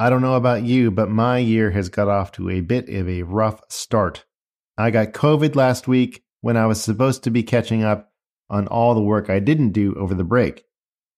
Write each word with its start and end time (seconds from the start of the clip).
I 0.00 0.08
don't 0.08 0.22
know 0.22 0.36
about 0.36 0.62
you, 0.62 0.90
but 0.90 1.10
my 1.10 1.36
year 1.36 1.70
has 1.72 1.90
got 1.90 2.08
off 2.08 2.32
to 2.32 2.48
a 2.48 2.62
bit 2.62 2.88
of 2.88 3.06
a 3.06 3.22
rough 3.22 3.60
start. 3.68 4.24
I 4.78 4.90
got 4.90 5.12
COVID 5.12 5.56
last 5.56 5.86
week 5.86 6.24
when 6.40 6.56
I 6.56 6.64
was 6.64 6.82
supposed 6.82 7.22
to 7.24 7.30
be 7.30 7.42
catching 7.42 7.84
up 7.84 8.10
on 8.48 8.66
all 8.66 8.94
the 8.94 9.02
work 9.02 9.28
I 9.28 9.40
didn't 9.40 9.72
do 9.72 9.94
over 9.96 10.14
the 10.14 10.24
break. 10.24 10.64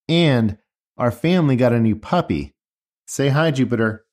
And 0.08 0.58
our 0.98 1.12
family 1.12 1.54
got 1.54 1.72
a 1.72 1.78
new 1.78 1.94
puppy. 1.94 2.56
Say 3.06 3.28
hi, 3.28 3.52
Jupiter. 3.52 4.04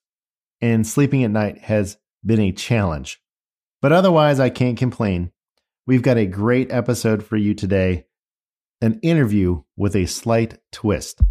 And 0.61 0.85
sleeping 0.85 1.23
at 1.23 1.31
night 1.31 1.57
has 1.61 1.97
been 2.23 2.39
a 2.39 2.51
challenge. 2.51 3.19
But 3.81 3.91
otherwise, 3.91 4.39
I 4.39 4.51
can't 4.51 4.77
complain. 4.77 5.31
We've 5.87 6.03
got 6.03 6.17
a 6.17 6.27
great 6.27 6.71
episode 6.71 7.25
for 7.25 7.37
you 7.37 7.55
today 7.55 8.05
an 8.81 8.99
interview 9.01 9.63
with 9.75 9.95
a 9.95 10.05
slight 10.05 10.59
twist. 10.71 11.21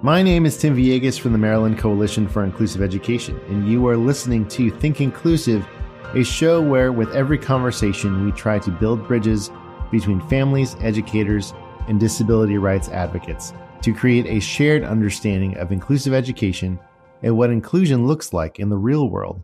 My 0.00 0.22
name 0.22 0.46
is 0.46 0.56
Tim 0.56 0.76
Villegas 0.76 1.18
from 1.18 1.32
the 1.32 1.38
Maryland 1.38 1.76
Coalition 1.76 2.28
for 2.28 2.44
Inclusive 2.44 2.82
Education, 2.82 3.40
and 3.48 3.66
you 3.66 3.84
are 3.88 3.96
listening 3.96 4.46
to 4.46 4.70
Think 4.70 5.00
Inclusive, 5.00 5.66
a 6.14 6.22
show 6.22 6.62
where, 6.62 6.92
with 6.92 7.12
every 7.16 7.36
conversation, 7.36 8.24
we 8.24 8.30
try 8.30 8.60
to 8.60 8.70
build 8.70 9.08
bridges 9.08 9.50
between 9.90 10.20
families, 10.28 10.76
educators, 10.82 11.52
and 11.88 11.98
disability 11.98 12.58
rights 12.58 12.88
advocates 12.90 13.52
to 13.82 13.92
create 13.92 14.26
a 14.26 14.38
shared 14.38 14.84
understanding 14.84 15.56
of 15.56 15.72
inclusive 15.72 16.14
education 16.14 16.78
and 17.24 17.36
what 17.36 17.50
inclusion 17.50 18.06
looks 18.06 18.32
like 18.32 18.60
in 18.60 18.68
the 18.68 18.78
real 18.78 19.10
world. 19.10 19.42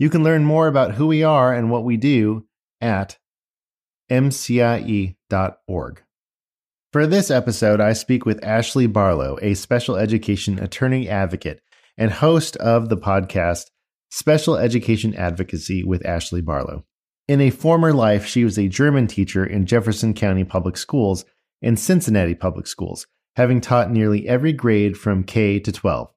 You 0.00 0.10
can 0.10 0.24
learn 0.24 0.44
more 0.44 0.66
about 0.66 0.94
who 0.94 1.06
we 1.06 1.22
are 1.22 1.54
and 1.54 1.70
what 1.70 1.84
we 1.84 1.96
do 1.96 2.44
at 2.80 3.18
mcie.org. 4.10 6.02
For 6.92 7.06
this 7.06 7.30
episode, 7.30 7.80
I 7.80 7.92
speak 7.94 8.24
with 8.24 8.44
Ashley 8.44 8.86
Barlow, 8.86 9.38
a 9.42 9.54
special 9.54 9.96
education 9.96 10.60
attorney 10.60 11.08
advocate 11.08 11.60
and 11.98 12.12
host 12.12 12.56
of 12.56 12.88
the 12.88 12.96
podcast 12.96 13.64
Special 14.10 14.56
Education 14.56 15.14
Advocacy 15.14 15.82
with 15.82 16.06
Ashley 16.06 16.40
Barlow. 16.40 16.84
In 17.26 17.40
a 17.40 17.50
former 17.50 17.92
life, 17.92 18.24
she 18.24 18.44
was 18.44 18.56
a 18.56 18.68
German 18.68 19.08
teacher 19.08 19.44
in 19.44 19.66
Jefferson 19.66 20.14
County 20.14 20.44
Public 20.44 20.76
Schools 20.76 21.24
and 21.60 21.78
Cincinnati 21.78 22.36
Public 22.36 22.68
Schools, 22.68 23.08
having 23.34 23.60
taught 23.60 23.90
nearly 23.90 24.28
every 24.28 24.52
grade 24.52 24.96
from 24.96 25.24
K 25.24 25.58
to 25.58 25.72
12. 25.72 26.08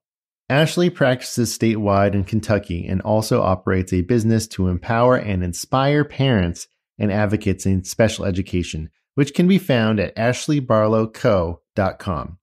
Ashley 0.48 0.88
practices 0.88 1.56
statewide 1.56 2.14
in 2.14 2.22
Kentucky 2.22 2.86
and 2.86 3.02
also 3.02 3.42
operates 3.42 3.92
a 3.92 4.02
business 4.02 4.46
to 4.48 4.68
empower 4.68 5.16
and 5.16 5.42
inspire 5.42 6.04
parents 6.04 6.68
and 6.96 7.10
advocates 7.10 7.66
in 7.66 7.82
special 7.82 8.24
education 8.24 8.88
which 9.14 9.34
can 9.34 9.48
be 9.48 9.58
found 9.58 10.00
at 10.00 10.16
ashleybarlowco.com. 10.16 12.38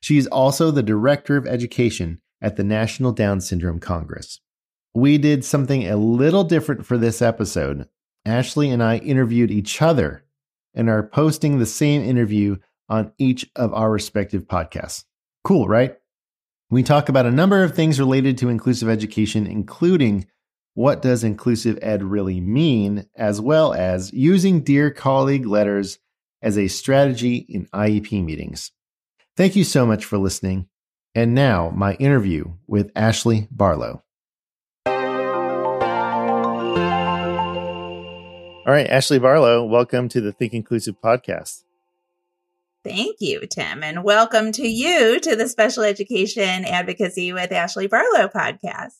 She 0.00 0.16
is 0.16 0.26
also 0.28 0.70
the 0.70 0.82
Director 0.82 1.36
of 1.36 1.46
Education 1.46 2.20
at 2.40 2.56
the 2.56 2.64
National 2.64 3.12
Down 3.12 3.40
Syndrome 3.40 3.80
Congress. 3.80 4.40
We 4.94 5.18
did 5.18 5.44
something 5.44 5.86
a 5.86 5.96
little 5.96 6.44
different 6.44 6.86
for 6.86 6.98
this 6.98 7.22
episode. 7.22 7.88
Ashley 8.24 8.70
and 8.70 8.82
I 8.82 8.96
interviewed 8.96 9.50
each 9.50 9.80
other 9.80 10.24
and 10.74 10.88
are 10.88 11.02
posting 11.02 11.58
the 11.58 11.66
same 11.66 12.02
interview 12.02 12.56
on 12.88 13.12
each 13.18 13.48
of 13.56 13.72
our 13.72 13.90
respective 13.90 14.46
podcasts. 14.46 15.04
Cool, 15.44 15.68
right? 15.68 15.96
We 16.70 16.82
talk 16.82 17.08
about 17.08 17.26
a 17.26 17.30
number 17.30 17.62
of 17.62 17.74
things 17.74 17.98
related 17.98 18.38
to 18.38 18.48
inclusive 18.48 18.88
education, 18.88 19.46
including 19.46 20.26
what 20.74 21.02
does 21.02 21.24
inclusive 21.24 21.78
ed 21.82 22.02
really 22.02 22.40
mean, 22.40 23.06
as 23.16 23.40
well 23.40 23.74
as 23.74 24.12
using 24.12 24.60
Dear 24.60 24.90
Colleague 24.90 25.46
letters 25.46 25.98
as 26.42 26.58
a 26.58 26.68
strategy 26.68 27.36
in 27.48 27.66
IEP 27.66 28.24
meetings. 28.24 28.72
Thank 29.36 29.56
you 29.56 29.64
so 29.64 29.86
much 29.86 30.04
for 30.04 30.18
listening. 30.18 30.68
And 31.14 31.34
now, 31.34 31.70
my 31.70 31.94
interview 31.94 32.52
with 32.66 32.90
Ashley 32.94 33.48
Barlow. 33.50 34.02
All 38.66 38.76
right, 38.76 38.88
Ashley 38.88 39.18
Barlow, 39.18 39.64
welcome 39.64 40.08
to 40.10 40.20
the 40.20 40.32
Think 40.32 40.52
Inclusive 40.52 41.00
podcast. 41.02 41.64
Thank 42.84 43.16
you, 43.20 43.46
Tim, 43.46 43.82
and 43.82 44.04
welcome 44.04 44.52
to 44.52 44.66
you 44.66 45.18
to 45.20 45.36
the 45.36 45.48
Special 45.48 45.82
Education 45.82 46.64
Advocacy 46.64 47.32
with 47.32 47.52
Ashley 47.52 47.88
Barlow 47.88 48.28
podcast. 48.28 48.94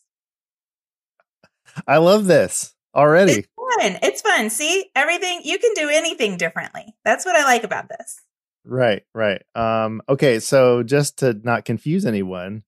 I 1.86 1.98
love 1.98 2.26
this 2.26 2.74
already. 2.94 3.46
It's 3.70 3.82
fun. 3.82 3.98
It's 4.02 4.20
fun. 4.22 4.50
See, 4.50 4.90
everything 4.94 5.42
you 5.44 5.58
can 5.58 5.74
do 5.74 5.88
anything 5.88 6.36
differently. 6.36 6.94
That's 7.04 7.24
what 7.24 7.36
I 7.36 7.44
like 7.44 7.64
about 7.64 7.88
this. 7.88 8.20
Right, 8.64 9.02
right. 9.14 9.42
Um, 9.54 10.02
okay, 10.08 10.38
so 10.40 10.82
just 10.82 11.18
to 11.18 11.32
not 11.32 11.64
confuse 11.64 12.04
anyone, 12.04 12.62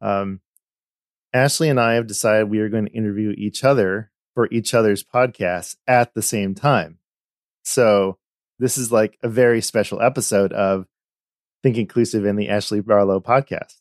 um, 0.00 0.40
Ashley 1.32 1.68
and 1.68 1.80
I 1.80 1.94
have 1.94 2.06
decided 2.06 2.48
we 2.48 2.60
are 2.60 2.68
going 2.68 2.86
to 2.86 2.92
interview 2.92 3.34
each 3.36 3.64
other 3.64 4.12
for 4.34 4.48
each 4.50 4.74
other's 4.74 5.02
podcasts 5.02 5.76
at 5.86 6.14
the 6.14 6.22
same 6.22 6.54
time. 6.54 6.98
So 7.64 8.18
this 8.58 8.78
is 8.78 8.92
like 8.92 9.18
a 9.22 9.28
very 9.28 9.60
special 9.60 10.00
episode 10.00 10.52
of 10.52 10.86
Think 11.62 11.76
Inclusive 11.76 12.24
in 12.24 12.36
the 12.36 12.48
Ashley 12.48 12.80
Barlow 12.80 13.20
podcast. 13.20 13.76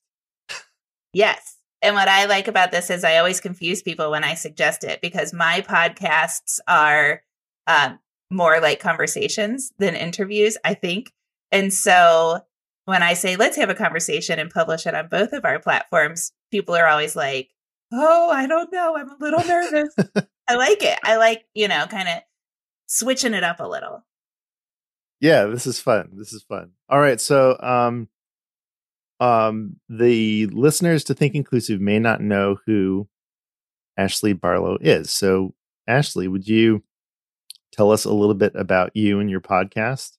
Yes. 1.13 1.57
And 1.83 1.95
what 1.95 2.07
I 2.07 2.25
like 2.25 2.47
about 2.47 2.71
this 2.71 2.89
is 2.89 3.03
I 3.03 3.17
always 3.17 3.41
confuse 3.41 3.81
people 3.81 4.09
when 4.09 4.23
I 4.23 4.35
suggest 4.35 4.85
it 4.85 5.01
because 5.01 5.33
my 5.33 5.59
podcasts 5.59 6.59
are 6.65 7.21
um, 7.67 7.99
more 8.31 8.61
like 8.61 8.79
conversations 8.79 9.73
than 9.79 9.93
interviews, 9.93 10.57
I 10.63 10.75
think. 10.75 11.11
And 11.51 11.73
so 11.73 12.39
when 12.85 13.03
I 13.03 13.13
say, 13.13 13.35
let's 13.35 13.57
have 13.57 13.69
a 13.69 13.75
conversation 13.75 14.39
and 14.39 14.49
publish 14.49 14.87
it 14.87 14.95
on 14.95 15.09
both 15.09 15.33
of 15.33 15.43
our 15.43 15.59
platforms, 15.59 16.31
people 16.51 16.73
are 16.73 16.87
always 16.87 17.17
like, 17.17 17.49
oh, 17.91 18.29
I 18.29 18.47
don't 18.47 18.71
know. 18.71 18.95
I'm 18.95 19.09
a 19.09 19.17
little 19.19 19.43
nervous. 19.43 19.93
I 20.47 20.55
like 20.55 20.83
it. 20.83 20.97
I 21.03 21.17
like, 21.17 21.43
you 21.53 21.67
know, 21.67 21.85
kind 21.87 22.07
of 22.07 22.15
switching 22.87 23.33
it 23.33 23.43
up 23.43 23.59
a 23.59 23.67
little. 23.67 24.05
Yeah, 25.19 25.45
this 25.45 25.67
is 25.67 25.81
fun. 25.81 26.11
This 26.13 26.31
is 26.31 26.43
fun. 26.43 26.71
All 26.87 26.99
right. 26.99 27.19
So, 27.19 27.57
um, 27.59 28.07
um, 29.23 29.77
the 29.87 30.47
listeners 30.47 31.05
to 31.05 31.13
Think 31.13 31.33
Inclusive 31.33 31.79
may 31.79 31.97
not 31.97 32.19
know 32.19 32.57
who 32.65 33.07
Ashley 33.95 34.33
Barlow 34.33 34.77
is. 34.81 35.13
So, 35.13 35.53
Ashley, 35.87 36.27
would 36.27 36.45
you 36.45 36.83
tell 37.71 37.91
us 37.91 38.03
a 38.03 38.11
little 38.11 38.35
bit 38.35 38.53
about 38.55 38.93
you 38.95 39.21
and 39.21 39.29
your 39.29 39.39
podcast? 39.39 40.17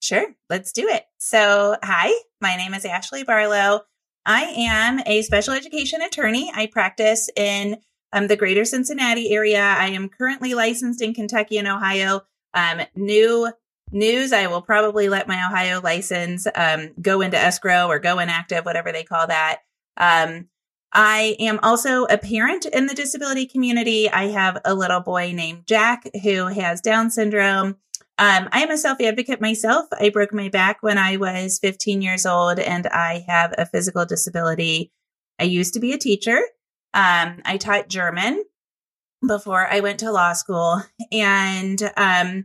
Sure, 0.00 0.26
let's 0.50 0.72
do 0.72 0.88
it. 0.88 1.04
So, 1.18 1.76
hi, 1.80 2.12
my 2.40 2.56
name 2.56 2.74
is 2.74 2.84
Ashley 2.84 3.22
Barlow. 3.22 3.82
I 4.26 4.42
am 4.56 5.00
a 5.06 5.22
special 5.22 5.54
education 5.54 6.02
attorney. 6.02 6.50
I 6.52 6.66
practice 6.66 7.30
in 7.36 7.76
um, 8.12 8.26
the 8.26 8.36
greater 8.36 8.64
Cincinnati 8.64 9.32
area. 9.32 9.62
I 9.62 9.90
am 9.90 10.08
currently 10.08 10.54
licensed 10.54 11.00
in 11.00 11.14
Kentucky 11.14 11.56
and 11.56 11.68
Ohio. 11.68 12.22
Um, 12.52 12.80
new 12.96 13.52
news, 13.94 14.32
I 14.32 14.48
will 14.48 14.62
probably 14.62 15.08
let 15.08 15.28
my 15.28 15.46
Ohio 15.46 15.80
license 15.80 16.46
um, 16.54 16.90
go 17.00 17.20
into 17.20 17.38
escrow 17.38 17.86
or 17.86 17.98
go 17.98 18.18
inactive, 18.18 18.64
whatever 18.64 18.92
they 18.92 19.04
call 19.04 19.26
that. 19.26 19.60
Um, 19.96 20.48
I 20.92 21.36
am 21.40 21.58
also 21.62 22.04
a 22.04 22.18
parent 22.18 22.66
in 22.66 22.86
the 22.86 22.94
disability 22.94 23.46
community. 23.46 24.08
I 24.08 24.28
have 24.28 24.60
a 24.64 24.74
little 24.74 25.00
boy 25.00 25.32
named 25.32 25.66
Jack 25.66 26.04
who 26.22 26.46
has 26.46 26.80
Down 26.80 27.10
syndrome. 27.10 27.76
Um, 28.16 28.48
I 28.52 28.60
am 28.62 28.70
a 28.70 28.78
self 28.78 29.00
advocate 29.00 29.40
myself. 29.40 29.86
I 29.98 30.10
broke 30.10 30.32
my 30.32 30.48
back 30.48 30.82
when 30.82 30.98
I 30.98 31.16
was 31.16 31.58
15 31.58 32.00
years 32.00 32.24
old 32.24 32.60
and 32.60 32.86
I 32.86 33.24
have 33.26 33.54
a 33.58 33.66
physical 33.66 34.04
disability. 34.04 34.92
I 35.40 35.44
used 35.44 35.74
to 35.74 35.80
be 35.80 35.92
a 35.92 35.98
teacher. 35.98 36.38
Um, 36.92 37.40
I 37.44 37.56
taught 37.58 37.88
German 37.88 38.44
before 39.26 39.66
I 39.66 39.80
went 39.80 39.98
to 40.00 40.12
law 40.12 40.32
school. 40.32 40.82
And 41.10 41.82
um, 41.96 42.44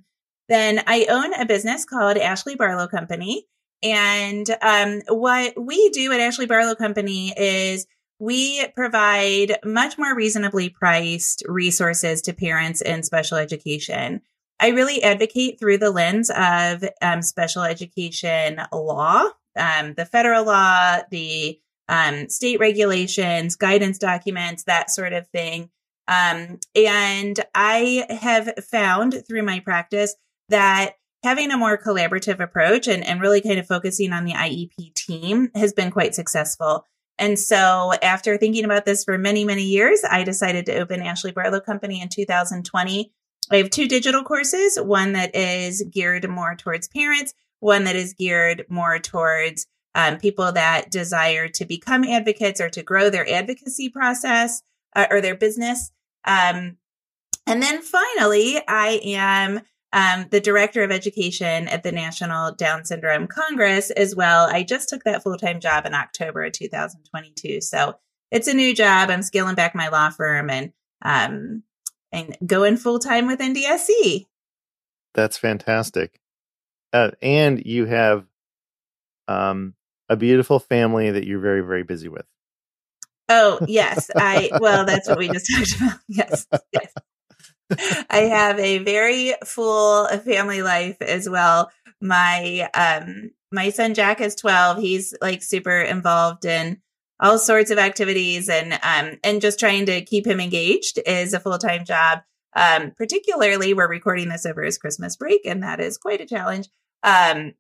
then 0.49 0.81
I 0.87 1.05
own 1.09 1.33
a 1.33 1.45
business 1.45 1.85
called 1.85 2.17
Ashley 2.17 2.55
Barlow 2.55 2.87
Company. 2.87 3.45
And 3.81 4.49
um, 4.61 5.01
what 5.07 5.53
we 5.55 5.89
do 5.89 6.11
at 6.11 6.19
Ashley 6.19 6.47
Barlow 6.47 6.75
Company 6.75 7.33
is 7.37 7.87
we 8.19 8.67
provide 8.75 9.57
much 9.63 9.97
more 9.97 10.13
reasonably 10.13 10.69
priced 10.69 11.43
resources 11.47 12.21
to 12.23 12.33
parents 12.33 12.81
in 12.81 13.03
special 13.03 13.37
education. 13.37 14.21
I 14.59 14.69
really 14.69 15.01
advocate 15.01 15.57
through 15.57 15.77
the 15.77 15.91
lens 15.91 16.29
of 16.29 16.83
um, 17.01 17.21
special 17.21 17.63
education 17.63 18.61
law, 18.73 19.29
um, 19.57 19.93
the 19.93 20.05
federal 20.05 20.43
law, 20.45 20.97
the 21.09 21.59
um, 21.87 22.27
state 22.27 22.59
regulations, 22.59 23.55
guidance 23.55 23.97
documents, 23.97 24.63
that 24.63 24.89
sort 24.89 25.13
of 25.13 25.27
thing. 25.27 25.69
Um, 26.09 26.59
and 26.75 27.39
I 27.55 28.05
have 28.09 28.65
found 28.65 29.23
through 29.27 29.43
my 29.43 29.59
practice 29.59 30.15
that 30.49 30.93
having 31.23 31.51
a 31.51 31.57
more 31.57 31.77
collaborative 31.77 32.39
approach 32.39 32.87
and, 32.87 33.05
and 33.05 33.21
really 33.21 33.41
kind 33.41 33.59
of 33.59 33.67
focusing 33.67 34.13
on 34.13 34.25
the 34.25 34.33
IEP 34.33 34.93
team 34.93 35.49
has 35.55 35.73
been 35.73 35.91
quite 35.91 36.15
successful. 36.15 36.85
And 37.17 37.37
so 37.37 37.91
after 38.01 38.37
thinking 38.37 38.63
about 38.63 38.85
this 38.85 39.03
for 39.03 39.17
many, 39.17 39.43
many 39.43 39.63
years, 39.63 40.01
I 40.09 40.23
decided 40.23 40.65
to 40.67 40.79
open 40.79 41.01
Ashley 41.01 41.31
Barlow 41.31 41.59
Company 41.59 42.01
in 42.01 42.07
2020. 42.07 43.11
I 43.51 43.55
have 43.57 43.69
two 43.69 43.87
digital 43.87 44.23
courses, 44.23 44.77
one 44.77 45.13
that 45.13 45.35
is 45.35 45.83
geared 45.91 46.29
more 46.29 46.55
towards 46.55 46.87
parents, 46.87 47.33
one 47.59 47.83
that 47.83 47.95
is 47.97 48.13
geared 48.13 48.65
more 48.69 48.99
towards 48.99 49.67
um, 49.95 50.17
people 50.17 50.51
that 50.53 50.91
desire 50.91 51.47
to 51.49 51.65
become 51.65 52.05
advocates 52.05 52.61
or 52.61 52.69
to 52.69 52.83
grow 52.83 53.09
their 53.09 53.29
advocacy 53.29 53.89
process 53.89 54.61
uh, 54.95 55.07
or 55.09 55.19
their 55.19 55.35
business. 55.35 55.91
Um, 56.25 56.77
and 57.45 57.61
then 57.61 57.81
finally, 57.81 58.61
I 58.67 59.01
am 59.03 59.61
um, 59.91 60.27
the 60.29 60.39
director 60.39 60.83
of 60.83 60.91
education 60.91 61.67
at 61.67 61.83
the 61.83 61.91
National 61.91 62.53
Down 62.53 62.85
Syndrome 62.85 63.27
Congress 63.27 63.89
as 63.91 64.15
well. 64.15 64.47
I 64.49 64.63
just 64.63 64.89
took 64.89 65.03
that 65.03 65.23
full 65.23 65.37
time 65.37 65.59
job 65.59 65.85
in 65.85 65.93
October 65.93 66.43
of 66.43 66.53
2022. 66.53 67.61
So 67.61 67.95
it's 68.31 68.47
a 68.47 68.53
new 68.53 68.75
job. 68.75 69.09
I'm 69.09 69.23
scaling 69.23 69.55
back 69.55 69.73
my 69.73 69.89
law 69.89 70.09
firm 70.09 70.49
and 70.49 70.71
um, 71.01 71.63
and 72.11 72.37
going 72.45 72.77
full 72.77 72.99
time 72.99 73.27
with 73.27 73.39
NDSC. 73.39 74.27
That's 75.15 75.37
fantastic. 75.37 76.19
Uh, 76.93 77.11
and 77.21 77.65
you 77.65 77.85
have 77.85 78.25
um, 79.27 79.73
a 80.07 80.15
beautiful 80.15 80.59
family 80.59 81.11
that 81.11 81.25
you're 81.25 81.39
very 81.39 81.61
very 81.61 81.83
busy 81.83 82.09
with. 82.09 82.25
Oh 83.27 83.59
yes, 83.67 84.09
I 84.15 84.49
well 84.59 84.85
that's 84.85 85.07
what 85.07 85.17
we 85.17 85.29
just 85.33 85.51
talked 85.51 85.75
about. 85.77 85.99
Yes, 86.07 86.47
yes. 86.71 86.93
I 88.09 88.21
have 88.31 88.59
a 88.59 88.79
very 88.79 89.33
full 89.45 90.07
family 90.19 90.61
life 90.61 90.97
as 91.01 91.29
well. 91.29 91.71
My 92.01 92.69
um 92.73 93.31
my 93.51 93.69
son 93.69 93.93
Jack 93.93 94.21
is 94.21 94.35
12. 94.35 94.79
He's 94.79 95.13
like 95.21 95.43
super 95.43 95.79
involved 95.79 96.45
in 96.45 96.81
all 97.19 97.37
sorts 97.37 97.71
of 97.71 97.77
activities 97.77 98.49
and 98.49 98.73
um 98.73 99.19
and 99.23 99.41
just 99.41 99.59
trying 99.59 99.85
to 99.85 100.01
keep 100.01 100.25
him 100.25 100.39
engaged 100.39 100.99
is 101.05 101.33
a 101.33 101.39
full-time 101.39 101.85
job. 101.85 102.19
Um 102.55 102.91
particularly 102.97 103.73
we're 103.73 103.89
recording 103.89 104.29
this 104.29 104.45
over 104.45 104.63
his 104.63 104.77
Christmas 104.77 105.15
break 105.15 105.41
and 105.45 105.61
that 105.63 105.79
is 105.79 105.97
quite 105.97 106.21
a 106.21 106.25
challenge. 106.25 106.69
Um 107.03 107.53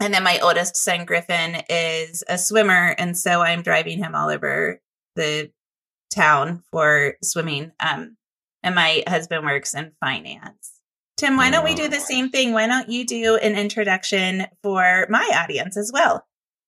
and 0.00 0.14
then 0.14 0.22
my 0.22 0.38
oldest 0.40 0.76
son 0.76 1.06
Griffin 1.06 1.62
is 1.70 2.22
a 2.28 2.36
swimmer 2.36 2.94
and 2.98 3.16
so 3.16 3.40
I'm 3.40 3.62
driving 3.62 3.98
him 3.98 4.14
all 4.14 4.28
over 4.28 4.80
the 5.16 5.50
town 6.14 6.62
for 6.70 7.14
swimming. 7.22 7.72
Um 7.80 8.17
and 8.62 8.74
my 8.74 9.02
husband 9.06 9.44
works 9.44 9.74
in 9.74 9.92
finance. 10.00 10.72
Tim, 11.16 11.36
why 11.36 11.50
don't 11.50 11.64
we 11.64 11.74
do 11.74 11.88
the 11.88 11.98
same 11.98 12.30
thing? 12.30 12.52
Why 12.52 12.66
don't 12.66 12.88
you 12.88 13.04
do 13.04 13.36
an 13.36 13.56
introduction 13.56 14.46
for 14.62 15.06
my 15.10 15.28
audience 15.34 15.76
as 15.76 15.90
well? 15.92 16.24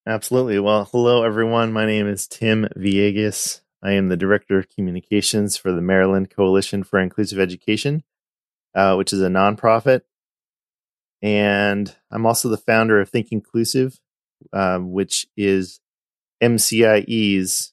Absolutely. 0.06 0.58
Well, 0.58 0.88
hello, 0.90 1.22
everyone. 1.22 1.72
My 1.72 1.86
name 1.86 2.08
is 2.08 2.26
Tim 2.26 2.66
Villegas. 2.76 3.60
I 3.82 3.92
am 3.92 4.08
the 4.08 4.16
Director 4.16 4.58
of 4.58 4.68
Communications 4.68 5.56
for 5.56 5.72
the 5.72 5.80
Maryland 5.80 6.30
Coalition 6.30 6.82
for 6.82 6.98
Inclusive 6.98 7.38
Education, 7.38 8.02
uh, 8.74 8.94
which 8.96 9.12
is 9.12 9.22
a 9.22 9.28
nonprofit. 9.28 10.00
And 11.22 11.94
I'm 12.10 12.26
also 12.26 12.48
the 12.48 12.56
founder 12.56 13.00
of 13.00 13.08
Think 13.08 13.28
Inclusive, 13.30 14.00
um, 14.52 14.90
which 14.90 15.26
is 15.36 15.80
MCIE's 16.42 17.72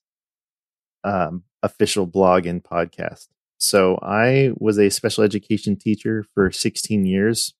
um, 1.03 1.43
official 1.63 2.05
blog 2.05 2.45
and 2.45 2.63
podcast. 2.63 3.27
So 3.57 3.97
I 4.01 4.51
was 4.57 4.77
a 4.77 4.89
special 4.89 5.23
education 5.23 5.75
teacher 5.75 6.23
for 6.33 6.51
16 6.51 7.05
years. 7.05 7.53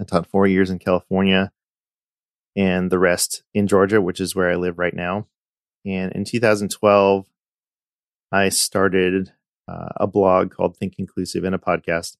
I 0.00 0.04
taught 0.04 0.26
four 0.26 0.46
years 0.46 0.70
in 0.70 0.78
California 0.80 1.52
and 2.56 2.90
the 2.90 2.98
rest 2.98 3.44
in 3.54 3.68
Georgia, 3.68 4.00
which 4.00 4.20
is 4.20 4.34
where 4.34 4.50
I 4.50 4.56
live 4.56 4.78
right 4.78 4.94
now. 4.94 5.26
And 5.86 6.12
in 6.12 6.24
2012, 6.24 7.26
I 8.32 8.48
started 8.48 9.32
uh, 9.68 9.88
a 9.96 10.06
blog 10.06 10.50
called 10.50 10.76
Think 10.76 10.94
Inclusive 10.98 11.44
and 11.44 11.54
a 11.54 11.58
podcast. 11.58 12.16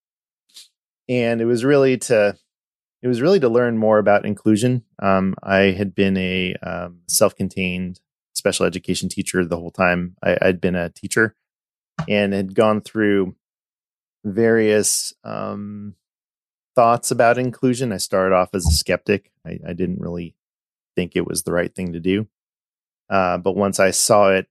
And 1.08 1.40
it 1.40 1.46
was 1.46 1.64
really 1.64 1.98
to 1.98 2.36
it 3.02 3.08
was 3.08 3.20
really 3.20 3.40
to 3.40 3.50
learn 3.50 3.76
more 3.76 3.98
about 3.98 4.24
inclusion. 4.24 4.82
Um, 5.02 5.34
I 5.42 5.72
had 5.72 5.94
been 5.94 6.16
a 6.16 6.54
um, 6.62 7.00
self-contained 7.06 8.00
special 8.32 8.64
education 8.64 9.10
teacher 9.10 9.44
the 9.44 9.58
whole 9.58 9.70
time. 9.70 10.16
I, 10.22 10.38
I'd 10.40 10.60
been 10.60 10.74
a 10.74 10.88
teacher 10.88 11.36
and 12.08 12.32
had 12.32 12.54
gone 12.54 12.80
through 12.80 13.34
various 14.24 15.12
um, 15.22 15.94
thoughts 16.74 17.10
about 17.10 17.38
inclusion. 17.38 17.92
I 17.92 17.98
started 17.98 18.34
off 18.34 18.54
as 18.54 18.66
a 18.66 18.70
skeptic. 18.70 19.30
I, 19.46 19.58
I 19.68 19.72
didn't 19.72 20.00
really 20.00 20.34
think 20.96 21.14
it 21.14 21.26
was 21.26 21.42
the 21.42 21.52
right 21.52 21.74
thing 21.74 21.92
to 21.92 22.00
do. 22.00 22.26
Uh, 23.08 23.38
but 23.38 23.56
once 23.56 23.78
I 23.78 23.90
saw 23.90 24.30
it 24.30 24.46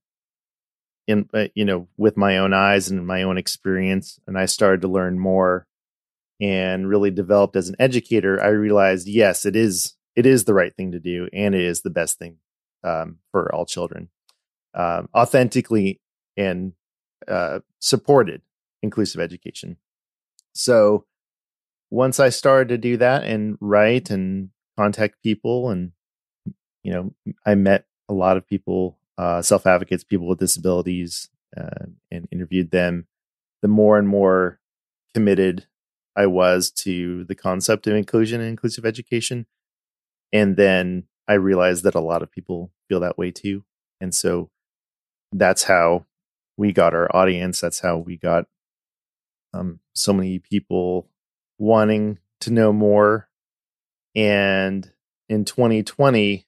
in, 1.08 1.28
uh, 1.34 1.48
you 1.56 1.66
know, 1.66 1.88
with 1.98 2.18
my 2.18 2.38
own 2.38 2.54
eyes 2.54 2.90
and 2.90 3.06
my 3.06 3.24
own 3.24 3.38
experience, 3.38 4.20
and 4.28 4.38
I 4.38 4.46
started 4.46 4.82
to 4.82 4.88
learn 4.88 5.20
more 5.20 5.68
and 6.40 6.88
really 6.88 7.12
developed 7.12 7.56
as 7.56 7.70
an 7.70 7.76
educator, 7.80 8.42
I 8.42 8.50
realized, 8.50 9.08
yes, 9.08 9.46
it 9.46 9.56
is, 9.56 9.96
it 10.16 10.26
is 10.26 10.46
the 10.46 10.54
right 10.54 10.74
thing 10.76 10.92
to 10.92 11.00
do. 11.00 11.28
And 11.34 11.56
it 11.56 11.62
is 11.62 11.82
the 11.82 11.90
best 11.90 12.20
thing 12.20 12.38
um, 12.84 13.18
for 13.32 13.54
all 13.54 13.66
children. 13.66 14.10
Um, 14.76 15.10
authentically 15.16 16.00
and 16.36 16.74
uh, 17.27 17.60
supported 17.80 18.42
inclusive 18.82 19.22
education. 19.22 19.77
So 20.53 21.06
once 21.89 22.20
I 22.20 22.30
started 22.30 22.70
to 22.70 22.77
do 22.77 22.98
that 22.98 23.24
and 23.24 23.58
write 23.60 24.10
and 24.10 24.50
contact 24.77 25.22
people, 25.24 25.70
and 25.70 25.92
you 26.84 26.92
know, 26.92 27.13
I 27.46 27.56
met 27.56 27.86
a 28.10 28.13
lot 28.13 28.38
of 28.38 28.48
people, 28.48 28.98
uh, 29.18 29.42
self 29.42 29.65
advocates, 29.65 30.03
people 30.03 30.27
with 30.27 30.39
disabilities, 30.39 31.30
uh, 31.56 31.86
and 32.12 32.27
interviewed 32.32 32.72
them. 32.72 33.08
The 33.62 33.68
more 33.68 33.98
and 33.98 34.08
more 34.08 34.60
committed 35.13 35.68
I 36.15 36.25
was 36.25 36.70
to 36.72 37.24
the 37.25 37.36
concept 37.36 37.88
of 37.88 37.96
inclusion 37.96 38.42
and 38.42 38.50
inclusive 38.50 38.86
education, 38.86 39.46
and 40.32 40.58
then 40.58 41.06
I 41.27 41.34
realized 41.34 41.84
that 41.84 41.96
a 41.96 42.01
lot 42.01 42.22
of 42.22 42.32
people 42.32 42.72
feel 42.89 43.00
that 43.00 43.18
way 43.18 43.32
too, 43.32 43.63
and 44.01 44.13
so 44.13 44.50
that's 45.32 45.63
how 45.63 46.06
we 46.58 46.72
got 46.72 46.94
our 46.94 47.14
audience. 47.16 47.62
That's 47.62 47.80
how 47.80 47.98
we 47.98 48.18
got 48.18 48.46
um, 49.54 49.80
so 49.94 50.14
many 50.14 50.40
people 50.40 51.10
wanting 51.58 52.20
to 52.42 52.52
know 52.52 52.74
more. 52.74 53.30
And 54.16 54.90
in 55.30 55.46
2020, 55.46 56.46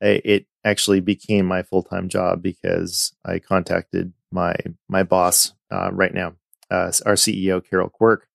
it 0.00 0.46
actually 0.64 1.00
became 1.00 1.46
my 1.46 1.62
full 1.62 1.82
time 1.82 2.08
job 2.08 2.42
because 2.42 3.14
I 3.24 3.38
contacted 3.38 4.12
my 4.30 4.54
my 4.88 5.02
boss 5.02 5.52
uh, 5.70 5.90
right 5.92 6.12
now, 6.12 6.34
uh, 6.70 6.92
our 7.06 7.14
CEO 7.14 7.64
Carol 7.64 7.88
Quirk, 7.88 8.26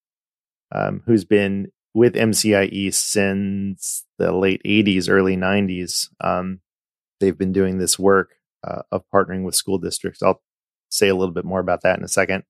um, 0.74 1.04
who's 1.06 1.26
been 1.26 1.72
with 1.94 2.14
MCIE 2.14 2.94
since 2.94 4.06
the 4.18 4.32
late 4.32 4.62
80s, 4.64 5.10
early 5.10 5.36
90s. 5.36 6.10
Um, 6.22 6.60
they've 7.20 7.38
been 7.38 7.52
doing 7.52 7.80
this 7.80 7.98
work 7.98 8.36
uh, 8.64 8.84
of 8.92 9.04
partnering 9.14 9.44
with 9.44 9.56
school 9.56 9.78
districts. 9.78 10.22
I'll 10.22 10.42
say 10.90 11.08
a 11.08 11.16
little 11.16 11.34
bit 11.34 11.46
more 11.46 11.60
about 11.60 11.82
that 11.84 11.98
in 11.98 12.04
a 12.04 12.10
second. 12.10 12.44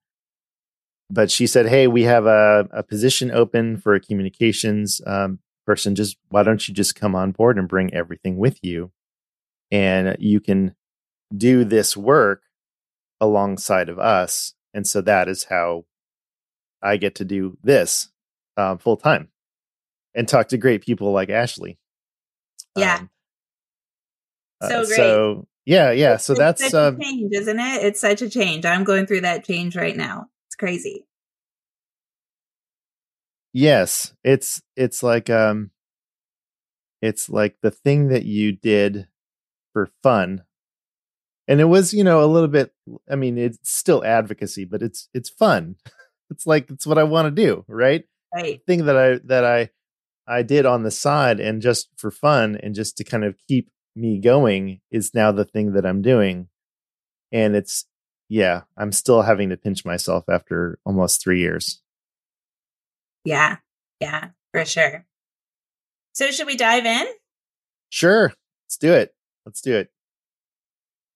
But 1.10 1.32
she 1.32 1.48
said, 1.48 1.68
"Hey, 1.68 1.88
we 1.88 2.04
have 2.04 2.26
a, 2.26 2.68
a 2.72 2.84
position 2.84 3.32
open 3.32 3.78
for 3.78 3.94
a 3.94 4.00
communications 4.00 5.02
um, 5.08 5.40
person. 5.66 5.96
Just 5.96 6.18
why 6.30 6.44
don't 6.44 6.68
you 6.68 6.74
just 6.74 6.96
come 6.96 7.16
on 7.16 7.32
board 7.32 7.58
and 7.58 7.68
bring 7.68 7.94
everything 7.94 8.38
with 8.38 8.60
you, 8.62 8.92
and 9.72 10.18
you 10.20 10.40
can 10.40 10.76
do 11.36 11.64
this 11.64 11.96
work 11.96 12.44
alongside 13.22 13.90
of 13.90 14.00
us." 14.00 14.54
And 14.74 14.86
so 14.86 15.02
that 15.02 15.28
is 15.28 15.46
how 15.46 15.86
I 16.82 16.98
get 16.98 17.16
to 17.16 17.26
do 17.26 17.58
this 17.64 18.10
um, 18.58 18.78
full 18.78 18.98
time 18.98 19.30
and 20.14 20.28
talk 20.28 20.50
to 20.50 20.58
great 20.58 20.84
people 20.84 21.12
like 21.12 21.30
Ashley. 21.30 21.78
Yeah. 22.76 23.02
Um, 24.62 24.70
so 24.70 24.82
uh, 24.82 24.86
great. 24.86 24.96
So 24.96 25.48
yeah, 25.68 25.92
yeah. 25.92 26.06
It's- 26.14 26.26
So 26.26 26.34
it's 26.34 26.40
that's 26.40 26.70
such 26.72 26.94
a 26.96 26.98
change, 27.00 27.32
isn't 27.34 27.60
it? 27.60 27.84
It's 27.86 28.00
such 28.02 28.22
a 28.22 28.30
change. 28.30 28.66
I'm 28.66 28.84
going 28.84 29.06
through 29.06 29.22
that 29.22 29.44
change 29.46 29.76
right 29.76 29.96
now. 29.96 30.30
It's 30.48 30.56
crazy. 30.56 31.06
yes. 33.54 34.14
It's 34.24 34.62
it's 34.76 35.04
like 35.04 35.30
um, 35.30 35.72
it's 37.02 37.30
like 37.30 37.58
the 37.62 37.72
thing 37.72 38.10
that 38.10 38.26
you 38.26 38.52
did 38.52 39.08
for 39.74 39.90
fun, 40.04 40.44
and 41.48 41.60
it 41.60 41.66
was 41.66 41.94
you 41.94 42.04
know 42.04 42.24
a 42.24 42.28
little 42.28 42.48
bit. 42.50 42.74
I 43.10 43.16
mean, 43.16 43.38
it's 43.38 43.60
still 43.70 44.04
advocacy, 44.04 44.66
but 44.66 44.82
it's 44.82 45.10
it's 45.14 45.30
fun. 45.30 45.76
It's 46.30 46.46
like 46.46 46.70
it's 46.70 46.86
what 46.86 46.98
I 46.98 47.04
want 47.04 47.28
to 47.34 47.42
do, 47.42 47.64
right? 47.70 48.04
Right. 48.36 48.60
thing 48.68 48.84
that 48.88 48.98
I 48.98 49.20
that 49.28 49.46
I 49.46 49.70
I 50.28 50.42
did 50.44 50.66
on 50.66 50.84
the 50.84 50.92
side 50.92 51.40
and 51.40 51.62
just 51.62 51.88
for 51.96 52.12
fun 52.12 52.58
and 52.62 52.76
just 52.76 52.98
to 52.98 53.06
kind 53.06 53.24
of 53.24 53.38
keep 53.48 53.70
me 53.98 54.20
going 54.20 54.80
is 54.92 55.14
now 55.14 55.32
the 55.32 55.46
thing 55.46 55.74
that 55.74 55.86
I'm 55.86 56.02
doing. 56.02 56.48
And 57.32 57.56
it's 57.56 57.86
yeah, 58.30 58.62
I'm 58.78 58.92
still 58.92 59.22
having 59.22 59.50
to 59.50 59.58
pinch 59.58 59.86
myself 59.86 60.26
after 60.30 60.80
almost 60.86 61.24
3 61.24 61.40
years. 61.40 61.82
Yeah. 63.24 63.58
Yeah, 64.00 64.30
for 64.54 64.66
sure. 64.66 65.06
So 66.14 66.30
should 66.32 66.48
we 66.48 66.56
dive 66.56 66.86
in? 66.86 67.06
Sure. 67.90 68.34
Let's 68.66 68.78
do 68.78 68.94
it. 68.94 69.14
Let's 69.46 69.62
do 69.62 69.76
it. 69.76 69.90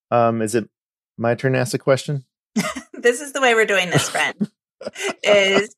Um 0.09 0.41
is 0.41 0.55
it 0.55 0.69
my 1.17 1.35
turn 1.35 1.53
to 1.53 1.59
ask 1.59 1.73
a 1.73 1.77
question? 1.77 2.25
this 2.93 3.21
is 3.21 3.33
the 3.33 3.41
way 3.41 3.53
we're 3.53 3.65
doing 3.65 3.89
this, 3.89 4.09
friend. 4.09 4.49
is 5.23 5.75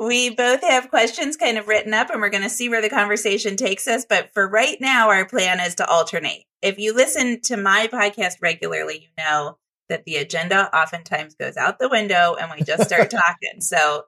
we 0.00 0.30
both 0.30 0.62
have 0.62 0.90
questions 0.90 1.36
kind 1.36 1.58
of 1.58 1.68
written 1.68 1.94
up 1.94 2.10
and 2.10 2.20
we're 2.20 2.30
going 2.30 2.42
to 2.42 2.50
see 2.50 2.68
where 2.68 2.82
the 2.82 2.90
conversation 2.90 3.56
takes 3.56 3.86
us. 3.86 4.04
But 4.08 4.32
for 4.32 4.48
right 4.48 4.76
now, 4.80 5.08
our 5.10 5.26
plan 5.26 5.60
is 5.60 5.74
to 5.76 5.86
alternate. 5.86 6.44
If 6.62 6.78
you 6.78 6.94
listen 6.94 7.40
to 7.42 7.56
my 7.56 7.88
podcast 7.92 8.34
regularly, 8.42 9.00
you 9.02 9.24
know 9.24 9.58
that 9.88 10.04
the 10.04 10.16
agenda 10.16 10.74
oftentimes 10.76 11.34
goes 11.34 11.56
out 11.56 11.78
the 11.78 11.88
window 11.88 12.36
and 12.38 12.50
we 12.50 12.62
just 12.62 12.84
start 12.84 13.10
talking. 13.10 13.60
So 13.60 14.04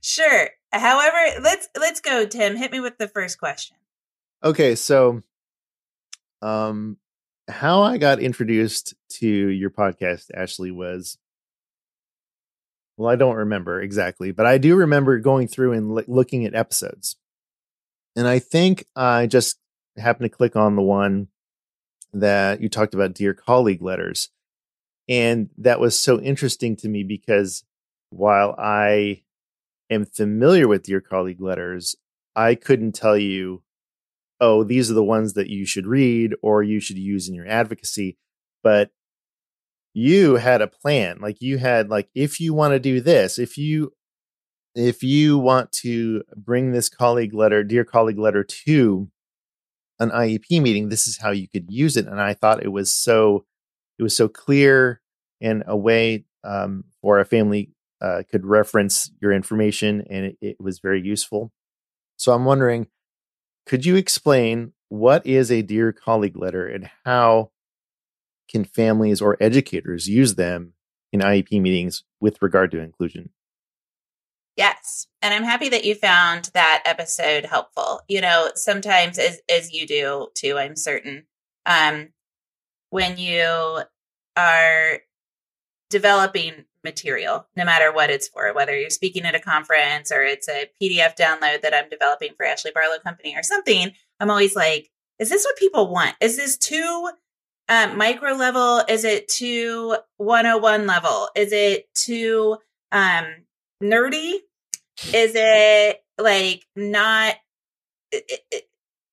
sure. 0.00 0.50
However, 0.72 1.40
let's 1.42 1.68
let's 1.78 2.00
go, 2.00 2.26
Tim. 2.26 2.56
Hit 2.56 2.72
me 2.72 2.80
with 2.80 2.98
the 2.98 3.08
first 3.08 3.38
question. 3.38 3.76
Okay, 4.42 4.74
so 4.74 5.22
um 6.42 6.96
how 7.48 7.82
I 7.82 7.98
got 7.98 8.20
introduced 8.20 8.94
to 9.10 9.26
your 9.26 9.70
podcast 9.70 10.30
Ashley 10.34 10.70
was 10.70 11.18
well, 13.00 13.10
I 13.10 13.16
don't 13.16 13.36
remember 13.36 13.80
exactly, 13.80 14.30
but 14.30 14.44
I 14.44 14.58
do 14.58 14.76
remember 14.76 15.18
going 15.20 15.48
through 15.48 15.72
and 15.72 15.94
li- 15.94 16.04
looking 16.06 16.44
at 16.44 16.54
episodes. 16.54 17.16
And 18.14 18.28
I 18.28 18.40
think 18.40 18.84
I 18.94 19.26
just 19.26 19.56
happened 19.96 20.30
to 20.30 20.36
click 20.36 20.54
on 20.54 20.76
the 20.76 20.82
one 20.82 21.28
that 22.12 22.60
you 22.60 22.68
talked 22.68 22.92
about 22.92 23.14
dear 23.14 23.32
colleague 23.32 23.80
letters. 23.80 24.28
And 25.08 25.48
that 25.56 25.80
was 25.80 25.98
so 25.98 26.20
interesting 26.20 26.76
to 26.76 26.90
me 26.90 27.02
because 27.02 27.64
while 28.10 28.54
I 28.58 29.22
am 29.88 30.04
familiar 30.04 30.68
with 30.68 30.82
dear 30.82 31.00
colleague 31.00 31.40
letters, 31.40 31.96
I 32.36 32.54
couldn't 32.54 32.92
tell 32.92 33.16
you, 33.16 33.62
oh, 34.42 34.62
these 34.62 34.90
are 34.90 34.94
the 34.94 35.02
ones 35.02 35.32
that 35.32 35.48
you 35.48 35.64
should 35.64 35.86
read 35.86 36.34
or 36.42 36.62
you 36.62 36.80
should 36.80 36.98
use 36.98 37.30
in 37.30 37.34
your 37.34 37.48
advocacy. 37.48 38.18
But 38.62 38.90
you 39.92 40.36
had 40.36 40.62
a 40.62 40.68
plan 40.68 41.18
like 41.20 41.40
you 41.40 41.58
had 41.58 41.90
like 41.90 42.08
if 42.14 42.40
you 42.40 42.54
want 42.54 42.72
to 42.72 42.78
do 42.78 43.00
this 43.00 43.38
if 43.38 43.58
you 43.58 43.92
if 44.74 45.02
you 45.02 45.36
want 45.36 45.72
to 45.72 46.22
bring 46.36 46.70
this 46.70 46.88
colleague 46.88 47.34
letter 47.34 47.64
dear 47.64 47.84
colleague 47.84 48.18
letter 48.18 48.44
to 48.44 49.08
an 49.98 50.10
iep 50.10 50.62
meeting 50.62 50.88
this 50.88 51.08
is 51.08 51.18
how 51.18 51.30
you 51.30 51.48
could 51.48 51.70
use 51.70 51.96
it 51.96 52.06
and 52.06 52.20
i 52.20 52.32
thought 52.32 52.62
it 52.62 52.68
was 52.68 52.92
so 52.92 53.44
it 53.98 54.02
was 54.02 54.16
so 54.16 54.28
clear 54.28 55.00
in 55.40 55.62
a 55.66 55.76
way 55.76 56.24
um, 56.44 56.84
for 57.02 57.20
a 57.20 57.24
family 57.24 57.70
uh, 58.00 58.22
could 58.30 58.46
reference 58.46 59.10
your 59.20 59.32
information 59.32 60.02
and 60.08 60.24
it, 60.26 60.38
it 60.40 60.56
was 60.58 60.78
very 60.78 61.02
useful. 61.02 61.52
So 62.16 62.32
i'm 62.32 62.44
wondering 62.44 62.88
could 63.66 63.84
you 63.84 63.96
explain 63.96 64.72
what 64.88 65.24
is 65.26 65.52
a 65.52 65.62
dear 65.62 65.92
colleague 65.92 66.36
letter 66.36 66.66
and 66.66 66.90
how 67.04 67.50
can 68.50 68.64
families 68.64 69.20
or 69.20 69.36
educators 69.40 70.08
use 70.08 70.34
them 70.34 70.74
in 71.12 71.20
IEP 71.20 71.60
meetings 71.60 72.04
with 72.20 72.42
regard 72.42 72.70
to 72.72 72.80
inclusion? 72.80 73.30
Yes. 74.56 75.06
And 75.22 75.32
I'm 75.32 75.44
happy 75.44 75.68
that 75.70 75.84
you 75.84 75.94
found 75.94 76.50
that 76.54 76.82
episode 76.84 77.46
helpful. 77.46 78.00
You 78.08 78.20
know, 78.20 78.50
sometimes 78.54 79.18
as 79.18 79.40
as 79.50 79.72
you 79.72 79.86
do 79.86 80.28
too, 80.34 80.58
I'm 80.58 80.76
certain. 80.76 81.24
Um 81.66 82.08
when 82.90 83.16
you 83.16 83.80
are 84.36 84.98
developing 85.88 86.64
material, 86.82 87.46
no 87.56 87.64
matter 87.64 87.92
what 87.92 88.10
it's 88.10 88.28
for, 88.28 88.52
whether 88.52 88.78
you're 88.78 88.90
speaking 88.90 89.24
at 89.24 89.34
a 89.34 89.40
conference 89.40 90.10
or 90.10 90.22
it's 90.22 90.48
a 90.48 90.68
PDF 90.82 91.16
download 91.16 91.62
that 91.62 91.74
I'm 91.74 91.88
developing 91.88 92.30
for 92.36 92.46
Ashley 92.46 92.72
Barlow 92.74 92.98
Company 92.98 93.36
or 93.36 93.42
something, 93.42 93.92
I'm 94.18 94.30
always 94.30 94.56
like, 94.56 94.90
is 95.18 95.28
this 95.28 95.44
what 95.44 95.56
people 95.56 95.92
want? 95.92 96.16
Is 96.20 96.36
this 96.36 96.56
too 96.56 97.10
um, 97.70 97.96
micro 97.96 98.32
level? 98.32 98.82
Is 98.88 99.04
it 99.04 99.28
too 99.28 99.96
101 100.18 100.86
level? 100.86 101.28
Is 101.36 101.52
it 101.52 101.86
too 101.94 102.58
um, 102.90 103.24
nerdy? 103.82 104.34
Is 105.14 105.32
it 105.34 106.02
like 106.18 106.66
not 106.76 107.36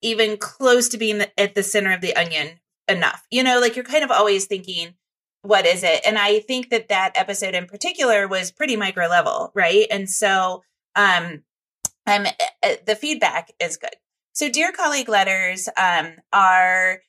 even 0.01 0.37
close 0.37 0.89
to 0.89 0.97
being 0.97 1.21
at 1.37 1.55
the 1.55 1.63
center 1.63 1.93
of 1.93 2.01
the 2.01 2.15
onion 2.15 2.59
enough? 2.87 3.25
You 3.29 3.43
know, 3.43 3.59
like 3.59 3.75
you're 3.75 3.85
kind 3.85 4.03
of 4.03 4.11
always 4.11 4.45
thinking, 4.45 4.95
what 5.43 5.67
is 5.67 5.83
it? 5.83 6.01
And 6.05 6.17
I 6.17 6.39
think 6.39 6.71
that 6.71 6.89
that 6.89 7.11
episode 7.15 7.53
in 7.53 7.67
particular 7.67 8.27
was 8.27 8.51
pretty 8.51 8.75
micro 8.75 9.07
level, 9.07 9.51
right? 9.53 9.85
And 9.91 10.09
so, 10.09 10.63
um, 10.95 11.43
uh, 12.07 12.25
the 12.85 12.97
feedback 12.99 13.51
is 13.59 13.77
good. 13.77 13.95
So, 14.33 14.49
dear 14.49 14.71
colleague 14.71 15.09
letters 15.09 15.69
um, 15.77 16.13
are 16.33 17.01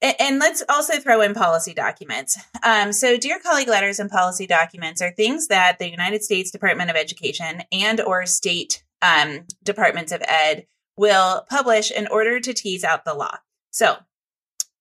and 0.00 0.38
let's 0.38 0.62
also 0.68 0.98
throw 0.98 1.20
in 1.20 1.34
policy 1.34 1.74
documents. 1.74 2.38
Um, 2.62 2.92
so, 2.92 3.16
dear 3.16 3.38
colleague 3.40 3.68
letters 3.68 3.98
and 3.98 4.10
policy 4.10 4.46
documents 4.46 5.02
are 5.02 5.10
things 5.10 5.48
that 5.48 5.78
the 5.78 5.90
United 5.90 6.22
States 6.22 6.50
Department 6.50 6.90
of 6.90 6.96
Education 6.96 7.62
and 7.72 8.00
or 8.00 8.24
state 8.26 8.84
um, 9.02 9.44
departments 9.64 10.12
of 10.12 10.22
ed 10.26 10.66
will 10.96 11.44
publish 11.48 11.90
in 11.90 12.06
order 12.08 12.40
to 12.40 12.52
tease 12.52 12.84
out 12.84 13.04
the 13.04 13.14
law. 13.14 13.38
So, 13.70 13.96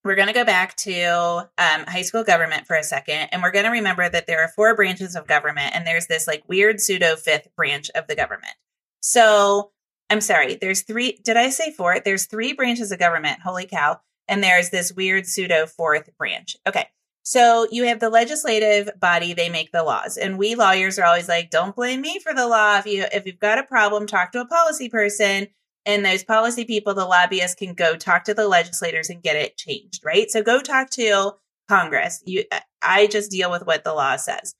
we're 0.03 0.15
going 0.15 0.27
to 0.27 0.33
go 0.33 0.45
back 0.45 0.75
to 0.77 1.49
um, 1.57 1.85
high 1.85 2.03
school 2.03 2.23
government 2.23 2.67
for 2.67 2.75
a 2.75 2.83
second, 2.83 3.29
and 3.31 3.41
we're 3.41 3.51
going 3.51 3.65
to 3.65 3.71
remember 3.71 4.07
that 4.07 4.27
there 4.27 4.41
are 4.41 4.49
four 4.49 4.75
branches 4.75 5.15
of 5.15 5.27
government, 5.27 5.75
and 5.75 5.85
there's 5.85 6.07
this 6.07 6.27
like 6.27 6.47
weird 6.47 6.79
pseudo 6.79 7.15
fifth 7.15 7.47
branch 7.55 7.89
of 7.95 8.07
the 8.07 8.15
government. 8.15 8.53
So, 8.99 9.71
I'm 10.09 10.21
sorry, 10.21 10.55
there's 10.55 10.83
three. 10.83 11.19
Did 11.23 11.37
I 11.37 11.49
say 11.49 11.71
four? 11.71 11.99
There's 11.99 12.27
three 12.27 12.53
branches 12.53 12.91
of 12.91 12.99
government. 12.99 13.41
Holy 13.41 13.65
cow 13.65 13.99
and 14.27 14.43
there's 14.43 14.69
this 14.69 14.93
weird 14.93 15.25
pseudo 15.25 15.65
fourth 15.65 16.09
branch. 16.17 16.57
Okay. 16.67 16.87
So 17.23 17.67
you 17.71 17.83
have 17.87 17.99
the 17.99 18.09
legislative 18.09 18.89
body, 18.99 19.33
they 19.33 19.49
make 19.49 19.73
the 19.73 19.83
laws. 19.83 20.15
And 20.15 20.37
we 20.37 20.55
lawyers 20.55 20.97
are 20.97 21.05
always 21.05 21.27
like, 21.27 21.49
don't 21.49 21.75
blame 21.75 21.99
me 21.99 22.19
for 22.19 22.33
the 22.33 22.47
law. 22.47 22.77
If 22.77 22.85
you 22.85 23.05
if 23.11 23.25
you've 23.25 23.39
got 23.39 23.59
a 23.59 23.63
problem, 23.63 24.07
talk 24.07 24.31
to 24.31 24.39
a 24.39 24.47
policy 24.47 24.87
person. 24.87 25.47
And 25.85 26.05
those 26.05 26.23
policy 26.23 26.65
people, 26.65 26.93
the 26.93 27.05
lobbyists 27.05 27.55
can 27.55 27.73
go 27.73 27.95
talk 27.95 28.25
to 28.25 28.33
the 28.33 28.47
legislators 28.47 29.09
and 29.09 29.23
get 29.23 29.35
it 29.37 29.57
changed, 29.57 30.01
right? 30.05 30.29
So 30.29 30.41
go 30.41 30.61
talk 30.61 30.89
to 30.91 31.33
Congress. 31.67 32.23
You 32.25 32.45
I 32.81 33.07
just 33.07 33.31
deal 33.31 33.51
with 33.51 33.65
what 33.65 33.83
the 33.83 33.93
law 33.93 34.15
says. 34.15 34.53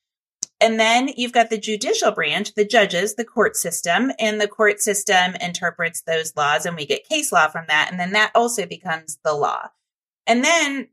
And 0.60 0.80
then 0.80 1.10
you've 1.16 1.34
got 1.34 1.50
the 1.50 1.58
judicial 1.60 2.12
branch, 2.12 2.56
the 2.56 2.66
judges, 2.66 3.16
the 3.16 3.26
court 3.26 3.56
system, 3.56 4.12
and 4.20 4.42
the 4.42 4.48
court 4.48 4.82
system 4.82 5.36
interprets 5.40 6.02
those 6.02 6.36
laws 6.36 6.66
and 6.66 6.76
we 6.76 6.86
get 6.86 7.08
case 7.08 7.32
law 7.32 7.48
from 7.48 7.66
that. 7.68 7.90
And 7.92 8.00
then 8.00 8.14
that 8.14 8.32
also 8.34 8.66
becomes 8.66 9.20
the 9.24 9.34
law. 9.34 9.70
And 10.26 10.44
then 10.44 10.88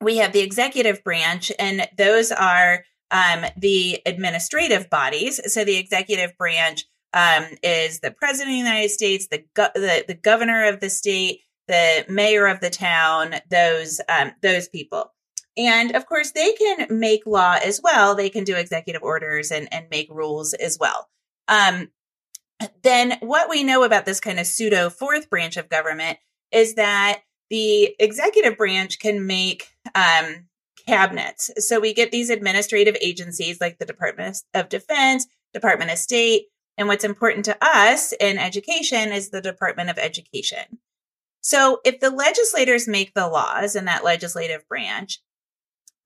we 0.00 0.18
have 0.18 0.32
the 0.32 0.40
executive 0.40 1.02
branch, 1.02 1.50
and 1.58 1.88
those 1.96 2.30
are 2.30 2.84
um, 3.10 3.44
the 3.56 4.00
administrative 4.06 4.88
bodies. 4.90 5.40
So 5.52 5.64
the 5.64 5.76
executive 5.76 6.36
branch 6.38 6.84
um, 7.12 7.46
is 7.62 8.00
the 8.00 8.10
president 8.10 8.50
of 8.50 8.54
the 8.54 8.70
United 8.70 8.90
States, 8.90 9.26
the, 9.28 9.44
go- 9.54 9.68
the, 9.74 10.04
the 10.06 10.14
governor 10.14 10.66
of 10.68 10.80
the 10.80 10.90
state, 10.90 11.40
the 11.66 12.04
mayor 12.08 12.46
of 12.46 12.60
the 12.60 12.70
town, 12.70 13.34
those 13.50 14.00
um, 14.08 14.32
those 14.42 14.68
people. 14.68 15.12
And 15.58 15.94
of 15.96 16.06
course, 16.06 16.30
they 16.30 16.52
can 16.52 16.86
make 16.88 17.26
law 17.26 17.58
as 17.62 17.80
well. 17.82 18.14
They 18.14 18.30
can 18.30 18.44
do 18.44 18.54
executive 18.54 19.02
orders 19.02 19.50
and, 19.50 19.68
and 19.72 19.86
make 19.90 20.08
rules 20.08 20.54
as 20.54 20.78
well. 20.78 21.08
Um, 21.48 21.88
then 22.82 23.18
what 23.20 23.50
we 23.50 23.64
know 23.64 23.82
about 23.82 24.06
this 24.06 24.20
kind 24.20 24.38
of 24.38 24.46
pseudo 24.46 24.88
fourth 24.88 25.28
branch 25.28 25.56
of 25.56 25.68
government 25.68 26.18
is 26.52 26.74
that 26.74 27.22
the 27.50 27.94
executive 27.98 28.56
branch 28.56 28.98
can 28.98 29.26
make 29.26 29.68
um, 29.94 30.46
cabinets. 30.86 31.50
So 31.58 31.80
we 31.80 31.92
get 31.92 32.12
these 32.12 32.30
administrative 32.30 32.96
agencies 33.00 33.60
like 33.60 33.78
the 33.78 33.86
Department 33.86 34.38
of 34.54 34.68
Defense, 34.68 35.26
Department 35.52 35.90
of 35.90 35.98
State, 35.98 36.46
and 36.76 36.88
what's 36.88 37.04
important 37.04 37.44
to 37.46 37.56
us 37.60 38.12
in 38.20 38.38
education 38.38 39.12
is 39.12 39.30
the 39.30 39.40
Department 39.40 39.90
of 39.90 39.98
Education. 39.98 40.78
So 41.40 41.80
if 41.84 42.00
the 42.00 42.10
legislators 42.10 42.86
make 42.86 43.14
the 43.14 43.28
laws 43.28 43.74
in 43.74 43.86
that 43.86 44.04
legislative 44.04 44.66
branch, 44.68 45.20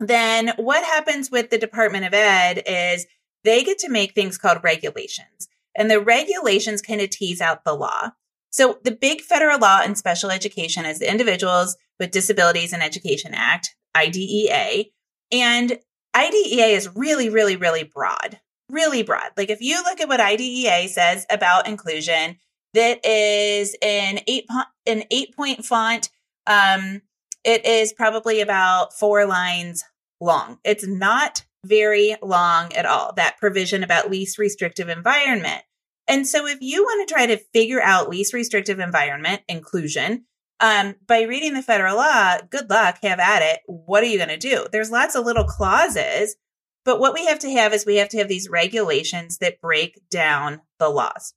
then 0.00 0.52
what 0.56 0.84
happens 0.84 1.30
with 1.30 1.50
the 1.50 1.58
Department 1.58 2.04
of 2.04 2.14
Ed 2.14 2.62
is 2.66 3.06
they 3.44 3.64
get 3.64 3.78
to 3.78 3.90
make 3.90 4.14
things 4.14 4.38
called 4.38 4.62
regulations. 4.62 5.48
And 5.76 5.90
the 5.90 6.00
regulations 6.00 6.82
kind 6.82 7.00
of 7.00 7.10
tease 7.10 7.40
out 7.40 7.64
the 7.64 7.74
law. 7.74 8.10
So 8.50 8.78
the 8.84 8.90
big 8.90 9.22
federal 9.22 9.58
law 9.58 9.82
in 9.82 9.94
special 9.94 10.30
education 10.30 10.84
is 10.84 10.98
the 10.98 11.10
Individuals 11.10 11.76
with 11.98 12.10
Disabilities 12.10 12.72
in 12.72 12.82
Education 12.82 13.32
Act, 13.34 13.74
IDEA. 13.96 14.84
And 15.30 15.78
IDEA 16.14 16.66
is 16.66 16.94
really, 16.94 17.30
really, 17.30 17.56
really 17.56 17.84
broad, 17.84 18.38
really 18.68 19.02
broad. 19.02 19.30
Like 19.36 19.48
if 19.48 19.62
you 19.62 19.82
look 19.82 20.00
at 20.00 20.08
what 20.08 20.20
IDEA 20.20 20.88
says 20.88 21.24
about 21.30 21.66
inclusion, 21.66 22.36
that 22.74 23.04
is 23.04 23.74
an 23.82 24.20
eight, 24.26 24.46
an 24.86 25.04
eight 25.10 25.34
point 25.34 25.64
font. 25.64 26.10
Um, 26.46 27.02
it 27.44 27.64
is 27.66 27.92
probably 27.92 28.40
about 28.40 28.92
four 28.94 29.26
lines 29.26 29.84
long. 30.20 30.58
It's 30.64 30.86
not 30.86 31.44
very 31.64 32.16
long 32.22 32.72
at 32.72 32.86
all. 32.86 33.12
That 33.14 33.38
provision 33.38 33.82
about 33.82 34.10
least 34.10 34.38
restrictive 34.38 34.88
environment. 34.88 35.62
And 36.08 36.26
so 36.26 36.46
if 36.46 36.58
you 36.60 36.82
want 36.82 37.08
to 37.08 37.14
try 37.14 37.26
to 37.26 37.36
figure 37.52 37.80
out 37.80 38.08
least 38.08 38.32
restrictive 38.32 38.80
environment 38.80 39.42
inclusion, 39.48 40.24
um, 40.60 40.94
by 41.06 41.22
reading 41.22 41.54
the 41.54 41.62
federal 41.62 41.96
law, 41.96 42.38
good 42.50 42.70
luck, 42.70 42.98
have 43.02 43.18
at 43.18 43.42
it. 43.42 43.60
What 43.66 44.04
are 44.04 44.06
you 44.06 44.16
going 44.16 44.28
to 44.28 44.36
do? 44.36 44.66
There's 44.70 44.92
lots 44.92 45.16
of 45.16 45.24
little 45.24 45.44
clauses, 45.44 46.36
but 46.84 47.00
what 47.00 47.14
we 47.14 47.26
have 47.26 47.40
to 47.40 47.50
have 47.50 47.72
is 47.72 47.84
we 47.84 47.96
have 47.96 48.08
to 48.10 48.18
have 48.18 48.28
these 48.28 48.48
regulations 48.48 49.38
that 49.38 49.60
break 49.60 50.00
down 50.08 50.60
the 50.78 50.88
laws. 50.88 51.34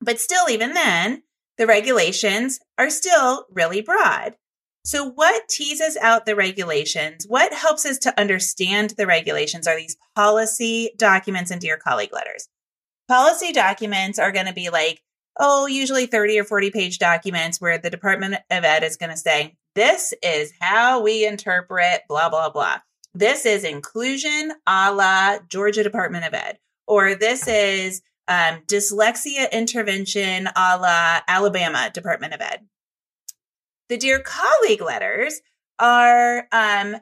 But 0.00 0.20
still, 0.20 0.50
even 0.50 0.74
then, 0.74 1.22
the 1.56 1.66
regulations 1.66 2.60
are 2.76 2.90
still 2.90 3.46
really 3.50 3.80
broad. 3.80 4.36
So, 4.84 5.08
what 5.08 5.48
teases 5.48 5.96
out 5.96 6.26
the 6.26 6.34
regulations? 6.34 7.24
What 7.28 7.52
helps 7.52 7.86
us 7.86 7.98
to 7.98 8.20
understand 8.20 8.90
the 8.90 9.06
regulations 9.06 9.68
are 9.68 9.76
these 9.76 9.96
policy 10.16 10.90
documents 10.96 11.50
and 11.52 11.60
dear 11.60 11.76
colleague 11.76 12.12
letters. 12.12 12.48
Policy 13.06 13.52
documents 13.52 14.18
are 14.18 14.32
going 14.32 14.46
to 14.46 14.52
be 14.52 14.70
like, 14.70 15.00
oh, 15.38 15.66
usually 15.66 16.06
30 16.06 16.40
or 16.40 16.44
40 16.44 16.70
page 16.70 16.98
documents 16.98 17.60
where 17.60 17.78
the 17.78 17.90
Department 17.90 18.34
of 18.50 18.64
Ed 18.64 18.82
is 18.82 18.96
going 18.96 19.10
to 19.10 19.16
say, 19.16 19.56
this 19.74 20.12
is 20.22 20.52
how 20.60 21.00
we 21.00 21.26
interpret 21.26 22.02
blah, 22.08 22.28
blah, 22.28 22.50
blah. 22.50 22.78
This 23.14 23.46
is 23.46 23.64
inclusion 23.64 24.52
a 24.66 24.92
la 24.92 25.38
Georgia 25.48 25.82
Department 25.82 26.24
of 26.24 26.34
Ed, 26.34 26.58
or 26.86 27.14
this 27.14 27.46
is 27.46 28.02
um, 28.26 28.62
dyslexia 28.66 29.50
intervention 29.52 30.48
a 30.48 30.78
la 30.78 31.20
Alabama 31.28 31.90
Department 31.92 32.34
of 32.34 32.40
Ed. 32.40 32.66
The 33.92 33.98
dear 33.98 34.20
colleague 34.20 34.80
letters 34.80 35.42
are 35.78 36.48
um, 36.50 36.96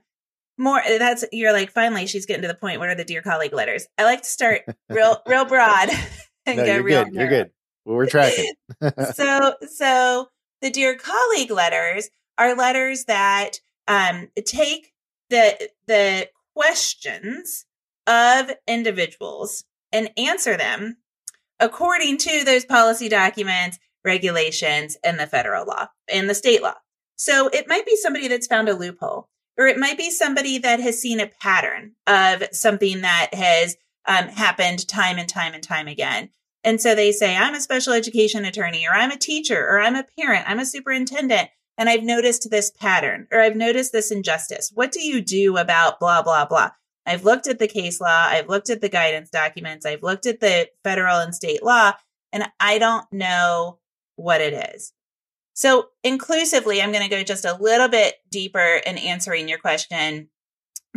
more. 0.58 0.82
That's 0.84 1.24
you're 1.30 1.52
like 1.52 1.70
finally 1.70 2.08
she's 2.08 2.26
getting 2.26 2.42
to 2.42 2.48
the 2.48 2.54
point. 2.56 2.80
What 2.80 2.88
are 2.88 2.96
the 2.96 3.04
dear 3.04 3.22
colleague 3.22 3.52
letters? 3.52 3.86
I 3.96 4.02
like 4.02 4.22
to 4.22 4.28
start 4.28 4.62
real 4.88 5.22
real 5.28 5.44
broad 5.44 5.88
and 6.46 6.56
no, 6.56 6.66
go 6.66 6.74
you're 6.74 6.82
real. 6.82 7.04
good. 7.04 7.14
You're 7.14 7.28
good. 7.28 7.50
Well, 7.84 7.94
we're 7.94 8.06
tracking. 8.06 8.54
so 9.14 9.54
so 9.68 10.30
the 10.62 10.70
dear 10.70 10.96
colleague 10.96 11.52
letters 11.52 12.10
are 12.36 12.56
letters 12.56 13.04
that 13.04 13.60
um, 13.86 14.26
take 14.44 14.92
the 15.28 15.70
the 15.86 16.28
questions 16.56 17.66
of 18.08 18.50
individuals 18.66 19.62
and 19.92 20.10
answer 20.16 20.56
them 20.56 20.96
according 21.60 22.16
to 22.16 22.42
those 22.42 22.64
policy 22.64 23.08
documents, 23.08 23.78
regulations, 24.04 24.96
and 25.04 25.18
the 25.18 25.26
federal 25.26 25.66
law 25.66 25.88
and 26.12 26.28
the 26.28 26.34
state 26.34 26.62
law. 26.62 26.74
So 27.16 27.48
it 27.48 27.68
might 27.68 27.86
be 27.86 27.96
somebody 27.96 28.28
that's 28.28 28.46
found 28.46 28.68
a 28.68 28.74
loophole, 28.74 29.28
or 29.58 29.66
it 29.66 29.78
might 29.78 29.98
be 29.98 30.10
somebody 30.10 30.58
that 30.58 30.80
has 30.80 31.00
seen 31.00 31.20
a 31.20 31.30
pattern 31.40 31.92
of 32.06 32.44
something 32.52 33.02
that 33.02 33.34
has 33.34 33.76
um, 34.06 34.28
happened 34.28 34.88
time 34.88 35.18
and 35.18 35.28
time 35.28 35.52
and 35.52 35.62
time 35.62 35.86
again. 35.86 36.30
And 36.64 36.80
so 36.80 36.94
they 36.94 37.12
say, 37.12 37.36
I'm 37.36 37.54
a 37.54 37.60
special 37.60 37.92
education 37.92 38.44
attorney, 38.44 38.86
or 38.86 38.94
I'm 38.94 39.10
a 39.10 39.18
teacher, 39.18 39.66
or 39.66 39.80
I'm 39.80 39.96
a 39.96 40.06
parent, 40.18 40.44
I'm 40.48 40.58
a 40.58 40.66
superintendent, 40.66 41.48
and 41.78 41.88
I've 41.88 42.02
noticed 42.02 42.50
this 42.50 42.70
pattern, 42.70 43.26
or 43.32 43.40
I've 43.40 43.56
noticed 43.56 43.92
this 43.92 44.10
injustice. 44.10 44.70
What 44.74 44.92
do 44.92 45.00
you 45.00 45.20
do 45.22 45.56
about 45.56 46.00
blah, 46.00 46.22
blah, 46.22 46.44
blah? 46.44 46.70
I've 47.06 47.24
looked 47.24 47.46
at 47.46 47.58
the 47.58 47.68
case 47.68 48.00
law, 48.00 48.26
I've 48.28 48.48
looked 48.48 48.70
at 48.70 48.82
the 48.82 48.88
guidance 48.88 49.30
documents, 49.30 49.86
I've 49.86 50.02
looked 50.02 50.26
at 50.26 50.40
the 50.40 50.68
federal 50.84 51.18
and 51.18 51.34
state 51.34 51.62
law, 51.62 51.92
and 52.32 52.44
I 52.60 52.78
don't 52.78 53.06
know 53.10 53.79
what 54.20 54.40
it 54.40 54.74
is. 54.74 54.92
So, 55.52 55.88
inclusively, 56.04 56.80
I'm 56.80 56.92
going 56.92 57.04
to 57.04 57.14
go 57.14 57.22
just 57.22 57.44
a 57.44 57.56
little 57.60 57.88
bit 57.88 58.14
deeper 58.30 58.80
in 58.86 58.96
answering 58.96 59.48
your 59.48 59.58
question, 59.58 60.28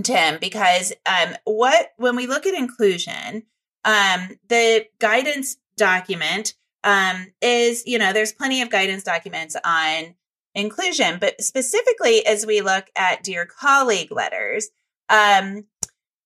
Tim, 0.01 0.37
because 0.39 0.93
um, 1.05 1.35
what 1.43 1.89
when 1.97 2.15
we 2.15 2.27
look 2.27 2.45
at 2.45 2.53
inclusion, 2.53 3.43
um, 3.83 4.37
the 4.47 4.85
guidance 4.99 5.57
document 5.75 6.53
um, 6.83 7.27
is, 7.41 7.83
you 7.85 7.97
know, 7.97 8.13
there's 8.13 8.31
plenty 8.31 8.61
of 8.61 8.69
guidance 8.69 9.03
documents 9.03 9.55
on 9.65 10.15
inclusion, 10.55 11.17
but 11.19 11.41
specifically 11.41 12.25
as 12.25 12.45
we 12.45 12.61
look 12.61 12.85
at 12.95 13.23
dear 13.23 13.45
colleague 13.45 14.11
letters, 14.11 14.69
um, 15.09 15.65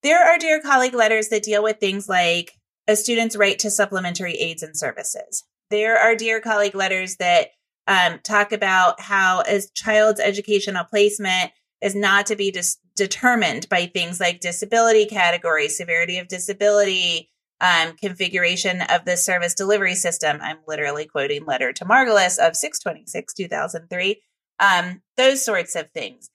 there 0.04 0.24
are 0.24 0.38
dear 0.38 0.62
colleague 0.62 0.94
letters 0.94 1.30
that 1.30 1.44
deal 1.44 1.64
with 1.64 1.80
things 1.80 2.08
like 2.08 2.54
a 2.88 2.96
student's 2.96 3.36
right 3.36 3.58
to 3.60 3.70
supplementary 3.70 4.34
aids 4.34 4.64
and 4.64 4.78
services. 4.78 5.44
There 5.70 5.98
are 5.98 6.16
dear 6.16 6.40
colleague 6.40 6.76
letters 6.76 7.18
that 7.18 7.50
um, 7.88 8.20
talk 8.24 8.52
about 8.52 9.00
how 9.00 9.44
a 9.48 9.62
child's 9.74 10.20
educational 10.20 10.84
placement 10.86 11.52
is 11.82 11.96
not 11.96 12.26
to 12.28 12.36
be 12.36 12.52
dis- 12.52 12.78
determined 12.96 13.70
by 13.70 13.86
things 13.86 14.20
like 14.20 14.40
disability 14.40 15.06
category, 15.06 15.70
severity 15.70 16.18
of 16.18 16.28
disability, 16.28 17.30
um, 17.62 17.96
configuration 17.98 18.82
of 18.82 19.06
the 19.06 19.18
service 19.18 19.54
delivery 19.54 19.96
system. 19.96 20.40
I'm 20.42 20.58
literally 20.68 21.06
quoting 21.06 21.46
letter 21.46 21.74
to 21.74 21.86
Margulis 21.86 22.38
of 22.38 22.56
626, 22.56 23.34
2003. 23.34 24.22
Um, 24.60 25.02
those 25.18 25.44
sorts 25.44 25.76
of 25.76 25.92
things. 25.92 26.30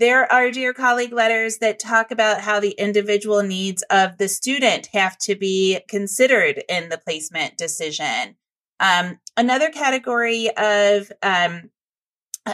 There 0.00 0.30
are 0.30 0.50
dear 0.50 0.74
colleague 0.74 1.12
letters 1.12 1.58
that 1.58 1.78
talk 1.78 2.10
about 2.10 2.40
how 2.40 2.58
the 2.58 2.72
individual 2.72 3.42
needs 3.42 3.82
of 3.90 4.18
the 4.18 4.28
student 4.28 4.88
have 4.92 5.16
to 5.18 5.36
be 5.36 5.80
considered 5.88 6.64
in 6.68 6.88
the 6.88 6.98
placement 6.98 7.56
decision. 7.56 8.36
Um, 8.80 9.18
another 9.36 9.70
category 9.70 10.50
of 10.56 11.10
um, 11.22 11.70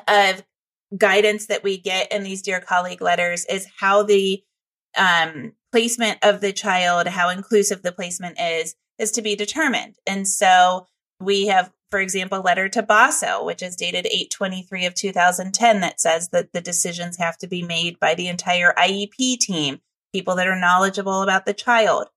of 0.06 0.42
guidance 0.96 1.46
that 1.46 1.62
we 1.62 1.78
get 1.78 2.11
in 2.12 2.22
these 2.22 2.42
dear 2.42 2.61
colleague 2.61 3.00
letters 3.00 3.44
is 3.46 3.66
how 3.78 4.02
the 4.02 4.42
um, 4.96 5.52
placement 5.72 6.18
of 6.22 6.40
the 6.40 6.52
child, 6.52 7.06
how 7.06 7.28
inclusive 7.28 7.83
the 7.83 7.92
placement 7.92 8.38
is, 8.40 8.74
is 8.98 9.11
to 9.12 9.22
be 9.22 9.37
determined. 9.37 9.96
And 10.06 10.26
so 10.26 10.87
we 11.20 11.46
have 11.46 11.72
for 11.90 11.98
example, 11.98 12.40
letter 12.40 12.68
to 12.68 12.83
Basso, 12.83 13.44
which 13.44 13.62
is 13.62 13.74
dated 13.74 14.06
823 14.06 14.87
of 14.87 14.94
2010, 14.94 15.80
that 15.80 16.00
says 16.00 16.28
that 16.28 16.52
the 16.52 16.61
decisions 16.61 17.16
have 17.18 17.37
to 17.38 17.48
be 17.48 17.62
made 17.62 17.98
by 17.98 18.14
the 18.14 18.28
entire 18.28 18.72
IEP 18.78 19.38
team, 19.38 19.80
people 20.12 20.37
that 20.37 20.46
are 20.46 20.59
knowledgeable 20.59 21.22
about 21.22 21.46
the 21.46 21.54
child. 21.54 22.09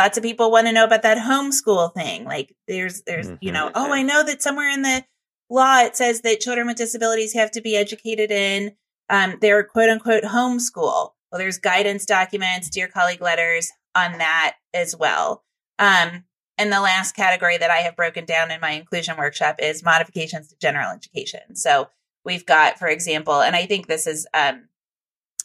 Lots 0.00 0.16
of 0.16 0.24
people 0.24 0.50
want 0.50 0.66
to 0.66 0.72
know 0.72 0.84
about 0.84 1.02
that 1.02 1.18
homeschool 1.18 1.92
thing. 1.92 2.24
Like 2.24 2.56
there's, 2.66 3.02
there's, 3.02 3.26
mm-hmm. 3.26 3.36
you 3.42 3.52
know, 3.52 3.70
oh, 3.74 3.92
I 3.92 4.00
know 4.00 4.24
that 4.24 4.40
somewhere 4.40 4.70
in 4.70 4.80
the 4.80 5.04
law 5.50 5.80
it 5.80 5.94
says 5.94 6.22
that 6.22 6.40
children 6.40 6.66
with 6.66 6.78
disabilities 6.78 7.34
have 7.34 7.50
to 7.50 7.60
be 7.60 7.76
educated 7.76 8.30
in 8.30 8.72
um, 9.10 9.36
their 9.42 9.62
quote 9.62 9.90
unquote 9.90 10.24
homeschool. 10.24 11.10
Well, 11.30 11.38
there's 11.38 11.58
guidance 11.58 12.06
documents, 12.06 12.70
dear 12.70 12.88
colleague 12.88 13.20
letters 13.20 13.70
on 13.94 14.16
that 14.16 14.56
as 14.72 14.96
well. 14.96 15.44
Um, 15.78 16.24
and 16.56 16.72
the 16.72 16.80
last 16.80 17.14
category 17.14 17.58
that 17.58 17.70
I 17.70 17.80
have 17.80 17.94
broken 17.94 18.24
down 18.24 18.50
in 18.50 18.58
my 18.62 18.70
inclusion 18.70 19.18
workshop 19.18 19.56
is 19.58 19.84
modifications 19.84 20.48
to 20.48 20.56
general 20.62 20.92
education. 20.92 21.56
So 21.56 21.90
we've 22.24 22.46
got, 22.46 22.78
for 22.78 22.88
example, 22.88 23.42
and 23.42 23.54
I 23.54 23.66
think 23.66 23.86
this 23.86 24.06
is, 24.06 24.26
um, 24.32 24.68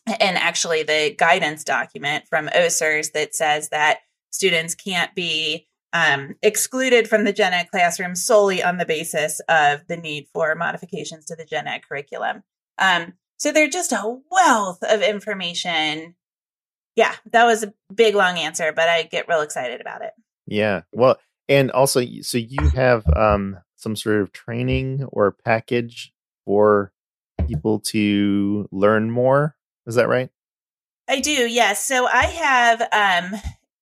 and 0.07 0.37
actually 0.37 0.83
the 0.83 1.13
guidance 1.17 1.65
document 1.65 2.25
from 2.29 2.47
OSERS 2.47 3.11
that 3.11 3.35
says 3.35 3.67
that 3.69 3.97
students 4.35 4.75
can't 4.75 5.15
be 5.15 5.67
um, 5.93 6.35
excluded 6.41 7.07
from 7.07 7.23
the 7.23 7.33
gen 7.33 7.53
ed 7.53 7.69
classroom 7.71 8.15
solely 8.15 8.61
on 8.61 8.77
the 8.77 8.85
basis 8.85 9.39
of 9.47 9.87
the 9.87 9.95
need 9.95 10.27
for 10.33 10.53
modifications 10.53 11.25
to 11.25 11.35
the 11.35 11.45
gen 11.45 11.67
ed 11.67 11.87
curriculum. 11.87 12.43
Um, 12.77 13.13
so 13.37 13.51
they're 13.51 13.69
just 13.69 13.93
a 13.93 14.17
wealth 14.29 14.83
of 14.83 15.01
information. 15.01 16.15
Yeah, 16.95 17.15
that 17.31 17.45
was 17.45 17.63
a 17.63 17.73
big 17.93 18.13
long 18.13 18.37
answer, 18.37 18.73
but 18.73 18.89
I 18.89 19.03
get 19.03 19.27
real 19.27 19.41
excited 19.41 19.79
about 19.81 20.01
it. 20.01 20.11
Yeah. 20.45 20.81
Well, 20.91 21.17
and 21.47 21.71
also, 21.71 22.01
so 22.21 22.37
you 22.37 22.69
have 22.75 23.05
um, 23.15 23.57
some 23.75 23.95
sort 23.95 24.21
of 24.21 24.31
training 24.31 25.05
or 25.11 25.31
package 25.31 26.13
for 26.45 26.91
people 27.47 27.79
to 27.79 28.67
learn 28.71 29.11
more. 29.11 29.55
Is 29.85 29.95
that 29.95 30.09
right? 30.09 30.29
I 31.07 31.19
do. 31.19 31.31
Yes. 31.31 31.85
So 31.85 32.07
I 32.07 32.25
have 32.25 32.81
um, 32.91 33.39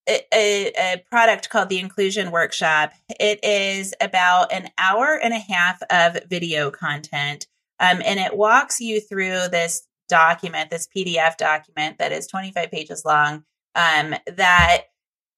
a, 0.08 0.72
a, 0.78 1.04
product 1.10 1.50
called 1.50 1.70
the 1.70 1.80
Inclusion 1.80 2.32
Workshop. 2.32 2.92
It 3.20 3.44
is 3.44 3.94
about 4.02 4.52
an 4.52 4.70
hour 4.78 5.20
and 5.22 5.34
a 5.34 5.40
half 5.40 5.82
of 5.90 6.24
video 6.30 6.72
content, 6.72 7.48
um, 7.80 8.02
and 8.06 8.20
it 8.20 8.36
walks 8.36 8.80
you 8.80 9.00
through 9.00 9.48
this 9.50 9.88
document, 10.10 10.70
this 10.70 10.88
PDF 10.96 11.38
document 11.38 11.98
that 12.00 12.12
is 12.12 12.28
25 12.28 12.72
pages 12.72 13.04
long. 13.06 13.44
Um, 13.76 14.16
that 14.28 14.84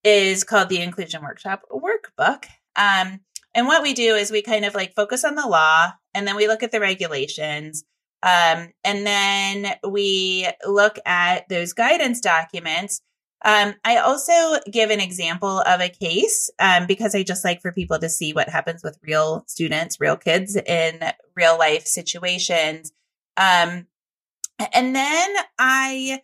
is 0.03 0.43
called 0.43 0.69
the 0.69 0.81
Inclusion 0.81 1.23
Workshop 1.23 1.61
Workbook. 1.71 2.45
Um, 2.75 3.21
and 3.53 3.67
what 3.67 3.83
we 3.83 3.93
do 3.93 4.15
is 4.15 4.31
we 4.31 4.41
kind 4.41 4.65
of 4.65 4.75
like 4.75 4.93
focus 4.93 5.23
on 5.23 5.35
the 5.35 5.47
law, 5.47 5.93
and 6.13 6.27
then 6.27 6.35
we 6.35 6.47
look 6.47 6.63
at 6.63 6.71
the 6.71 6.79
regulations. 6.79 7.85
Um, 8.21 8.69
and 8.83 9.05
then 9.05 9.75
we 9.87 10.47
look 10.65 10.97
at 11.05 11.47
those 11.47 11.73
guidance 11.73 12.19
documents 12.19 13.01
um, 13.45 13.75
I 13.85 13.97
also 13.97 14.59
give 14.71 14.89
an 14.89 14.99
example 14.99 15.59
of 15.59 15.79
a 15.79 15.87
case 15.87 16.49
um, 16.59 16.87
because 16.87 17.13
I 17.13 17.21
just 17.21 17.45
like 17.45 17.61
for 17.61 17.71
people 17.71 17.99
to 17.99 18.09
see 18.09 18.33
what 18.33 18.49
happens 18.49 18.83
with 18.83 18.97
real 19.03 19.43
students, 19.47 20.01
real 20.01 20.17
kids 20.17 20.55
in 20.55 20.99
real 21.35 21.55
life 21.55 21.85
situations. 21.85 22.91
Um, 23.37 23.85
and 24.73 24.95
then 24.95 25.35
I 25.59 26.21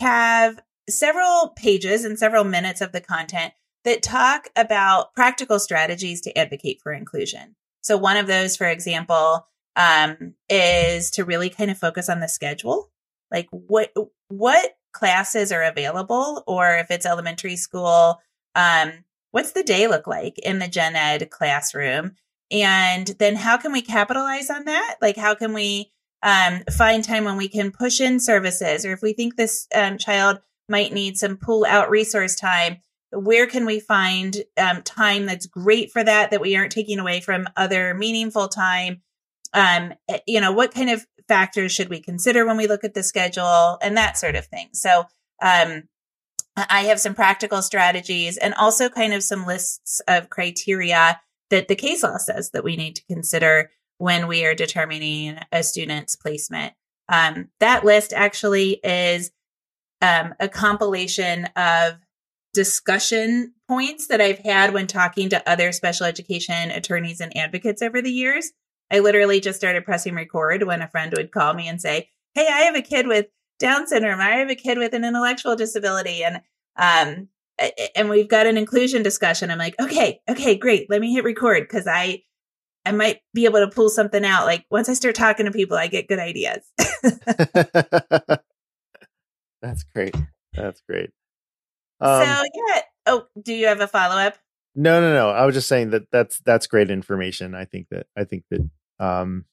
have 0.00 0.60
several 0.88 1.52
pages 1.56 2.06
and 2.06 2.18
several 2.18 2.44
minutes 2.44 2.80
of 2.80 2.92
the 2.92 3.02
content 3.02 3.52
that 3.84 4.02
talk 4.02 4.48
about 4.56 5.12
practical 5.12 5.58
strategies 5.58 6.22
to 6.22 6.38
advocate 6.38 6.80
for 6.82 6.92
inclusion. 6.92 7.54
So 7.82 7.98
one 7.98 8.16
of 8.16 8.26
those, 8.26 8.56
for 8.56 8.66
example, 8.66 9.46
um, 9.76 10.36
is 10.48 11.10
to 11.12 11.24
really 11.24 11.50
kind 11.50 11.70
of 11.70 11.76
focus 11.76 12.08
on 12.08 12.20
the 12.20 12.28
schedule. 12.28 12.90
Like 13.30 13.48
what, 13.50 13.92
what 14.28 14.76
classes 14.92 15.52
are 15.52 15.62
available 15.62 16.44
or 16.46 16.76
if 16.76 16.90
it's 16.90 17.06
elementary 17.06 17.56
school 17.56 18.20
um, 18.54 19.04
what's 19.30 19.52
the 19.52 19.62
day 19.62 19.88
look 19.88 20.06
like 20.06 20.38
in 20.38 20.58
the 20.58 20.68
gen 20.68 20.94
ed 20.94 21.30
classroom? 21.30 22.12
And 22.50 23.06
then 23.18 23.34
how 23.34 23.56
can 23.56 23.72
we 23.72 23.82
capitalize 23.82 24.50
on 24.50 24.66
that? 24.66 24.96
Like 25.00 25.16
how 25.16 25.34
can 25.34 25.54
we 25.54 25.90
um, 26.22 26.62
find 26.70 27.02
time 27.02 27.24
when 27.24 27.36
we 27.36 27.48
can 27.48 27.72
push 27.72 28.00
in 28.00 28.20
services? 28.20 28.84
Or 28.84 28.92
if 28.92 29.02
we 29.02 29.14
think 29.14 29.36
this 29.36 29.66
um, 29.74 29.98
child 29.98 30.40
might 30.68 30.92
need 30.92 31.16
some 31.16 31.36
pull 31.36 31.64
out 31.66 31.90
resource 31.90 32.36
time 32.36 32.78
where 33.12 33.46
can 33.46 33.66
we 33.66 33.78
find 33.78 34.38
um, 34.56 34.82
time 34.82 35.26
that's 35.26 35.46
great 35.46 35.92
for 35.92 36.02
that 36.02 36.30
that 36.30 36.40
we 36.40 36.56
aren't 36.56 36.72
taking 36.72 36.98
away 36.98 37.20
from 37.20 37.46
other 37.56 37.94
meaningful 37.94 38.48
time? 38.48 39.02
Um, 39.52 39.92
eh, 40.08 40.20
you 40.26 40.40
know 40.40 40.52
what 40.52 40.72
kind 40.72 40.88
of 40.88 41.06
factors 41.28 41.72
should 41.72 41.88
we 41.88 42.00
consider 42.00 42.46
when 42.46 42.56
we 42.56 42.66
look 42.66 42.84
at 42.84 42.94
the 42.94 43.02
schedule 43.02 43.78
and 43.82 43.96
that 43.96 44.16
sort 44.16 44.36
of 44.36 44.46
thing. 44.46 44.68
So, 44.72 45.04
um, 45.42 45.84
I 46.54 46.82
have 46.82 47.00
some 47.00 47.14
practical 47.14 47.62
strategies 47.62 48.36
and 48.36 48.52
also 48.54 48.90
kind 48.90 49.14
of 49.14 49.22
some 49.22 49.46
lists 49.46 50.02
of 50.06 50.28
criteria 50.28 51.18
that 51.50 51.68
the 51.68 51.76
case 51.76 52.02
law 52.02 52.18
says 52.18 52.50
that 52.50 52.64
we 52.64 52.76
need 52.76 52.96
to 52.96 53.04
consider 53.06 53.70
when 53.98 54.26
we 54.26 54.44
are 54.44 54.54
determining 54.54 55.38
a 55.50 55.62
student's 55.62 56.16
placement. 56.16 56.74
Um, 57.08 57.48
that 57.60 57.84
list 57.84 58.12
actually 58.12 58.80
is 58.84 59.30
um, 60.02 60.34
a 60.40 60.48
compilation 60.48 61.46
of 61.56 61.94
discussion 62.52 63.54
points 63.68 64.08
that 64.08 64.20
I've 64.20 64.40
had 64.40 64.74
when 64.74 64.86
talking 64.86 65.30
to 65.30 65.50
other 65.50 65.72
special 65.72 66.04
education 66.06 66.70
attorneys 66.70 67.20
and 67.20 67.34
advocates 67.36 67.80
over 67.80 68.02
the 68.02 68.10
years. 68.10 68.52
I 68.92 68.98
literally 69.00 69.40
just 69.40 69.58
started 69.58 69.84
pressing 69.84 70.14
record 70.14 70.62
when 70.64 70.82
a 70.82 70.88
friend 70.88 71.12
would 71.16 71.32
call 71.32 71.54
me 71.54 71.66
and 71.66 71.80
say, 71.80 72.10
Hey, 72.34 72.46
I 72.46 72.60
have 72.62 72.76
a 72.76 72.82
kid 72.82 73.06
with 73.06 73.26
Down 73.58 73.86
syndrome. 73.86 74.20
I 74.20 74.36
have 74.36 74.50
a 74.50 74.54
kid 74.54 74.78
with 74.78 74.92
an 74.92 75.04
intellectual 75.04 75.56
disability. 75.56 76.22
And, 76.22 76.42
um, 76.76 77.28
and 77.96 78.10
we've 78.10 78.28
got 78.28 78.46
an 78.46 78.56
inclusion 78.56 79.02
discussion. 79.02 79.50
I'm 79.50 79.58
like, 79.58 79.74
okay, 79.80 80.20
okay, 80.28 80.56
great. 80.56 80.90
Let 80.90 81.00
me 81.00 81.12
hit 81.14 81.24
record 81.24 81.62
because 81.62 81.86
I, 81.86 82.22
I 82.84 82.92
might 82.92 83.20
be 83.32 83.44
able 83.44 83.60
to 83.60 83.68
pull 83.68 83.88
something 83.88 84.24
out. 84.24 84.44
Like 84.44 84.66
once 84.70 84.88
I 84.88 84.94
start 84.94 85.14
talking 85.14 85.46
to 85.46 85.52
people, 85.52 85.76
I 85.76 85.86
get 85.86 86.08
good 86.08 86.18
ideas. 86.18 86.64
That's 89.62 89.84
great. 89.94 90.16
That's 90.52 90.82
great. 90.88 91.10
Um, 92.00 92.24
so 92.24 92.42
yeah. 92.54 92.80
Oh, 93.06 93.26
do 93.40 93.54
you 93.54 93.68
have 93.68 93.80
a 93.80 93.86
follow 93.86 94.16
up? 94.16 94.36
No, 94.74 95.00
no, 95.00 95.12
no. 95.12 95.30
I 95.30 95.46
was 95.46 95.54
just 95.54 95.68
saying 95.68 95.90
that 95.90 96.10
that's 96.10 96.40
that's 96.40 96.66
great 96.66 96.90
information. 96.90 97.54
I 97.54 97.64
think 97.64 97.88
that 97.90 98.06
I 98.16 98.24
think 98.24 98.44
that 98.50 98.68
um, 98.98 99.44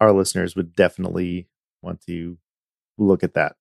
our 0.00 0.12
listeners 0.12 0.56
would 0.56 0.74
definitely 0.74 1.48
want 1.82 2.00
to 2.02 2.38
look 2.98 3.22
at 3.22 3.34
that. 3.34 3.56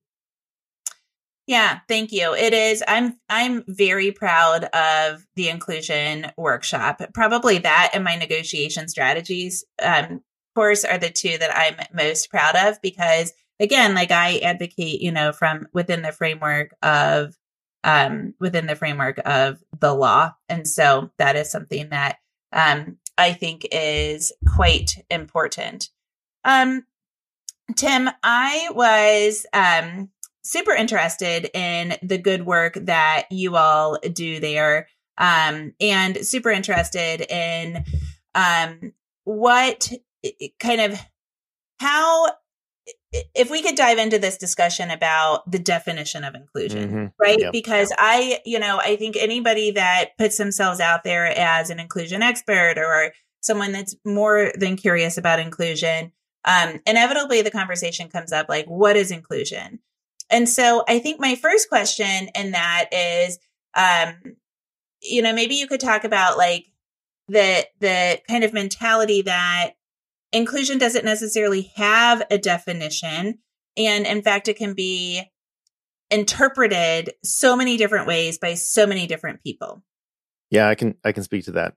Yeah, 1.48 1.80
thank 1.88 2.12
you. 2.12 2.34
It 2.34 2.54
is 2.54 2.84
I'm 2.88 3.20
I'm 3.28 3.63
very 3.67 4.12
proud 4.12 4.65
of 4.65 5.26
the 5.36 5.50
inclusion 5.50 6.32
workshop. 6.38 7.02
Probably 7.13 7.58
that 7.58 7.91
and 7.94 8.04
my 8.04 8.15
negotiation 8.15 8.88
strategies 8.88 9.65
um 9.82 10.22
course 10.56 10.86
are 10.86 10.98
the 10.98 11.10
two 11.10 11.38
that 11.38 11.56
I'm 11.56 11.76
most 11.94 12.30
proud 12.30 12.56
of 12.56 12.82
because 12.82 13.34
again, 13.60 13.96
like 13.96 14.12
I 14.12 14.38
advocate, 14.39 15.02
you 15.02 15.12
know, 15.12 15.32
from 15.32 15.67
within 15.74 16.02
the 16.04 16.12
framework 16.12 16.74
of 16.82 17.36
um 17.84 18.34
within 18.39 18.67
the 18.67 18.76
framework 18.76 19.20
of 19.26 19.62
the 19.80 19.94
law. 19.94 20.34
And 20.48 20.67
so 20.67 21.12
that 21.17 21.36
is 21.36 21.52
something 21.52 21.89
that 21.89 22.17
um 22.54 22.98
I 23.21 23.34
think 23.34 23.67
is 23.71 24.31
quite 24.55 25.03
important. 25.12 25.89
Um, 26.43 26.86
Tim, 27.75 28.10
I 28.23 28.69
was 28.73 29.45
um, 29.53 30.10
super 30.41 30.71
interested 30.71 31.49
in 31.53 31.95
the 32.01 32.17
good 32.17 32.47
work 32.47 32.73
that 32.73 33.27
you 33.29 33.55
all 33.57 33.99
do 34.12 34.39
there, 34.39 34.88
um, 35.19 35.73
and 35.79 36.17
super 36.25 36.49
interested 36.49 37.21
in 37.31 37.86
um, 38.34 38.93
what 39.23 39.91
kind 40.60 40.81
of 40.81 40.99
how 41.79 42.27
if 43.12 43.49
we 43.49 43.62
could 43.62 43.75
dive 43.75 43.97
into 43.97 44.17
this 44.17 44.38
discussion 44.38 44.89
about 44.89 45.49
the 45.49 45.60
definition 45.60 46.23
of 46.23 46.34
inclusion, 46.34 46.89
mm-hmm. 46.89 47.06
right? 47.19 47.39
Yep. 47.39 47.51
Because 47.51 47.91
I, 47.97 48.39
you 48.45 48.60
know, 48.60 48.80
I 48.82 48.95
think 48.95 49.17
anybody 49.17 49.71
that 49.71 50.17
puts 50.17 50.38
themselves 50.38 50.80
out 50.80 51.04
there 51.04 51.25
as 51.38 51.69
an 51.69 51.80
inclusion 51.80 52.21
expert 52.21 52.75
or 52.77 53.12
someone 53.41 53.71
that's 53.71 53.95
more 54.06 54.51
than 54.56 54.77
curious 54.77 55.17
about 55.17 55.39
inclusion, 55.39 56.13
um, 56.45 56.80
inevitably 56.86 57.41
the 57.41 57.51
conversation 57.51 58.08
comes 58.08 58.32
up 58.32 58.47
like, 58.47 58.65
what 58.67 58.95
is 58.95 59.12
inclusion? 59.12 59.80
And 60.30 60.47
so 60.47 60.84
I 60.88 60.99
think 60.99 61.19
my 61.19 61.36
first 61.36 61.67
question 61.67 62.30
in 62.36 62.51
that 62.51 62.86
is, 62.93 63.39
um, 63.75 64.15
you 65.01 65.21
know, 65.21 65.34
maybe 65.34 65.56
you 65.56 65.67
could 65.67 65.82
talk 65.82 66.04
about 66.04 66.38
like 66.38 66.67
the 67.27 67.65
the 67.80 68.21
kind 68.27 68.43
of 68.43 68.54
mentality 68.54 69.23
that 69.23 69.71
inclusion 70.32 70.78
doesn't 70.78 71.06
necessarily 71.06 71.72
have 71.76 72.24
a 72.30 72.38
definition. 72.38 73.39
And 73.78 74.06
in 74.06 74.22
fact, 74.22 74.48
it 74.48 74.58
can 74.58 74.74
be 74.74 75.24
interpreted 76.10 77.12
so 77.24 77.56
many 77.56 77.78
different 77.78 78.08
ways 78.08 78.38
by 78.38 78.54
so 78.54 78.86
many 78.86 79.08
different 79.08 79.41
people. 79.41 79.84
Yeah, 80.50 80.67
I 80.67 80.76
can 80.76 80.96
I 81.04 81.13
can 81.13 81.24
speak 81.24 81.46
to 81.46 81.52
that. 81.54 81.76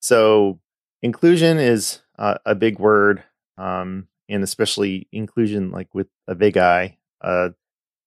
So 0.00 0.60
inclusion 1.02 1.58
is 1.58 2.00
uh, 2.18 2.36
a 2.46 2.54
big 2.54 2.78
word, 2.78 3.22
um, 3.58 4.08
and 4.28 4.42
especially 4.42 5.08
inclusion 5.12 5.70
like 5.70 5.94
with 5.94 6.08
a 6.26 6.34
big 6.34 6.56
I. 6.56 6.98
Uh, 7.20 7.50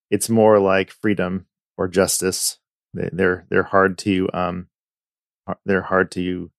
it's 0.09 0.29
more 0.29 0.59
like 0.59 0.91
freedom 0.91 1.45
or 1.77 1.87
justice. 1.87 2.57
They're 2.93 3.45
they're 3.49 3.63
hard 3.63 3.99
to 3.99 4.29
um, 4.33 4.67
they're 5.65 5.83
hard 5.83 6.11
to 6.11 6.51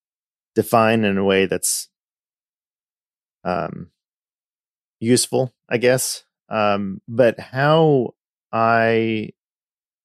define 0.55 1.05
in 1.05 1.19
a 1.19 1.25
way 1.25 1.47
that's 1.47 1.89
um, 3.45 3.91
useful, 5.01 5.55
I 5.69 5.79
guess. 5.79 6.25
Um, 6.49 7.01
but 7.09 7.39
how 7.39 8.15
I 8.53 9.31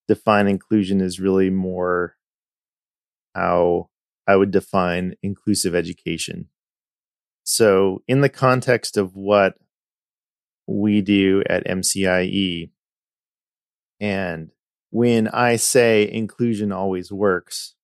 define 0.08 0.48
inclusion 0.48 1.02
is 1.02 1.20
really 1.20 1.50
more 1.50 2.16
how 3.34 3.90
I 4.28 4.36
would 4.36 4.52
define 4.52 5.16
inclusive 5.22 5.76
education. 5.76 6.50
So, 7.44 8.04
in 8.08 8.22
the 8.22 8.30
context 8.30 8.96
of 8.96 9.16
what 9.16 9.56
we 10.66 11.02
do 11.02 11.44
at 11.50 11.66
MCIE, 11.66 12.70
and 14.00 14.52
when 14.92 15.28
I 15.28 15.58
say 15.58 16.10
inclusion 16.10 16.72
always 16.72 17.12
works, 17.12 17.76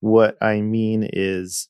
what 0.00 0.36
I 0.40 0.60
mean 0.60 1.08
is 1.12 1.68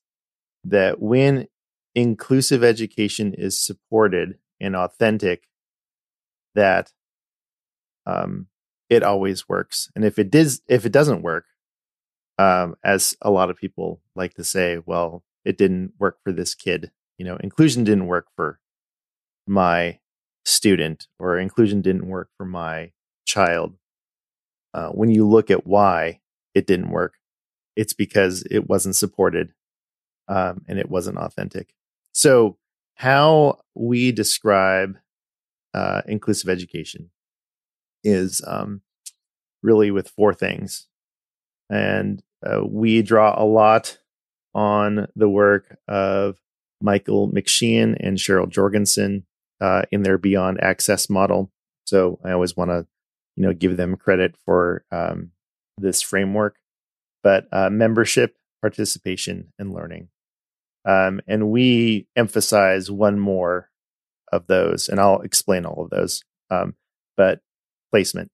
that 0.65 1.01
when 1.01 1.49
inclusive 1.95 2.65
education 2.65 3.35
is 3.35 3.59
supported 3.59 4.39
and 4.61 4.77
authentic, 4.77 5.49
that 6.55 6.93
um, 8.07 8.47
it 8.89 9.03
always 9.03 9.49
works. 9.49 9.91
And 9.95 10.05
if 10.05 10.19
it 10.19 10.31
does, 10.31 10.63
if 10.69 10.85
it 10.87 10.93
doesn't 10.93 11.23
work, 11.23 11.47
um, 12.39 12.77
as 12.85 13.17
a 13.23 13.31
lot 13.31 13.51
of 13.51 13.57
people 13.57 14.01
like 14.15 14.35
to 14.35 14.45
say, 14.45 14.79
well, 14.85 15.23
it 15.45 15.59
didn't 15.59 15.93
work 15.99 16.19
for 16.23 16.33
this 16.33 16.55
kid. 16.55 16.91
You 17.19 17.27
know, 17.27 17.37
inclusion 17.37 17.85
didn't 17.85 18.07
work 18.07 18.27
for 18.37 18.59
my 19.47 19.99
student, 20.45 21.07
or 21.19 21.39
inclusion 21.39 21.83
didn't 21.83 22.07
work 22.07 22.31
for 22.37 22.45
my 22.45 22.93
child. 23.25 23.77
Uh, 24.75 24.89
when 24.89 25.11
you 25.11 25.29
look 25.29 25.51
at 25.51 25.67
why 25.67 26.21
it 26.55 26.67
didn't 26.67 26.91
work, 26.91 27.15
it's 27.77 27.93
because 27.93 28.45
it 28.51 28.69
wasn't 28.69 28.97
supported 28.97 29.53
um, 30.29 30.63
and 30.69 30.79
it 30.79 30.91
wasn't 30.91 31.19
authentic. 31.19 31.75
So, 32.13 32.59
how 32.95 33.59
we 33.75 34.13
describe 34.13 34.97
uh, 35.75 36.03
inclusive 36.07 36.49
education 36.51 37.11
is 38.05 38.43
um, 38.47 38.83
really 39.63 39.91
with 39.91 40.09
four 40.09 40.35
things. 40.35 40.89
And 41.71 42.23
uh, 42.45 42.65
we 42.67 43.03
draw 43.03 43.41
a 43.41 43.45
lot 43.45 43.99
on 44.55 45.07
the 45.17 45.29
work 45.29 45.79
of 45.89 46.39
Michael 46.83 47.31
McSheehan 47.31 47.97
and 48.01 48.19
Cheryl 48.19 48.49
Jorgensen 48.49 49.25
uh, 49.61 49.83
in 49.91 50.03
their 50.03 50.19
Beyond 50.19 50.61
Access 50.61 51.09
model. 51.09 51.51
So 51.85 52.19
I 52.25 52.33
always 52.33 52.57
want 52.57 52.71
to, 52.71 52.87
you 53.37 53.45
know, 53.45 53.53
give 53.53 53.77
them 53.77 53.97
credit 53.97 54.35
for 54.45 54.85
um, 54.91 55.31
this 55.79 56.03
framework. 56.03 56.57
But 57.23 57.47
uh, 57.53 57.71
membership, 57.71 58.37
participation, 58.61 59.53
and 59.59 59.73
learning. 59.73 60.09
Um, 60.85 61.21
and 61.27 61.51
we 61.51 62.07
emphasize 62.17 62.91
one 62.91 63.19
more 63.19 63.71
of 64.33 64.47
those, 64.47 64.89
and 64.89 64.99
I'll 64.99 65.21
explain 65.21 65.65
all 65.65 65.85
of 65.85 65.91
those. 65.91 66.23
Um, 66.51 66.75
but 67.17 67.41
placement, 67.91 68.31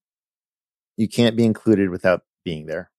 you 0.97 1.09
can't 1.09 1.37
be 1.37 1.45
included 1.45 1.91
without 1.91 2.23
being 2.45 2.67
there, 2.67 2.91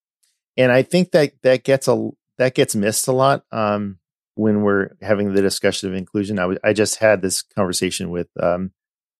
and 0.57 0.71
I 0.71 0.83
think 0.83 1.11
that 1.11 1.33
that 1.43 1.63
gets 1.63 1.87
a 1.87 2.09
that 2.37 2.55
gets 2.55 2.75
missed 2.75 3.07
a 3.07 3.11
lot 3.11 3.43
um, 3.51 3.99
when 4.35 4.61
we're 4.61 4.91
having 5.01 5.33
the 5.33 5.41
discussion 5.41 5.89
of 5.89 5.95
inclusion. 5.95 6.39
I, 6.39 6.43
w- 6.43 6.59
I 6.63 6.73
just 6.73 6.97
had 6.97 7.21
this 7.21 7.41
conversation 7.41 8.09
with 8.11 8.29
um, 8.41 8.71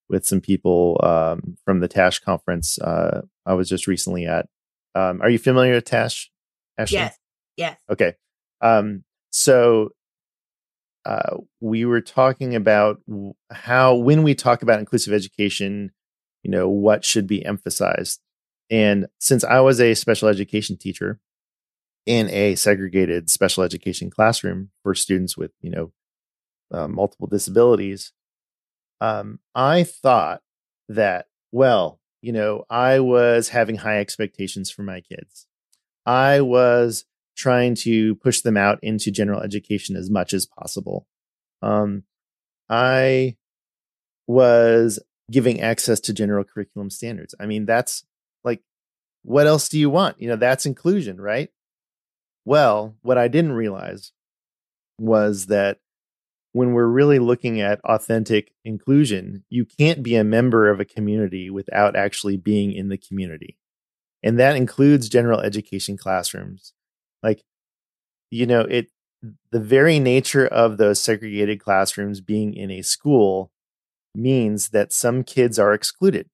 with 0.10 0.26
some 0.26 0.42
people 0.42 1.00
um, 1.04 1.58
from 1.66 1.80
the 1.80 1.88
Tash 1.88 2.20
conference 2.20 2.80
uh, 2.80 3.22
I 3.46 3.54
was 3.54 3.70
just 3.70 3.88
recently 3.88 4.26
at. 4.26 4.48
Um, 4.96 5.22
are 5.22 5.30
you 5.30 5.40
familiar 5.40 5.74
with 5.74 5.86
Tash? 5.86 6.32
Ashley? 6.78 6.98
Yes. 6.98 7.18
Yes. 7.58 7.78
Okay. 7.92 8.16
Um, 8.62 9.04
so 9.30 9.90
uh, 11.10 11.38
we 11.60 11.86
were 11.86 12.02
talking 12.02 12.54
about 12.54 13.02
how 13.50 13.96
when 13.96 14.22
we 14.22 14.36
talk 14.36 14.62
about 14.62 14.78
inclusive 14.78 15.12
education, 15.12 15.92
you 16.44 16.52
know, 16.52 16.70
what 16.70 17.04
should 17.04 17.26
be 17.26 17.44
emphasized. 17.44 18.22
And 18.70 19.08
since 19.20 19.44
I 19.44 19.60
was 19.62 19.82
a 19.82 19.96
special 19.96 20.28
education 20.28 20.78
teacher 20.78 21.20
in 22.06 22.30
a 22.30 22.54
segregated 22.54 23.32
special 23.32 23.64
education 23.64 24.12
classroom 24.12 24.70
for 24.84 24.94
students 24.94 25.36
with, 25.36 25.50
you 25.62 25.72
know, 25.72 25.92
uh, 26.72 26.88
multiple 26.88 27.26
disabilities, 27.26 28.14
um, 29.02 29.40
I 29.56 29.86
thought 29.86 30.42
that, 30.90 31.26
well, 31.52 32.00
you 32.22 32.34
know, 32.34 32.66
I 32.70 33.00
was 33.00 33.50
having 33.50 33.78
high 33.78 34.00
expectations 34.00 34.70
for 34.70 34.84
my 34.84 35.02
kids. 35.02 35.48
I 36.06 36.42
was 36.42 37.06
trying 37.40 37.74
to 37.74 38.16
push 38.16 38.42
them 38.42 38.58
out 38.58 38.78
into 38.84 39.12
general 39.12 39.42
education 39.42 39.96
as 39.96 40.10
much 40.10 40.34
as 40.34 40.46
possible. 40.46 41.08
Um, 41.62 42.04
I 42.70 43.38
was 44.28 45.00
giving 45.32 45.62
access 45.62 46.02
to 46.02 46.14
general 46.14 46.44
curriculum 46.44 46.90
standards. 46.90 47.34
I 47.40 47.46
mean, 47.46 47.66
that's 47.66 48.04
like, 48.44 48.62
what 49.24 49.48
else 49.48 49.70
do 49.70 49.80
you 49.80 49.90
want? 49.90 50.22
You 50.22 50.28
know, 50.28 50.36
that's 50.36 50.66
inclusion, 50.66 51.22
right? 51.22 51.50
Well, 52.44 52.96
what 53.04 53.18
I 53.18 53.30
didn't 53.30 53.54
realize 53.54 54.12
was 55.00 55.46
that 55.46 55.78
when 56.52 56.74
we're 56.74 56.88
really 56.88 57.20
looking 57.20 57.62
at 57.62 57.80
authentic 57.86 58.52
inclusion, 58.66 59.46
you 59.50 59.66
can't 59.66 60.04
be 60.04 60.16
a 60.16 60.26
member 60.26 60.70
of 60.70 60.82
a 60.82 60.86
community 60.86 61.50
without 61.50 61.96
actually 61.96 62.36
being 62.36 62.74
in 62.74 62.90
the 62.90 62.98
community. 62.98 63.58
And 64.22 64.38
that 64.40 64.58
includes 64.58 65.08
general 65.08 65.40
education 65.40 65.96
classrooms. 65.96 66.74
Like, 67.22 67.44
you 68.32 68.46
know, 68.46 68.62
it 68.62 68.88
the 69.52 69.60
very 69.60 70.00
nature 70.00 70.48
of 70.48 70.78
those 70.78 71.02
segregated 71.02 71.60
classrooms 71.60 72.22
being 72.22 72.54
in 72.54 72.72
a 72.72 72.82
school 72.82 73.52
means 74.16 74.70
that 74.70 74.94
some 74.94 75.24
kids 75.24 75.60
are 75.60 75.74
excluded 75.74 76.30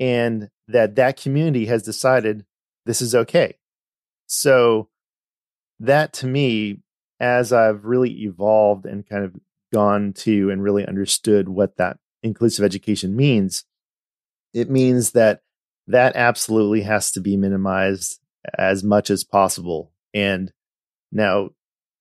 and 0.00 0.48
that 0.68 0.96
that 0.96 1.20
community 1.20 1.66
has 1.66 1.82
decided 1.82 2.44
this 2.86 3.02
is 3.02 3.14
okay. 3.14 3.58
So 4.26 4.88
that 5.80 6.12
to 6.14 6.26
me 6.26 6.80
as 7.20 7.52
I've 7.52 7.84
really 7.84 8.10
evolved 8.22 8.86
and 8.86 9.08
kind 9.08 9.24
of 9.24 9.36
gone 9.72 10.12
to 10.12 10.50
and 10.50 10.62
really 10.62 10.86
understood 10.86 11.48
what 11.48 11.76
that 11.76 11.98
inclusive 12.22 12.64
education 12.64 13.14
means, 13.14 13.64
it 14.52 14.70
means 14.70 15.12
that 15.12 15.40
that 15.86 16.16
absolutely 16.16 16.82
has 16.82 17.10
to 17.12 17.20
be 17.20 17.36
minimized 17.36 18.18
as 18.56 18.82
much 18.82 19.10
as 19.10 19.24
possible. 19.24 19.92
And 20.14 20.52
now 21.10 21.50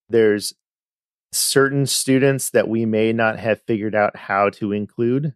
there's 0.10 0.54
certain 1.32 1.86
students 1.86 2.50
that 2.52 2.68
we 2.68 2.86
may 2.86 3.14
not 3.14 3.40
have 3.40 3.62
figured 3.62 3.96
out 3.96 4.16
how 4.16 4.50
to 4.50 4.72
include. 4.72 5.34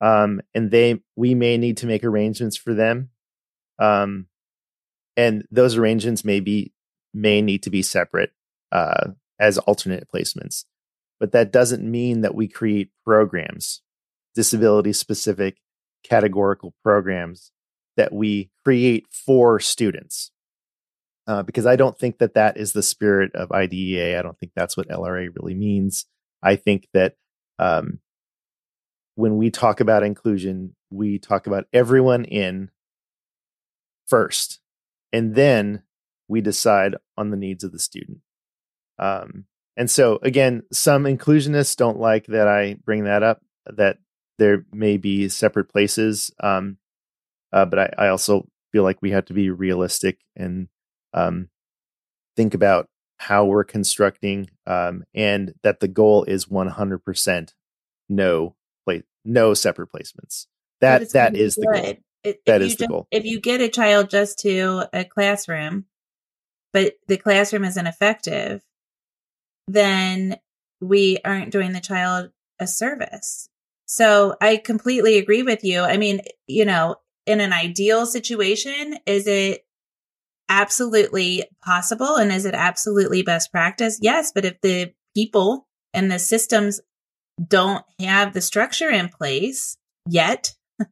Um, 0.00 0.40
and 0.54 0.70
they 0.70 1.00
we 1.16 1.34
may 1.34 1.56
need 1.56 1.78
to 1.78 1.86
make 1.86 2.04
arrangements 2.04 2.56
for 2.56 2.74
them. 2.74 3.10
Um, 3.78 4.26
and 5.16 5.44
those 5.50 5.76
arrangements 5.76 6.24
may 6.24 6.40
be 6.40 6.72
may 7.12 7.40
need 7.42 7.62
to 7.62 7.70
be 7.70 7.82
separate 7.82 8.32
uh, 8.72 9.10
as 9.38 9.58
alternate 9.58 10.08
placements. 10.12 10.64
But 11.20 11.32
that 11.32 11.52
doesn't 11.52 11.88
mean 11.88 12.22
that 12.22 12.34
we 12.34 12.48
create 12.48 12.90
programs, 13.04 13.82
disability 14.34 14.92
specific 14.92 15.58
categorical 16.02 16.74
programs 16.82 17.52
that 17.96 18.12
we 18.12 18.50
create 18.64 19.06
for 19.10 19.60
students. 19.60 20.30
Uh, 21.26 21.42
because 21.42 21.64
I 21.64 21.76
don't 21.76 21.98
think 21.98 22.18
that 22.18 22.34
that 22.34 22.58
is 22.58 22.72
the 22.72 22.82
spirit 22.82 23.34
of 23.34 23.50
IDEA. 23.50 24.18
I 24.18 24.22
don't 24.22 24.38
think 24.38 24.52
that's 24.54 24.76
what 24.76 24.88
LRE 24.88 25.28
really 25.34 25.54
means. 25.54 26.04
I 26.42 26.56
think 26.56 26.88
that 26.92 27.16
um, 27.58 28.00
when 29.14 29.38
we 29.38 29.50
talk 29.50 29.80
about 29.80 30.02
inclusion, 30.02 30.74
we 30.90 31.18
talk 31.18 31.46
about 31.46 31.66
everyone 31.72 32.24
in 32.26 32.70
first, 34.06 34.60
and 35.12 35.34
then 35.34 35.82
we 36.28 36.40
decide 36.40 36.96
on 37.16 37.30
the 37.30 37.36
needs 37.36 37.64
of 37.64 37.72
the 37.72 37.78
student. 37.78 38.18
Um, 38.98 39.46
and 39.76 39.90
so, 39.90 40.18
again, 40.22 40.62
some 40.72 41.04
inclusionists 41.04 41.76
don't 41.76 41.98
like 41.98 42.26
that 42.26 42.48
I 42.48 42.76
bring 42.84 43.04
that 43.04 43.22
up. 43.22 43.40
That 43.66 43.98
there 44.38 44.66
may 44.72 44.96
be 44.96 45.28
separate 45.28 45.70
places, 45.70 46.30
um, 46.40 46.76
uh, 47.54 47.64
but 47.64 47.78
I, 47.78 47.90
I 47.96 48.08
also 48.08 48.46
feel 48.72 48.82
like 48.82 49.00
we 49.00 49.12
have 49.12 49.24
to 49.26 49.32
be 49.32 49.48
realistic 49.48 50.18
and 50.36 50.68
um, 51.14 51.48
think 52.36 52.52
about 52.52 52.88
how 53.18 53.44
we're 53.44 53.64
constructing 53.64 54.50
um, 54.66 55.04
and 55.14 55.54
that 55.62 55.78
the 55.78 55.88
goal 55.88 56.24
is 56.24 56.46
100% 56.46 57.54
no 58.08 58.56
place 58.84 59.02
no 59.24 59.54
separate 59.54 59.90
placements. 59.90 60.46
That 60.80 61.10
that 61.12 61.36
is 61.36 61.54
the 61.54 61.66
goal. 61.72 61.94
it, 62.24 62.40
that 62.44 62.60
is 62.60 62.76
the 62.76 62.84
just, 62.84 62.90
goal. 62.90 63.06
if 63.10 63.24
you 63.24 63.40
get 63.40 63.60
a 63.60 63.68
child 63.68 64.10
just 64.10 64.40
to 64.40 64.88
a 64.92 65.04
classroom 65.04 65.86
but 66.72 66.94
the 67.06 67.16
classroom 67.16 67.64
isn't 67.64 67.86
effective 67.86 68.62
then 69.68 70.36
we 70.80 71.18
aren't 71.24 71.52
doing 71.52 71.72
the 71.72 71.80
child 71.80 72.30
a 72.58 72.66
service. 72.66 73.48
So 73.86 74.36
i 74.40 74.56
completely 74.56 75.18
agree 75.18 75.44
with 75.44 75.62
you. 75.62 75.80
I 75.80 75.96
mean 75.96 76.20
you 76.46 76.64
know 76.64 76.96
in 77.26 77.40
an 77.40 77.52
ideal 77.52 78.06
situation 78.06 78.98
is 79.06 79.26
it 79.26 79.64
absolutely 80.48 81.44
possible 81.64 82.16
and 82.16 82.30
is 82.30 82.44
it 82.44 82.54
absolutely 82.54 83.22
best 83.22 83.50
practice? 83.50 83.98
Yes, 84.00 84.32
but 84.34 84.44
if 84.44 84.60
the 84.60 84.92
people 85.16 85.66
and 85.92 86.10
the 86.10 86.18
systems 86.18 86.80
don't 87.46 87.84
have 88.00 88.32
the 88.32 88.40
structure 88.40 88.90
in 88.90 89.08
place 89.08 89.76
yet, 90.08 90.52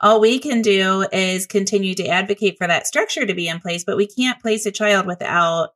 all 0.00 0.20
we 0.20 0.38
can 0.38 0.62
do 0.62 1.06
is 1.12 1.46
continue 1.46 1.94
to 1.94 2.06
advocate 2.06 2.56
for 2.58 2.66
that 2.66 2.86
structure 2.86 3.26
to 3.26 3.34
be 3.34 3.48
in 3.48 3.60
place, 3.60 3.84
but 3.84 3.96
we 3.96 4.06
can't 4.06 4.40
place 4.40 4.66
a 4.66 4.72
child 4.72 5.06
without 5.06 5.70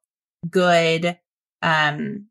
good 0.48 1.18
um 1.62 2.26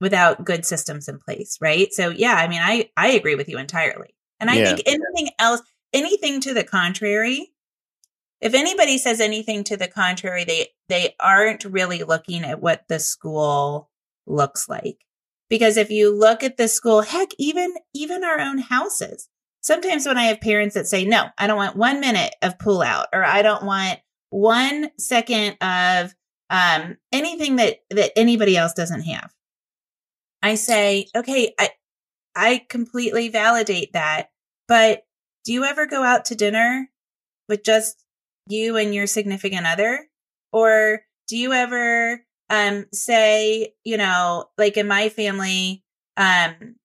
without 0.00 0.44
good 0.44 0.64
systems 0.64 1.08
in 1.08 1.18
place, 1.18 1.58
right? 1.60 1.92
So 1.92 2.10
yeah, 2.10 2.34
I 2.34 2.48
mean 2.48 2.60
I 2.62 2.90
I 2.96 3.08
agree 3.08 3.34
with 3.34 3.48
you 3.48 3.58
entirely. 3.58 4.14
And 4.40 4.48
I 4.48 4.58
Yeah. 4.58 4.64
think 4.76 4.82
anything 4.86 5.30
else 5.40 5.62
anything 5.92 6.40
to 6.40 6.54
the 6.54 6.64
contrary 6.64 7.52
if 8.40 8.54
anybody 8.54 8.98
says 8.98 9.20
anything 9.20 9.64
to 9.64 9.76
the 9.76 9.88
contrary, 9.88 10.44
they 10.44 10.68
they 10.88 11.14
aren't 11.20 11.64
really 11.64 12.04
looking 12.04 12.44
at 12.44 12.60
what 12.60 12.84
the 12.88 12.98
school 12.98 13.90
looks 14.26 14.68
like. 14.68 14.98
Because 15.50 15.76
if 15.76 15.90
you 15.90 16.14
look 16.14 16.42
at 16.42 16.56
the 16.56 16.68
school, 16.68 17.02
heck, 17.02 17.28
even 17.38 17.74
even 17.94 18.24
our 18.24 18.40
own 18.40 18.58
houses. 18.58 19.28
Sometimes 19.60 20.06
when 20.06 20.16
I 20.16 20.24
have 20.24 20.40
parents 20.40 20.74
that 20.74 20.86
say, 20.86 21.04
"No, 21.04 21.28
I 21.36 21.46
don't 21.46 21.56
want 21.56 21.76
1 21.76 22.00
minute 22.00 22.34
of 22.42 22.58
pull 22.58 22.80
out 22.82 23.08
or 23.12 23.24
I 23.24 23.42
don't 23.42 23.64
want 23.64 23.98
1 24.30 24.90
second 24.98 25.56
of 25.60 26.14
um 26.50 26.96
anything 27.12 27.56
that 27.56 27.78
that 27.90 28.12
anybody 28.16 28.56
else 28.56 28.72
doesn't 28.72 29.02
have." 29.02 29.32
I 30.42 30.54
say, 30.54 31.06
"Okay, 31.16 31.54
I 31.58 31.70
I 32.36 32.66
completely 32.68 33.28
validate 33.28 33.92
that, 33.94 34.30
but 34.68 35.04
do 35.44 35.52
you 35.52 35.64
ever 35.64 35.86
go 35.86 36.02
out 36.02 36.26
to 36.26 36.34
dinner 36.34 36.90
with 37.48 37.64
just 37.64 38.04
you 38.46 38.76
and 38.76 38.94
your 38.94 39.06
significant 39.06 39.66
other? 39.66 40.08
Or 40.52 41.02
do 41.26 41.36
you 41.36 41.52
ever 41.52 42.24
um 42.50 42.86
say, 42.92 43.74
you 43.84 43.96
know, 43.96 44.46
like 44.56 44.76
in 44.76 44.88
my 44.88 45.08
family, 45.08 45.84
um 46.16 46.76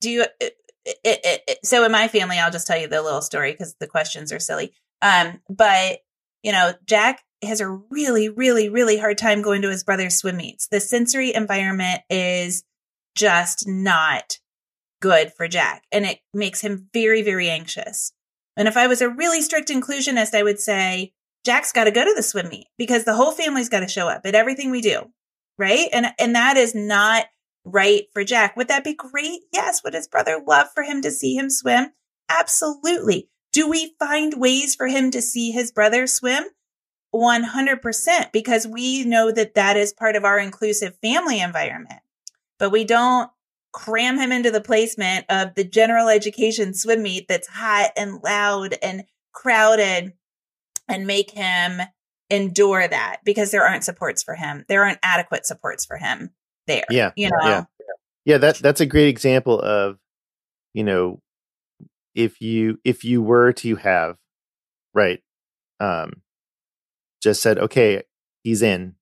do 0.00 0.10
you 0.10 0.24
it, 0.40 0.56
it, 1.02 1.42
it, 1.48 1.58
so 1.64 1.84
in 1.84 1.90
my 1.90 2.08
family, 2.08 2.38
I'll 2.38 2.50
just 2.50 2.66
tell 2.66 2.78
you 2.78 2.86
the 2.86 3.02
little 3.02 3.22
story 3.22 3.50
because 3.52 3.74
the 3.80 3.88
questions 3.88 4.32
are 4.32 4.38
silly. 4.38 4.72
Um, 5.02 5.40
but 5.50 5.98
you 6.42 6.52
know, 6.52 6.74
Jack 6.86 7.22
has 7.42 7.60
a 7.60 7.68
really, 7.68 8.28
really, 8.28 8.68
really 8.68 8.98
hard 8.98 9.18
time 9.18 9.42
going 9.42 9.62
to 9.62 9.70
his 9.70 9.84
brother's 9.84 10.16
swim 10.16 10.36
meets. 10.36 10.68
The 10.68 10.80
sensory 10.80 11.34
environment 11.34 12.02
is 12.08 12.62
just 13.16 13.66
not 13.66 14.38
good 15.00 15.32
for 15.32 15.48
Jack, 15.48 15.84
and 15.92 16.04
it 16.04 16.18
makes 16.32 16.60
him 16.60 16.88
very, 16.92 17.22
very 17.22 17.48
anxious. 17.48 18.12
And 18.56 18.66
if 18.68 18.76
I 18.76 18.86
was 18.86 19.00
a 19.00 19.08
really 19.08 19.42
strict 19.42 19.68
inclusionist, 19.68 20.34
I 20.34 20.42
would 20.42 20.58
say 20.58 21.12
Jack's 21.44 21.72
got 21.72 21.84
to 21.84 21.90
go 21.90 22.04
to 22.04 22.14
the 22.14 22.22
swim 22.22 22.48
meet 22.48 22.66
because 22.78 23.04
the 23.04 23.14
whole 23.14 23.32
family's 23.32 23.68
got 23.68 23.80
to 23.80 23.88
show 23.88 24.08
up 24.08 24.22
at 24.24 24.34
everything 24.34 24.70
we 24.70 24.80
do. 24.80 25.12
Right. 25.58 25.88
And, 25.92 26.06
and 26.18 26.34
that 26.34 26.56
is 26.56 26.74
not 26.74 27.26
right 27.64 28.04
for 28.12 28.24
Jack. 28.24 28.56
Would 28.56 28.68
that 28.68 28.84
be 28.84 28.94
great? 28.94 29.40
Yes. 29.52 29.82
Would 29.84 29.94
his 29.94 30.08
brother 30.08 30.40
love 30.46 30.68
for 30.74 30.82
him 30.82 31.02
to 31.02 31.10
see 31.10 31.36
him 31.36 31.50
swim? 31.50 31.92
Absolutely. 32.28 33.28
Do 33.52 33.68
we 33.68 33.94
find 33.98 34.34
ways 34.40 34.74
for 34.74 34.86
him 34.86 35.10
to 35.12 35.22
see 35.22 35.50
his 35.50 35.70
brother 35.70 36.06
swim? 36.06 36.44
100% 37.14 38.32
because 38.32 38.66
we 38.66 39.04
know 39.04 39.30
that 39.30 39.54
that 39.54 39.76
is 39.76 39.92
part 39.92 40.16
of 40.16 40.24
our 40.24 40.38
inclusive 40.38 40.98
family 41.00 41.40
environment. 41.40 42.00
But 42.58 42.70
we 42.70 42.84
don't 42.84 43.30
cram 43.76 44.18
him 44.18 44.32
into 44.32 44.50
the 44.50 44.60
placement 44.62 45.26
of 45.28 45.54
the 45.54 45.62
general 45.62 46.08
education 46.08 46.72
swim 46.72 47.02
meet 47.02 47.28
that's 47.28 47.46
hot 47.46 47.90
and 47.94 48.22
loud 48.24 48.74
and 48.82 49.04
crowded 49.32 50.14
and 50.88 51.06
make 51.06 51.30
him 51.30 51.82
endure 52.30 52.88
that 52.88 53.18
because 53.22 53.50
there 53.50 53.66
aren't 53.66 53.84
supports 53.84 54.22
for 54.22 54.34
him. 54.34 54.64
There 54.66 54.82
aren't 54.82 55.00
adequate 55.02 55.44
supports 55.44 55.84
for 55.84 55.98
him 55.98 56.30
there. 56.66 56.86
Yeah, 56.88 57.10
You 57.16 57.28
know, 57.28 57.36
yeah. 57.44 57.64
Yeah, 58.24 58.38
that 58.38 58.56
that's 58.56 58.80
a 58.80 58.86
great 58.86 59.08
example 59.08 59.60
of, 59.60 59.98
you 60.72 60.82
know, 60.82 61.20
if 62.14 62.40
you 62.40 62.80
if 62.82 63.04
you 63.04 63.20
were 63.20 63.52
to 63.52 63.76
have, 63.76 64.16
right, 64.94 65.22
um, 65.80 66.22
just 67.22 67.42
said, 67.42 67.58
okay, 67.58 68.04
he's 68.42 68.62
in, 68.62 68.94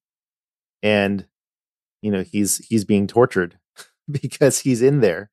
and 0.82 1.28
you 2.02 2.10
know 2.10 2.24
he's 2.24 2.58
he's 2.58 2.84
being 2.84 3.06
tortured 3.06 3.56
because 4.22 4.60
he's 4.60 4.82
in 4.82 5.00
there, 5.00 5.30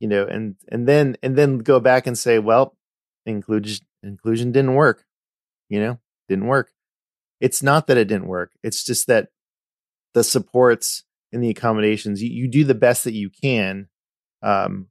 you 0.00 0.08
know, 0.08 0.26
and 0.26 0.56
and 0.68 0.88
then 0.88 1.16
and 1.22 1.36
then 1.36 1.58
go 1.58 1.80
back 1.80 2.06
and 2.06 2.16
say, 2.18 2.38
well, 2.38 2.76
inclusion 3.26 3.86
inclusion 4.02 4.52
didn't 4.52 4.74
work, 4.74 5.04
you 5.68 5.80
know, 5.80 5.98
didn't 6.28 6.46
work. 6.46 6.72
It's 7.40 7.62
not 7.62 7.86
that 7.88 7.96
it 7.96 8.08
didn't 8.08 8.28
work. 8.28 8.52
It's 8.62 8.84
just 8.84 9.06
that 9.08 9.28
the 10.14 10.24
supports 10.24 11.04
and 11.32 11.42
the 11.42 11.50
accommodations 11.50 12.22
you, 12.22 12.30
you 12.30 12.48
do 12.48 12.64
the 12.64 12.74
best 12.74 13.04
that 13.04 13.14
you 13.14 13.30
can 13.30 13.88
um 14.42 14.88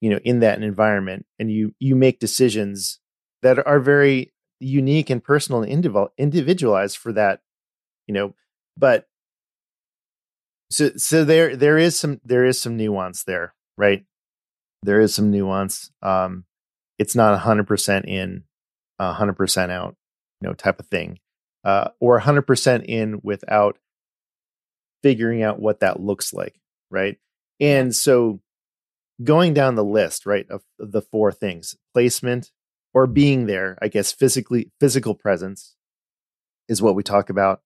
you 0.00 0.10
know 0.10 0.18
in 0.24 0.40
that 0.40 0.62
environment 0.62 1.26
and 1.38 1.50
you 1.50 1.74
you 1.78 1.94
make 1.94 2.18
decisions 2.18 3.00
that 3.42 3.64
are 3.66 3.80
very 3.80 4.32
unique 4.58 5.10
and 5.10 5.22
personal 5.22 5.62
and 5.62 5.70
individual 5.70 6.12
individualized 6.18 6.96
for 6.96 7.12
that 7.12 7.40
you 8.06 8.14
know 8.14 8.34
but 8.76 9.06
so 10.70 10.90
so 10.96 11.24
there 11.24 11.56
there 11.56 11.78
is 11.78 11.98
some 11.98 12.20
there 12.24 12.44
is 12.44 12.60
some 12.60 12.76
nuance 12.76 13.24
there 13.24 13.54
right? 13.78 14.04
There 14.82 15.00
is 15.00 15.14
some 15.14 15.30
nuance 15.30 15.90
um 16.02 16.44
it's 16.98 17.14
not 17.14 17.38
100% 17.38 18.04
in 18.06 18.44
100% 19.00 19.70
out 19.70 19.96
you 20.40 20.48
know 20.48 20.54
type 20.54 20.80
of 20.80 20.86
thing 20.86 21.18
uh 21.64 21.88
or 22.00 22.20
100% 22.20 22.84
in 22.84 23.20
without 23.22 23.78
figuring 25.02 25.42
out 25.42 25.60
what 25.60 25.80
that 25.80 26.00
looks 26.00 26.32
like 26.32 26.54
right? 26.90 27.18
And 27.60 27.94
so 27.94 28.40
going 29.22 29.54
down 29.54 29.74
the 29.74 29.84
list 29.84 30.26
right 30.26 30.46
of 30.50 30.62
the 30.78 31.00
four 31.00 31.32
things 31.32 31.74
placement 31.94 32.50
or 32.92 33.06
being 33.06 33.46
there 33.46 33.78
i 33.80 33.88
guess 33.88 34.12
physically 34.12 34.70
physical 34.78 35.14
presence 35.14 35.74
is 36.68 36.82
what 36.82 36.94
we 36.94 37.02
talk 37.02 37.30
about 37.30 37.60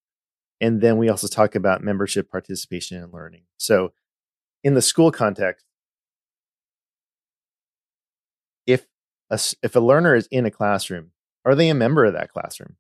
and 0.60 0.80
then 0.80 0.96
we 0.98 1.08
also 1.08 1.26
talk 1.26 1.54
about 1.54 1.82
membership 1.82 2.30
participation 2.30 3.02
and 3.02 3.12
learning. 3.12 3.42
So 3.56 3.92
in 4.62 4.74
the 4.74 4.82
school 4.82 5.10
context 5.10 5.64
if 8.66 8.86
a, 9.30 9.40
if 9.62 9.74
a 9.74 9.80
learner 9.80 10.14
is 10.14 10.28
in 10.30 10.44
a 10.46 10.50
classroom 10.50 11.12
are 11.44 11.54
they 11.54 11.68
a 11.68 11.74
member 11.74 12.04
of 12.04 12.12
that 12.12 12.30
classroom? 12.30 12.76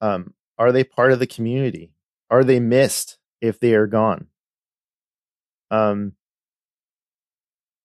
Um, 0.00 0.34
are 0.58 0.72
they 0.72 0.84
part 0.84 1.12
of 1.12 1.18
the 1.18 1.26
community? 1.26 1.92
Are 2.30 2.44
they 2.44 2.60
missed 2.60 3.18
if 3.40 3.58
they 3.58 3.74
are 3.74 3.86
gone? 3.86 4.28
Um, 5.70 6.12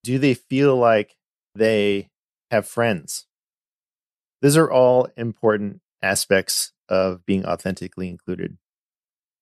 do 0.04 0.18
they 0.18 0.34
feel 0.34 0.76
like 0.76 1.16
they 1.54 2.10
have 2.50 2.66
friends? 2.66 3.26
These 4.42 4.56
are 4.56 4.70
all 4.70 5.08
important 5.16 5.80
aspects 6.02 6.72
of 6.88 7.24
being 7.26 7.44
authentically 7.44 8.08
included 8.08 8.56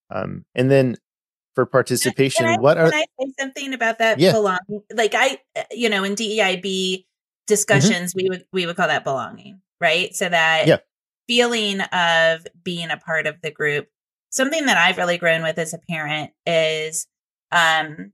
um, 0.09 0.45
and 0.55 0.71
then 0.71 0.95
for 1.55 1.65
participation 1.65 2.45
Can 2.45 2.53
I, 2.53 2.61
what 2.61 2.77
are 2.77 2.91
can 2.91 2.99
I 3.01 3.05
say 3.25 3.33
something 3.39 3.73
about 3.73 3.99
that 3.99 4.19
Yeah. 4.19 4.31
belonging? 4.31 4.83
Like 4.93 5.15
I, 5.15 5.39
uh, 5.55 5.63
you 5.71 5.89
know, 5.89 6.03
in 6.03 6.13
DEIB 6.15 7.05
discussions, 7.47 8.13
we 8.13 8.29
would 8.29 8.45
we 8.53 8.65
would 8.65 8.75
call 8.75 8.87
that 8.87 9.03
belonging, 9.03 9.61
right? 9.81 10.15
So 10.15 10.29
that 10.29 10.59
Mm-hmm. 10.61 10.69
Yeah. 10.69 10.77
feeling 11.27 11.81
of 11.81 12.47
being 12.63 12.89
a 12.91 12.97
part 12.97 13.27
of 13.27 13.41
the 13.41 13.51
group. 13.51 13.87
Something 14.29 14.67
that 14.67 14.77
I've 14.77 14.97
really 14.97 15.17
grown 15.17 15.41
with 15.41 15.57
as 15.57 15.73
a 15.73 15.79
parent 15.89 16.31
is, 16.45 17.07
um, 17.51 18.13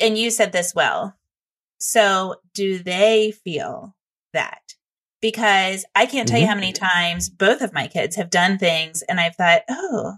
and 0.00 0.16
you 0.16 0.30
said 0.30 0.52
this 0.52 0.74
well. 0.74 1.16
So, 1.78 2.36
do 2.54 2.78
they 2.78 3.32
feel 3.32 3.96
that? 4.34 4.60
Because 5.20 5.84
I 5.94 6.06
can't 6.06 6.26
tell 6.26 6.38
you 6.38 6.44
Mm-hmm. 6.46 6.50
how 6.50 6.60
many 6.60 6.72
times 6.72 7.28
both 7.28 7.60
of 7.60 7.74
my 7.74 7.86
kids 7.88 8.16
have 8.16 8.30
done 8.30 8.58
things, 8.58 9.02
and 9.02 9.20
I've 9.20 9.36
thought, 9.36 9.62
oh, 9.68 10.14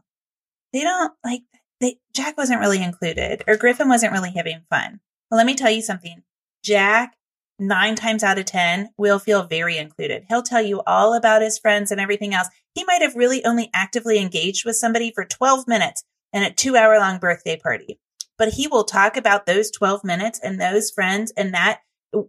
they 0.73 0.81
don't 0.83 1.13
like 1.25 1.43
they 1.81 1.99
Jack 2.15 2.37
wasn't 2.39 2.61
really 2.61 2.83
included 2.83 3.43
or 3.47 3.57
Griffin 3.57 3.89
wasn't 3.89 4.13
really 4.13 4.33
having 4.35 4.63
fun. 4.71 5.01
Well, 5.31 5.39
let 5.39 5.47
me 5.47 5.55
tell 5.55 5.71
you 5.71 5.83
something. 5.83 6.23
Jack, 6.65 7.17
nine 7.59 7.97
times 7.97 8.23
out 8.23 8.39
of 8.39 8.45
10, 8.45 8.91
will 8.97 9.19
feel 9.19 9.43
very 9.43 9.77
included. 9.77 10.25
He'll 10.29 10.43
tell 10.43 10.63
you 10.63 10.83
all 10.87 11.15
about 11.15 11.43
his 11.43 11.59
friends 11.59 11.91
and 11.91 12.01
everything 12.01 12.35
else. 12.35 12.49
He 12.75 12.85
might 12.85 13.03
have 13.03 13.17
really 13.17 13.45
only 13.45 13.69
actively 13.75 14.19
engaged 14.19 14.65
with 14.65 14.77
somebody 14.77 15.11
for 15.13 15.25
12 15.25 15.67
minutes 15.67 16.05
in 16.33 16.43
a 16.43 16.53
two 16.53 16.77
hour 16.77 16.99
long 16.99 17.19
birthday 17.19 17.57
party, 17.57 17.99
but 18.39 18.51
he 18.55 18.69
will 18.69 18.85
talk 18.85 19.17
about 19.17 19.47
those 19.47 19.71
12 19.71 20.05
minutes 20.05 20.39
and 20.43 20.61
those 20.61 20.91
friends 20.91 21.33
and 21.37 21.53
that 21.53 21.81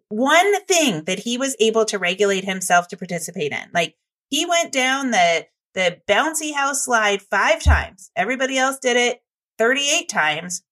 one 0.09 0.65
thing 0.65 1.03
that 1.05 1.19
he 1.19 1.37
was 1.37 1.55
able 1.59 1.85
to 1.85 1.99
regulate 1.99 2.45
himself 2.45 2.87
to 2.89 2.97
participate 2.97 3.51
in. 3.51 3.69
Like 3.73 3.95
he 4.29 4.45
went 4.45 4.71
down 4.71 5.11
the 5.11 5.47
the 5.73 6.01
bouncy 6.07 6.53
house 6.53 6.83
slide 6.85 7.21
five 7.21 7.61
times. 7.63 8.11
Everybody 8.15 8.57
else 8.57 8.77
did 8.79 8.95
it 8.95 9.21
38 9.57 10.07
times. 10.07 10.63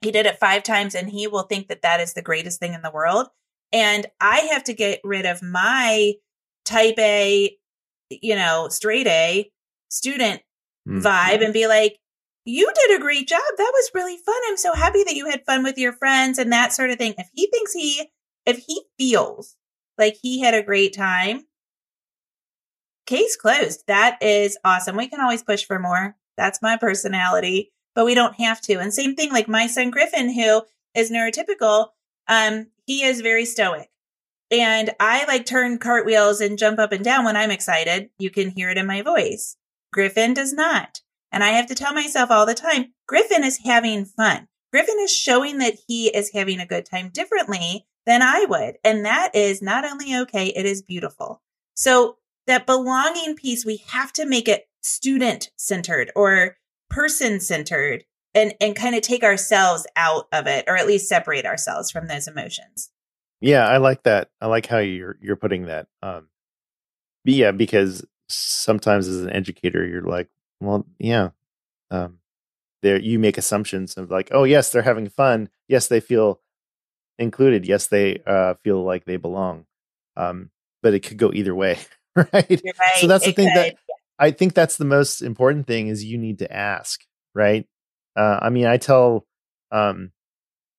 He 0.00 0.12
did 0.12 0.26
it 0.26 0.38
five 0.38 0.62
times 0.62 0.94
and 0.94 1.10
he 1.10 1.26
will 1.26 1.42
think 1.42 1.68
that 1.68 1.82
that 1.82 2.00
is 2.00 2.14
the 2.14 2.22
greatest 2.22 2.60
thing 2.60 2.72
in 2.72 2.82
the 2.82 2.90
world. 2.90 3.28
And 3.72 4.06
I 4.20 4.48
have 4.52 4.62
to 4.64 4.74
get 4.74 5.00
rid 5.02 5.26
of 5.26 5.42
my 5.42 6.14
type 6.64 6.98
A, 6.98 7.56
you 8.10 8.36
know, 8.36 8.68
straight 8.70 9.08
A 9.08 9.50
student 9.88 10.42
Mm. 10.88 11.02
vibe 11.02 11.44
and 11.44 11.52
be 11.52 11.66
like, 11.66 11.98
you 12.44 12.70
did 12.74 12.96
a 12.98 13.02
great 13.02 13.28
job. 13.28 13.40
That 13.58 13.72
was 13.74 13.90
really 13.94 14.16
fun. 14.16 14.36
I'm 14.48 14.56
so 14.56 14.72
happy 14.72 15.04
that 15.04 15.14
you 15.14 15.28
had 15.28 15.44
fun 15.44 15.62
with 15.62 15.76
your 15.76 15.92
friends 15.92 16.38
and 16.38 16.50
that 16.52 16.72
sort 16.72 16.90
of 16.90 16.96
thing. 16.96 17.14
If 17.18 17.28
he 17.34 17.46
thinks 17.48 17.74
he, 17.74 18.08
if 18.48 18.64
he 18.66 18.82
feels 18.98 19.56
like 19.98 20.16
he 20.22 20.40
had 20.40 20.54
a 20.54 20.62
great 20.62 20.94
time, 20.96 21.44
case 23.06 23.36
closed. 23.36 23.84
That 23.86 24.16
is 24.22 24.58
awesome. 24.64 24.96
We 24.96 25.08
can 25.08 25.20
always 25.20 25.42
push 25.42 25.64
for 25.64 25.78
more. 25.78 26.16
That's 26.38 26.62
my 26.62 26.78
personality, 26.78 27.72
but 27.94 28.06
we 28.06 28.14
don't 28.14 28.36
have 28.36 28.60
to. 28.62 28.78
And 28.78 28.92
same 28.92 29.14
thing, 29.14 29.30
like 29.32 29.48
my 29.48 29.66
son 29.66 29.90
Griffin, 29.90 30.32
who 30.32 30.62
is 30.94 31.10
neurotypical, 31.10 31.88
um, 32.26 32.68
he 32.86 33.04
is 33.04 33.20
very 33.20 33.44
stoic. 33.44 33.90
And 34.50 34.90
I 34.98 35.26
like 35.26 35.44
turn 35.44 35.76
cartwheels 35.76 36.40
and 36.40 36.58
jump 36.58 36.78
up 36.78 36.92
and 36.92 37.04
down 37.04 37.26
when 37.26 37.36
I'm 37.36 37.50
excited. 37.50 38.08
You 38.18 38.30
can 38.30 38.48
hear 38.48 38.70
it 38.70 38.78
in 38.78 38.86
my 38.86 39.02
voice. 39.02 39.56
Griffin 39.92 40.32
does 40.32 40.54
not. 40.54 41.00
And 41.30 41.44
I 41.44 41.48
have 41.48 41.66
to 41.66 41.74
tell 41.74 41.92
myself 41.92 42.30
all 42.30 42.46
the 42.46 42.54
time, 42.54 42.94
Griffin 43.06 43.44
is 43.44 43.60
having 43.64 44.06
fun. 44.06 44.48
Griffin 44.72 44.96
is 45.00 45.14
showing 45.14 45.58
that 45.58 45.76
he 45.86 46.08
is 46.08 46.30
having 46.32 46.60
a 46.60 46.66
good 46.66 46.86
time 46.86 47.10
differently 47.10 47.86
than 48.08 48.22
I 48.22 48.46
would. 48.48 48.78
And 48.82 49.04
that 49.04 49.34
is 49.34 49.60
not 49.60 49.84
only 49.84 50.16
okay, 50.16 50.46
it 50.46 50.64
is 50.64 50.80
beautiful. 50.80 51.42
So 51.74 52.16
that 52.46 52.64
belonging 52.64 53.36
piece, 53.36 53.66
we 53.66 53.84
have 53.88 54.14
to 54.14 54.24
make 54.24 54.48
it 54.48 54.66
student 54.80 55.50
centered 55.56 56.10
or 56.16 56.56
person 56.88 57.38
centered 57.38 58.04
and, 58.34 58.54
and 58.62 58.74
kind 58.74 58.94
of 58.94 59.02
take 59.02 59.22
ourselves 59.22 59.86
out 59.94 60.26
of 60.32 60.46
it 60.46 60.64
or 60.66 60.74
at 60.74 60.86
least 60.86 61.06
separate 61.06 61.44
ourselves 61.44 61.90
from 61.90 62.08
those 62.08 62.26
emotions. 62.26 62.90
Yeah, 63.42 63.68
I 63.68 63.76
like 63.76 64.04
that. 64.04 64.30
I 64.40 64.46
like 64.46 64.66
how 64.66 64.78
you're 64.78 65.18
you're 65.20 65.36
putting 65.36 65.66
that. 65.66 65.88
Um 66.02 66.28
yeah, 67.26 67.50
because 67.50 68.06
sometimes 68.30 69.06
as 69.06 69.20
an 69.20 69.30
educator 69.30 69.86
you're 69.86 70.00
like, 70.00 70.30
well, 70.60 70.86
yeah. 70.98 71.30
Um 71.90 72.20
there 72.80 72.98
you 72.98 73.18
make 73.18 73.36
assumptions 73.36 73.98
of 73.98 74.10
like, 74.10 74.30
oh 74.32 74.44
yes, 74.44 74.72
they're 74.72 74.80
having 74.80 75.10
fun. 75.10 75.50
Yes, 75.68 75.88
they 75.88 76.00
feel 76.00 76.40
included. 77.18 77.66
Yes, 77.66 77.88
they 77.88 78.20
uh 78.26 78.54
feel 78.64 78.82
like 78.82 79.04
they 79.04 79.16
belong. 79.16 79.66
Um 80.16 80.50
but 80.82 80.94
it 80.94 81.00
could 81.00 81.18
go 81.18 81.32
either 81.32 81.54
way. 81.54 81.78
right? 82.16 82.32
right? 82.32 82.60
So 83.00 83.06
that's 83.06 83.24
the 83.24 83.32
thing 83.32 83.48
could. 83.48 83.56
that 83.56 83.76
I 84.18 84.30
think 84.32 84.54
that's 84.54 84.76
the 84.76 84.84
most 84.84 85.22
important 85.22 85.66
thing 85.66 85.88
is 85.88 86.04
you 86.04 86.18
need 86.18 86.40
to 86.40 86.52
ask, 86.52 87.04
right? 87.34 87.66
Uh, 88.16 88.38
I 88.42 88.50
mean, 88.50 88.66
I 88.66 88.76
tell, 88.76 89.26
um, 89.70 90.10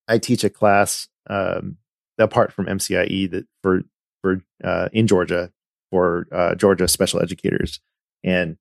I 0.07 0.17
teach 0.17 0.43
a 0.43 0.49
class 0.49 1.07
um, 1.29 1.77
apart 2.17 2.51
from 2.51 2.65
MCIE 2.65 3.31
that 3.31 3.45
for 3.63 3.83
for 4.21 4.41
uh, 4.63 4.89
in 4.91 5.07
Georgia 5.07 5.51
for 5.91 6.27
uh, 6.31 6.55
Georgia 6.55 6.87
special 6.87 7.21
educators 7.21 7.79
and 8.23 8.57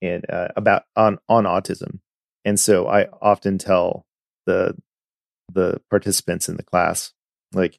and 0.00 0.28
uh, 0.28 0.48
about 0.56 0.84
on 0.96 1.18
on 1.28 1.44
autism, 1.44 2.00
and 2.44 2.58
so 2.58 2.88
I 2.88 3.06
often 3.20 3.58
tell 3.58 4.06
the 4.46 4.74
the 5.52 5.80
participants 5.90 6.48
in 6.48 6.56
the 6.56 6.62
class 6.62 7.12
like, 7.54 7.78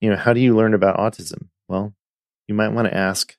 you 0.00 0.10
know, 0.10 0.16
how 0.16 0.32
do 0.32 0.40
you 0.40 0.56
learn 0.56 0.74
about 0.74 0.96
autism? 0.96 1.48
Well, 1.68 1.94
you 2.48 2.54
might 2.54 2.72
want 2.72 2.88
to 2.88 2.96
ask 2.96 3.36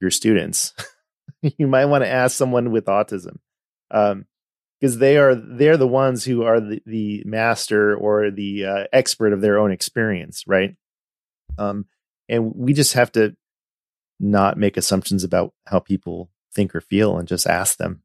your 0.00 0.10
students. 0.10 0.72
you 1.42 1.66
might 1.66 1.86
want 1.86 2.04
to 2.04 2.10
ask 2.10 2.36
someone 2.36 2.70
with 2.70 2.86
autism. 2.86 3.38
Um, 3.90 4.26
because 4.80 4.98
they 4.98 5.16
are 5.16 5.34
they're 5.34 5.76
the 5.78 5.86
ones 5.86 6.24
who 6.24 6.42
are 6.42 6.60
the, 6.60 6.82
the 6.84 7.22
master 7.24 7.96
or 7.96 8.30
the 8.30 8.66
uh, 8.66 8.84
expert 8.92 9.32
of 9.32 9.40
their 9.40 9.58
own 9.58 9.70
experience, 9.70 10.44
right? 10.46 10.74
Um, 11.56 11.86
and 12.28 12.54
we 12.54 12.74
just 12.74 12.92
have 12.94 13.10
to 13.12 13.34
not 14.20 14.58
make 14.58 14.76
assumptions 14.76 15.24
about 15.24 15.54
how 15.66 15.78
people 15.78 16.30
think 16.54 16.74
or 16.74 16.80
feel 16.80 17.16
and 17.16 17.26
just 17.26 17.46
ask 17.46 17.78
them. 17.78 18.02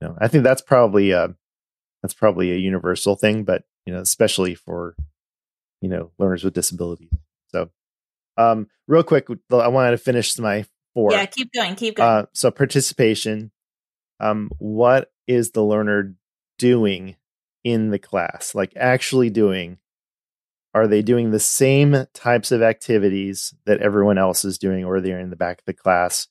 You 0.00 0.08
know, 0.08 0.16
I 0.18 0.28
think 0.28 0.44
that's 0.44 0.62
probably 0.62 1.12
uh 1.12 1.28
that's 2.02 2.14
probably 2.14 2.52
a 2.52 2.56
universal 2.56 3.14
thing, 3.14 3.44
but 3.44 3.62
you 3.88 3.94
know, 3.94 4.00
especially 4.00 4.54
for 4.54 4.94
you 5.80 5.88
know 5.88 6.10
learners 6.18 6.44
with 6.44 6.52
disabilities. 6.52 7.08
So, 7.46 7.70
um, 8.36 8.66
real 8.86 9.02
quick, 9.02 9.28
I 9.50 9.68
wanted 9.68 9.92
to 9.92 9.96
finish 9.96 10.38
my 10.38 10.66
four. 10.92 11.12
Yeah, 11.12 11.24
keep 11.24 11.50
going, 11.54 11.74
keep 11.74 11.96
going. 11.96 12.06
Uh, 12.06 12.26
so 12.34 12.50
participation. 12.50 13.50
Um, 14.20 14.50
what 14.58 15.10
is 15.26 15.52
the 15.52 15.64
learner 15.64 16.14
doing 16.58 17.16
in 17.64 17.88
the 17.88 17.98
class? 17.98 18.54
Like 18.54 18.74
actually 18.76 19.30
doing? 19.30 19.78
Are 20.74 20.86
they 20.86 21.00
doing 21.00 21.30
the 21.30 21.40
same 21.40 22.04
types 22.12 22.52
of 22.52 22.60
activities 22.60 23.54
that 23.64 23.80
everyone 23.80 24.18
else 24.18 24.44
is 24.44 24.58
doing, 24.58 24.84
or 24.84 25.00
they're 25.00 25.18
in 25.18 25.30
the 25.30 25.34
back 25.36 25.60
of 25.60 25.64
the 25.64 25.72
class 25.72 26.28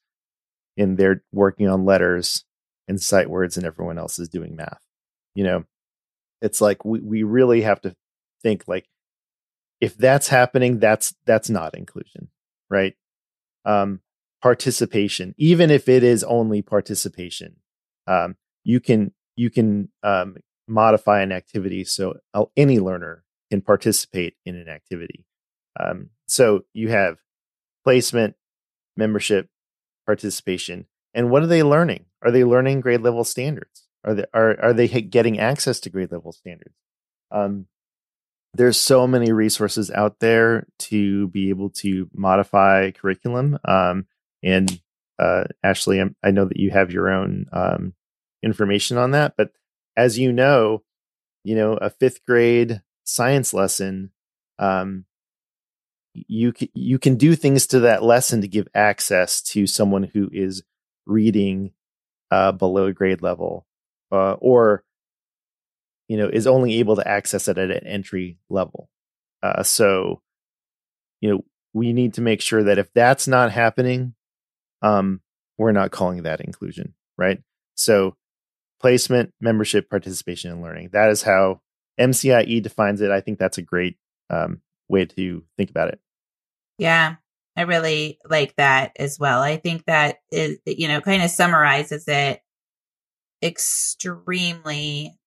and 0.77 0.95
they're 0.95 1.23
working 1.31 1.67
on 1.67 1.85
letters 1.85 2.45
and 2.87 3.01
sight 3.01 3.31
words, 3.31 3.57
and 3.57 3.65
everyone 3.65 3.97
else 3.97 4.19
is 4.19 4.29
doing 4.29 4.55
math? 4.55 4.85
You 5.33 5.43
know, 5.43 5.63
it's 6.41 6.61
like 6.61 6.85
we 6.85 6.99
we 6.99 7.23
really 7.23 7.61
have 7.61 7.81
to 7.81 7.95
think 8.43 8.63
like 8.67 8.88
if 9.79 9.97
that's 9.97 10.27
happening, 10.27 10.79
that's 10.79 11.13
that's 11.25 11.49
not 11.49 11.75
inclusion, 11.75 12.29
right? 12.69 12.95
Um, 13.65 14.01
participation, 14.41 15.35
even 15.38 15.69
if 15.69 15.89
it 15.89 16.03
is 16.03 16.23
only 16.23 16.61
participation, 16.61 17.57
um, 18.07 18.35
you 18.63 18.79
can 18.79 19.13
you 19.35 19.49
can 19.49 19.89
um, 20.03 20.38
modify 20.67 21.21
an 21.21 21.31
activity 21.31 21.83
so 21.83 22.15
any 22.55 22.79
learner 22.79 23.23
can 23.51 23.61
participate 23.61 24.35
in 24.45 24.55
an 24.55 24.67
activity. 24.67 25.25
Um, 25.79 26.09
so 26.27 26.65
you 26.73 26.89
have 26.89 27.17
placement, 27.83 28.35
membership, 28.95 29.47
participation, 30.05 30.85
and 31.13 31.29
what 31.29 31.43
are 31.43 31.47
they 31.47 31.63
learning? 31.63 32.05
Are 32.21 32.31
they 32.31 32.43
learning 32.43 32.81
grade 32.81 33.01
level 33.01 33.23
standards? 33.23 33.86
Are 34.07 34.15
they 34.15 34.25
are 34.33 34.59
are 34.61 34.73
they 34.73 34.87
getting 34.87 35.39
access 35.39 35.81
to 35.81 35.89
grade 35.89 36.11
level 36.11 36.31
standards? 36.31 36.75
Um, 37.29 37.67
there's 38.53 38.79
so 38.79 39.05
many 39.05 39.31
resources 39.33 39.91
out 39.91 40.19
there 40.19 40.65
to 40.79 41.27
be 41.27 41.49
able 41.49 41.69
to 41.71 42.09
modify 42.13 42.91
curriculum. 42.91 43.59
Um, 43.65 44.07
and 44.41 44.81
uh, 45.19 45.43
Ashley, 45.63 45.99
I'm, 45.99 46.15
i 46.23 46.31
know 46.31 46.45
that 46.45 46.57
you 46.57 46.71
have 46.71 46.91
your 46.91 47.09
own 47.09 47.47
um, 47.51 47.93
information 48.41 48.97
on 48.97 49.11
that, 49.11 49.33
but 49.37 49.51
as 49.97 50.17
you 50.17 50.31
know, 50.31 50.83
you 51.43 51.55
know 51.55 51.73
a 51.73 51.89
fifth 51.89 52.25
grade 52.25 52.81
science 53.03 53.53
lesson, 53.53 54.11
um, 54.59 55.05
you 56.13 56.53
c- 56.57 56.71
you 56.73 56.97
can 56.99 57.15
do 57.15 57.35
things 57.35 57.67
to 57.67 57.81
that 57.81 58.03
lesson 58.03 58.41
to 58.41 58.47
give 58.47 58.67
access 58.73 59.41
to 59.41 59.67
someone 59.67 60.03
who 60.03 60.29
is 60.31 60.63
reading 61.05 61.71
uh, 62.31 62.51
below 62.53 62.91
grade 62.91 63.21
level, 63.21 63.66
uh, 64.11 64.33
or 64.33 64.83
you 66.07 66.17
know 66.17 66.27
is 66.27 66.47
only 66.47 66.79
able 66.79 66.95
to 66.95 67.07
access 67.07 67.47
it 67.47 67.57
at 67.57 67.71
an 67.71 67.85
entry 67.85 68.39
level. 68.49 68.89
Uh, 69.41 69.63
so, 69.63 70.21
you 71.21 71.29
know, 71.29 71.43
we 71.73 71.93
need 71.93 72.15
to 72.15 72.21
make 72.21 72.41
sure 72.41 72.63
that 72.63 72.77
if 72.79 72.91
that's 72.93 73.27
not 73.27 73.51
happening, 73.51 74.15
um, 74.81 75.21
we're 75.57 75.71
not 75.71 75.91
calling 75.91 76.23
that 76.23 76.41
inclusion, 76.41 76.93
right? 77.17 77.41
So, 77.75 78.15
placement, 78.79 79.33
membership, 79.39 79.89
participation, 79.89 80.51
and 80.51 80.61
learning. 80.61 80.89
That 80.93 81.09
is 81.09 81.21
how 81.23 81.61
MCIE 81.99 82.61
defines 82.61 83.01
it. 83.01 83.11
I 83.11 83.21
think 83.21 83.39
that's 83.39 83.57
a 83.57 83.63
great 83.63 83.97
um, 84.29 84.61
way 84.87 85.05
to 85.05 85.43
think 85.57 85.69
about 85.69 85.89
it. 85.89 85.99
Yeah, 86.77 87.15
I 87.55 87.61
really 87.61 88.19
like 88.29 88.55
that 88.57 88.91
as 88.97 89.17
well. 89.19 89.41
I 89.41 89.57
think 89.57 89.85
that 89.85 90.17
is, 90.31 90.59
you 90.65 90.87
know, 90.87 91.01
kind 91.01 91.23
of 91.23 91.31
summarizes 91.31 92.07
it 92.07 92.41
extremely 93.47 95.17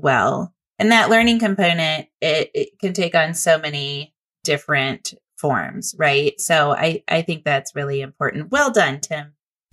well. 0.00 0.54
And 0.78 0.92
that 0.92 1.10
learning 1.10 1.38
component, 1.38 2.08
it, 2.20 2.50
it 2.54 2.78
can 2.78 2.92
take 2.92 3.14
on 3.14 3.34
so 3.34 3.58
many 3.58 4.14
different 4.44 5.14
forms, 5.38 5.94
right? 5.98 6.40
So 6.40 6.72
I, 6.72 7.02
I 7.08 7.22
think 7.22 7.44
that's 7.44 7.74
really 7.74 8.00
important. 8.00 8.50
Well 8.50 8.70
done, 8.70 9.00
Tim. 9.00 9.34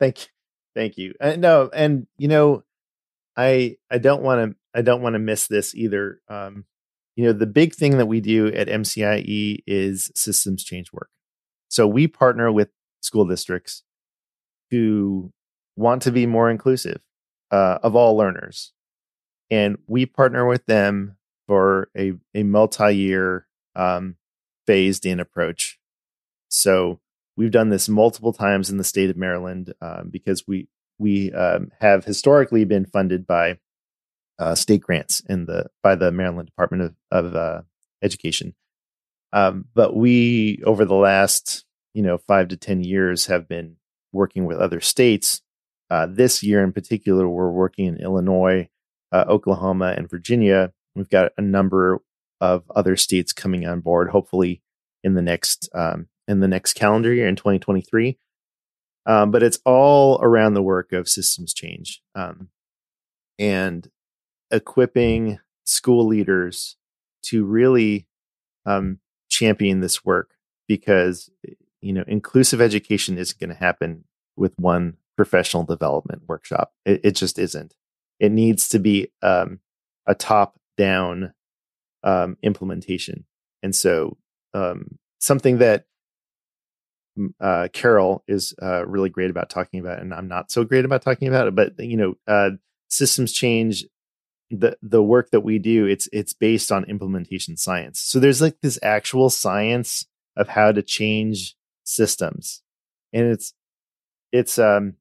Thank 0.00 0.22
you. 0.22 0.26
Thank 0.74 0.98
you. 0.98 1.14
Uh, 1.20 1.36
no, 1.36 1.70
and 1.72 2.06
you 2.18 2.28
know, 2.28 2.62
I 3.36 3.76
I 3.90 3.98
don't 3.98 4.22
want 4.22 4.50
to 4.50 4.56
I 4.78 4.82
don't 4.82 5.00
want 5.00 5.14
to 5.14 5.18
miss 5.18 5.46
this 5.46 5.74
either. 5.74 6.20
Um, 6.28 6.66
you 7.16 7.24
know, 7.24 7.32
the 7.32 7.46
big 7.46 7.74
thing 7.74 7.96
that 7.96 8.06
we 8.06 8.20
do 8.20 8.48
at 8.48 8.68
MCIE 8.68 9.60
is 9.66 10.12
systems 10.14 10.62
change 10.62 10.92
work. 10.92 11.08
So 11.68 11.86
we 11.86 12.06
partner 12.06 12.52
with 12.52 12.68
school 13.00 13.24
districts 13.24 13.84
who 14.70 15.32
want 15.76 16.02
to 16.02 16.12
be 16.12 16.26
more 16.26 16.50
inclusive 16.50 17.00
uh, 17.50 17.78
of 17.82 17.94
all 17.94 18.16
learners, 18.16 18.72
and 19.50 19.78
we 19.86 20.06
partner 20.06 20.46
with 20.46 20.66
them 20.66 21.16
for 21.46 21.88
a 21.96 22.14
a 22.34 22.42
multi 22.42 22.96
year 22.96 23.46
um, 23.74 24.16
phased 24.66 25.06
in 25.06 25.20
approach. 25.20 25.78
So 26.48 27.00
we've 27.36 27.50
done 27.50 27.68
this 27.68 27.88
multiple 27.88 28.32
times 28.32 28.70
in 28.70 28.78
the 28.78 28.84
state 28.84 29.10
of 29.10 29.16
Maryland 29.16 29.72
um, 29.80 30.08
because 30.10 30.46
we 30.46 30.68
we 30.98 31.32
um, 31.32 31.70
have 31.80 32.04
historically 32.04 32.64
been 32.64 32.86
funded 32.86 33.26
by 33.26 33.58
uh, 34.38 34.54
state 34.54 34.80
grants 34.80 35.20
in 35.28 35.46
the 35.46 35.66
by 35.82 35.94
the 35.94 36.10
Maryland 36.10 36.46
Department 36.46 36.82
of, 36.82 36.94
of 37.10 37.36
uh, 37.36 37.62
Education. 38.02 38.54
Um, 39.32 39.66
but 39.74 39.96
we 39.96 40.62
over 40.64 40.84
the 40.84 40.94
last 40.94 41.64
you 41.94 42.02
know 42.02 42.18
five 42.18 42.48
to 42.48 42.56
ten 42.56 42.82
years 42.82 43.26
have 43.26 43.48
been 43.48 43.76
working 44.12 44.46
with 44.46 44.58
other 44.58 44.80
states 44.80 45.42
uh, 45.90 46.06
this 46.10 46.42
year 46.42 46.62
in 46.62 46.72
particular, 46.72 47.28
we're 47.28 47.50
working 47.50 47.86
in 47.86 47.96
Illinois, 47.96 48.68
uh, 49.12 49.24
Oklahoma, 49.28 49.94
and 49.96 50.10
Virginia. 50.10 50.72
We've 50.94 51.08
got 51.08 51.32
a 51.36 51.42
number 51.42 52.00
of 52.40 52.64
other 52.74 52.96
states 52.96 53.32
coming 53.32 53.66
on 53.66 53.80
board, 53.80 54.10
hopefully 54.10 54.62
in 55.04 55.14
the 55.14 55.22
next 55.22 55.68
um, 55.74 56.08
in 56.26 56.40
the 56.40 56.48
next 56.48 56.74
calendar 56.74 57.12
year 57.12 57.28
in 57.28 57.36
2023. 57.36 58.18
Um, 59.06 59.30
but 59.30 59.42
it's 59.42 59.60
all 59.64 60.18
around 60.20 60.54
the 60.54 60.62
work 60.62 60.92
of 60.92 61.08
systems 61.08 61.54
change 61.54 62.02
um, 62.16 62.48
and 63.38 63.88
equipping 64.50 65.38
school 65.64 66.06
leaders 66.06 66.76
to 67.22 67.44
really 67.44 68.08
um, 68.64 68.98
champion 69.28 69.80
this 69.80 70.04
work 70.04 70.30
because 70.66 71.30
you 71.80 71.92
know 71.92 72.04
inclusive 72.08 72.60
education 72.60 73.16
isn't 73.16 73.38
going 73.38 73.50
to 73.50 73.56
happen 73.56 74.04
with 74.36 74.54
one 74.58 74.96
professional 75.16 75.64
development 75.64 76.22
workshop. 76.28 76.72
It, 76.84 77.00
it, 77.04 77.10
just 77.12 77.38
isn't. 77.38 77.74
It 78.20 78.32
needs 78.32 78.68
to 78.70 78.78
be 78.78 79.12
um, 79.22 79.60
a 80.06 80.14
top 80.14 80.58
down 80.76 81.32
um, 82.02 82.36
implementation, 82.42 83.24
and 83.62 83.74
so 83.74 84.16
um, 84.54 84.98
something 85.18 85.58
that 85.58 85.84
uh, 87.40 87.68
Carol 87.72 88.22
is 88.28 88.54
uh, 88.62 88.86
really 88.86 89.08
great 89.08 89.30
about 89.30 89.50
talking 89.50 89.80
about, 89.80 90.00
and 90.00 90.12
I'm 90.12 90.28
not 90.28 90.50
so 90.50 90.64
great 90.64 90.84
about 90.84 91.02
talking 91.02 91.28
about 91.28 91.48
it. 91.48 91.54
But 91.54 91.78
you 91.78 91.96
know, 91.96 92.14
uh, 92.26 92.50
systems 92.88 93.32
change 93.32 93.84
the 94.50 94.76
the 94.82 95.02
work 95.02 95.30
that 95.30 95.40
we 95.40 95.58
do. 95.58 95.86
It's 95.86 96.08
it's 96.12 96.32
based 96.32 96.70
on 96.70 96.84
implementation 96.84 97.56
science. 97.56 98.00
So 98.00 98.20
there's 98.20 98.42
like 98.42 98.60
this 98.62 98.78
actual 98.82 99.30
science 99.30 100.06
of 100.36 100.48
how 100.48 100.72
to 100.72 100.82
change 100.82 101.56
systems, 101.84 102.62
and 103.12 103.26
it's 103.26 103.54
it's 104.32 104.58
um 104.58 104.94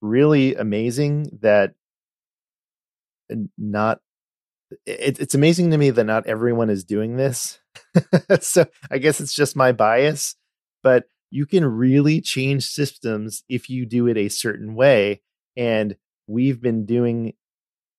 really 0.00 0.54
amazing 0.54 1.38
that 1.40 1.74
not 3.56 4.00
it, 4.86 5.20
it's 5.20 5.34
amazing 5.34 5.70
to 5.70 5.78
me 5.78 5.90
that 5.90 6.04
not 6.04 6.26
everyone 6.26 6.70
is 6.70 6.84
doing 6.84 7.16
this. 7.16 7.58
so 8.40 8.66
I 8.90 8.98
guess 8.98 9.20
it's 9.20 9.32
just 9.32 9.56
my 9.56 9.72
bias, 9.72 10.36
but 10.82 11.04
you 11.30 11.46
can 11.46 11.64
really 11.64 12.20
change 12.20 12.66
systems 12.66 13.42
if 13.48 13.68
you 13.68 13.86
do 13.86 14.06
it 14.06 14.16
a 14.16 14.28
certain 14.28 14.74
way. 14.74 15.22
And 15.56 15.96
we've 16.26 16.60
been 16.60 16.86
doing 16.86 17.34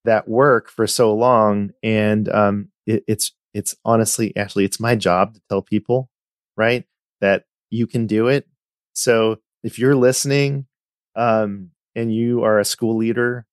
that 0.05 0.27
work 0.27 0.69
for 0.69 0.87
so 0.87 1.13
long. 1.13 1.71
And 1.83 2.29
um, 2.29 2.69
it, 2.85 3.03
it's, 3.07 3.33
it's 3.53 3.75
honestly, 3.83 4.35
actually, 4.35 4.65
it's 4.65 4.79
my 4.79 4.95
job 4.95 5.33
to 5.33 5.41
tell 5.49 5.61
people, 5.61 6.09
right, 6.55 6.85
that 7.21 7.45
you 7.69 7.87
can 7.87 8.07
do 8.07 8.27
it. 8.27 8.47
So 8.93 9.37
if 9.63 9.77
you're 9.77 9.95
listening 9.95 10.67
um, 11.15 11.71
and 11.95 12.13
you 12.13 12.43
are 12.43 12.59
a 12.59 12.65
school 12.65 12.95
leader, 12.97 13.45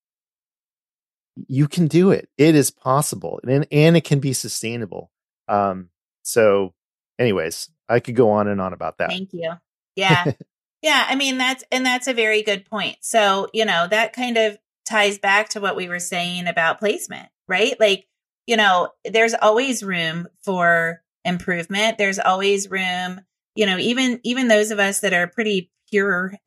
you 1.48 1.68
can 1.68 1.86
do 1.86 2.10
it. 2.10 2.28
It 2.38 2.54
is 2.54 2.70
possible 2.70 3.40
and, 3.46 3.66
and 3.70 3.96
it 3.96 4.04
can 4.04 4.20
be 4.20 4.32
sustainable. 4.32 5.10
Um, 5.48 5.90
so, 6.22 6.74
anyways, 7.18 7.70
I 7.88 8.00
could 8.00 8.16
go 8.16 8.30
on 8.30 8.48
and 8.48 8.60
on 8.60 8.72
about 8.72 8.98
that. 8.98 9.10
Thank 9.10 9.32
you. 9.32 9.52
Yeah. 9.94 10.32
yeah. 10.82 11.06
I 11.08 11.14
mean, 11.14 11.38
that's, 11.38 11.64
and 11.70 11.84
that's 11.84 12.06
a 12.06 12.14
very 12.14 12.42
good 12.42 12.64
point. 12.64 12.96
So, 13.00 13.48
you 13.52 13.64
know, 13.64 13.86
that 13.88 14.12
kind 14.12 14.36
of 14.36 14.58
ties 14.86 15.18
back 15.18 15.50
to 15.50 15.60
what 15.60 15.76
we 15.76 15.88
were 15.88 15.98
saying 15.98 16.46
about 16.46 16.78
placement, 16.78 17.28
right? 17.48 17.78
Like, 17.78 18.06
you 18.46 18.56
know, 18.56 18.90
there's 19.04 19.34
always 19.34 19.82
room 19.82 20.28
for 20.42 21.02
improvement. 21.24 21.98
There's 21.98 22.18
always 22.18 22.70
room, 22.70 23.20
you 23.54 23.66
know, 23.66 23.78
even, 23.78 24.20
even 24.22 24.48
those 24.48 24.70
of 24.70 24.78
us 24.78 25.00
that 25.00 25.12
are 25.12 25.26
pretty 25.26 25.70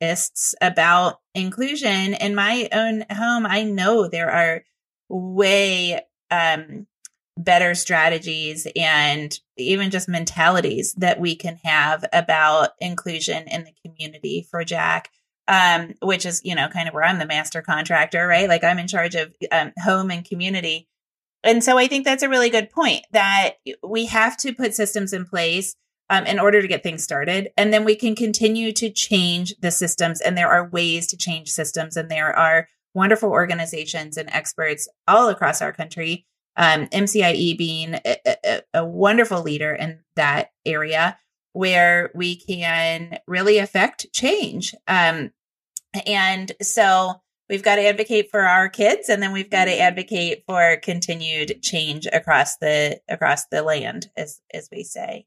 purists 0.00 0.54
about 0.60 1.20
inclusion 1.34 2.14
in 2.14 2.34
my 2.34 2.68
own 2.72 3.04
home, 3.10 3.46
I 3.46 3.62
know 3.64 4.08
there 4.08 4.30
are 4.30 4.62
way, 5.08 6.00
um, 6.30 6.86
better 7.36 7.74
strategies 7.74 8.66
and 8.76 9.38
even 9.56 9.90
just 9.90 10.08
mentalities 10.08 10.92
that 10.94 11.18
we 11.18 11.34
can 11.34 11.58
have 11.64 12.04
about 12.12 12.70
inclusion 12.80 13.48
in 13.48 13.64
the 13.64 13.72
community 13.84 14.46
for 14.50 14.64
Jack. 14.64 15.10
Um, 15.48 15.94
which 16.00 16.26
is, 16.26 16.42
you 16.44 16.54
know, 16.54 16.68
kind 16.68 16.86
of 16.86 16.94
where 16.94 17.02
I'm 17.02 17.18
the 17.18 17.26
master 17.26 17.60
contractor, 17.60 18.24
right? 18.24 18.48
Like 18.48 18.62
I'm 18.62 18.78
in 18.78 18.86
charge 18.86 19.16
of 19.16 19.34
um, 19.50 19.72
home 19.82 20.12
and 20.12 20.24
community. 20.24 20.86
And 21.42 21.64
so 21.64 21.76
I 21.76 21.88
think 21.88 22.04
that's 22.04 22.22
a 22.22 22.28
really 22.28 22.50
good 22.50 22.70
point 22.70 23.04
that 23.10 23.54
we 23.82 24.06
have 24.06 24.36
to 24.38 24.52
put 24.52 24.74
systems 24.74 25.12
in 25.12 25.24
place 25.24 25.74
um, 26.10 26.26
in 26.26 26.38
order 26.38 26.60
to 26.60 26.68
get 26.68 26.82
things 26.82 27.02
started. 27.02 27.50
And 27.56 27.72
then 27.72 27.84
we 27.84 27.96
can 27.96 28.14
continue 28.14 28.72
to 28.72 28.90
change 28.90 29.54
the 29.60 29.70
systems. 29.70 30.20
And 30.20 30.36
there 30.36 30.50
are 30.50 30.68
ways 30.68 31.06
to 31.08 31.16
change 31.16 31.48
systems. 31.48 31.96
And 31.96 32.10
there 32.10 32.36
are 32.36 32.68
wonderful 32.92 33.30
organizations 33.30 34.16
and 34.16 34.28
experts 34.30 34.88
all 35.06 35.28
across 35.28 35.62
our 35.62 35.72
country 35.72 36.26
um, 36.56 36.88
MCIE 36.88 37.56
being 37.56 37.94
a, 37.94 38.16
a, 38.44 38.62
a 38.74 38.84
wonderful 38.84 39.40
leader 39.40 39.72
in 39.72 40.00
that 40.16 40.50
area 40.66 41.16
where 41.52 42.10
we 42.14 42.36
can 42.36 43.18
really 43.26 43.58
affect 43.58 44.12
change. 44.12 44.74
Um, 44.88 45.30
and 46.06 46.52
so 46.60 47.22
we've 47.48 47.62
got 47.62 47.76
to 47.76 47.86
advocate 47.86 48.30
for 48.30 48.40
our 48.40 48.68
kids 48.68 49.08
and 49.08 49.22
then 49.22 49.32
we've 49.32 49.50
got 49.50 49.66
to 49.66 49.78
advocate 49.78 50.44
for 50.46 50.76
continued 50.82 51.62
change 51.62 52.06
across 52.12 52.56
the 52.58 53.00
across 53.08 53.46
the 53.46 53.62
land 53.62 54.10
as 54.16 54.40
as 54.54 54.68
we 54.70 54.84
say 54.84 55.26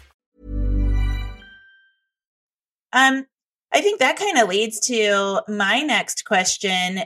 Um, 2.93 3.25
I 3.73 3.81
think 3.81 3.99
that 3.99 4.17
kind 4.17 4.37
of 4.37 4.49
leads 4.49 4.79
to 4.87 5.41
my 5.47 5.81
next 5.81 6.25
question 6.25 6.99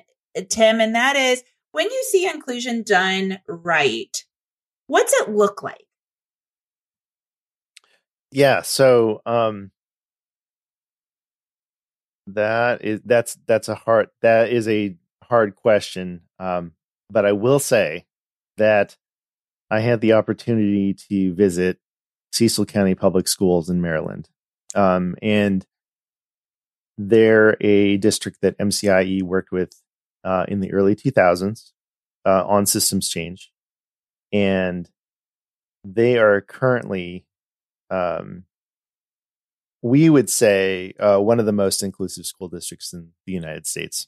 Tim, 0.49 0.81
and 0.81 0.95
that 0.95 1.15
is 1.15 1.43
when 1.71 1.89
you 1.89 2.03
see 2.09 2.27
inclusion 2.29 2.83
done 2.83 3.39
right, 3.47 4.23
what's 4.88 5.13
it 5.13 5.29
look 5.29 5.63
like? 5.63 5.86
Yeah, 8.31 8.61
so 8.63 9.21
um 9.25 9.71
that 12.27 12.83
is 12.83 13.01
that's 13.05 13.38
that's 13.45 13.69
a 13.69 13.75
hard 13.75 14.09
that 14.21 14.49
is 14.49 14.67
a 14.67 14.95
hard 15.23 15.55
question. 15.55 16.21
Um 16.39 16.73
but 17.09 17.25
I 17.25 17.31
will 17.33 17.59
say 17.59 18.05
that 18.57 18.97
I 19.69 19.79
had 19.79 20.01
the 20.01 20.13
opportunity 20.13 20.95
to 21.09 21.33
visit 21.33 21.77
Cecil 22.33 22.65
County 22.65 22.95
Public 22.95 23.27
Schools 23.27 23.69
in 23.69 23.81
Maryland. 23.81 24.29
Um 24.73 25.15
and 25.21 25.65
they're 26.98 27.58
a 27.62 27.98
district 27.98 28.41
that 28.41 28.58
MCIE 28.58 29.24
worked 29.24 29.52
with 29.52 29.82
uh, 30.24 30.46
in 30.48 30.60
the 30.60 30.74
early 30.74 30.96
2000s 30.96 31.72
uh, 32.26 32.46
on 32.46 32.66
systems 32.66 33.10
change, 33.10 33.52
and 34.32 34.89
they 35.84 36.18
are 36.18 36.41
currently, 36.41 37.26
um, 37.89 38.43
we 39.82 40.10
would 40.10 40.30
say, 40.30 40.93
uh, 41.00 41.20
one 41.20 41.39
of 41.39 41.46
the 41.46 41.52
most 41.52 41.84
inclusive 41.84 42.26
school 42.26 42.48
districts 42.48 42.91
in 42.91 43.12
the 43.26 43.34
United 43.34 43.68
States. 43.68 44.08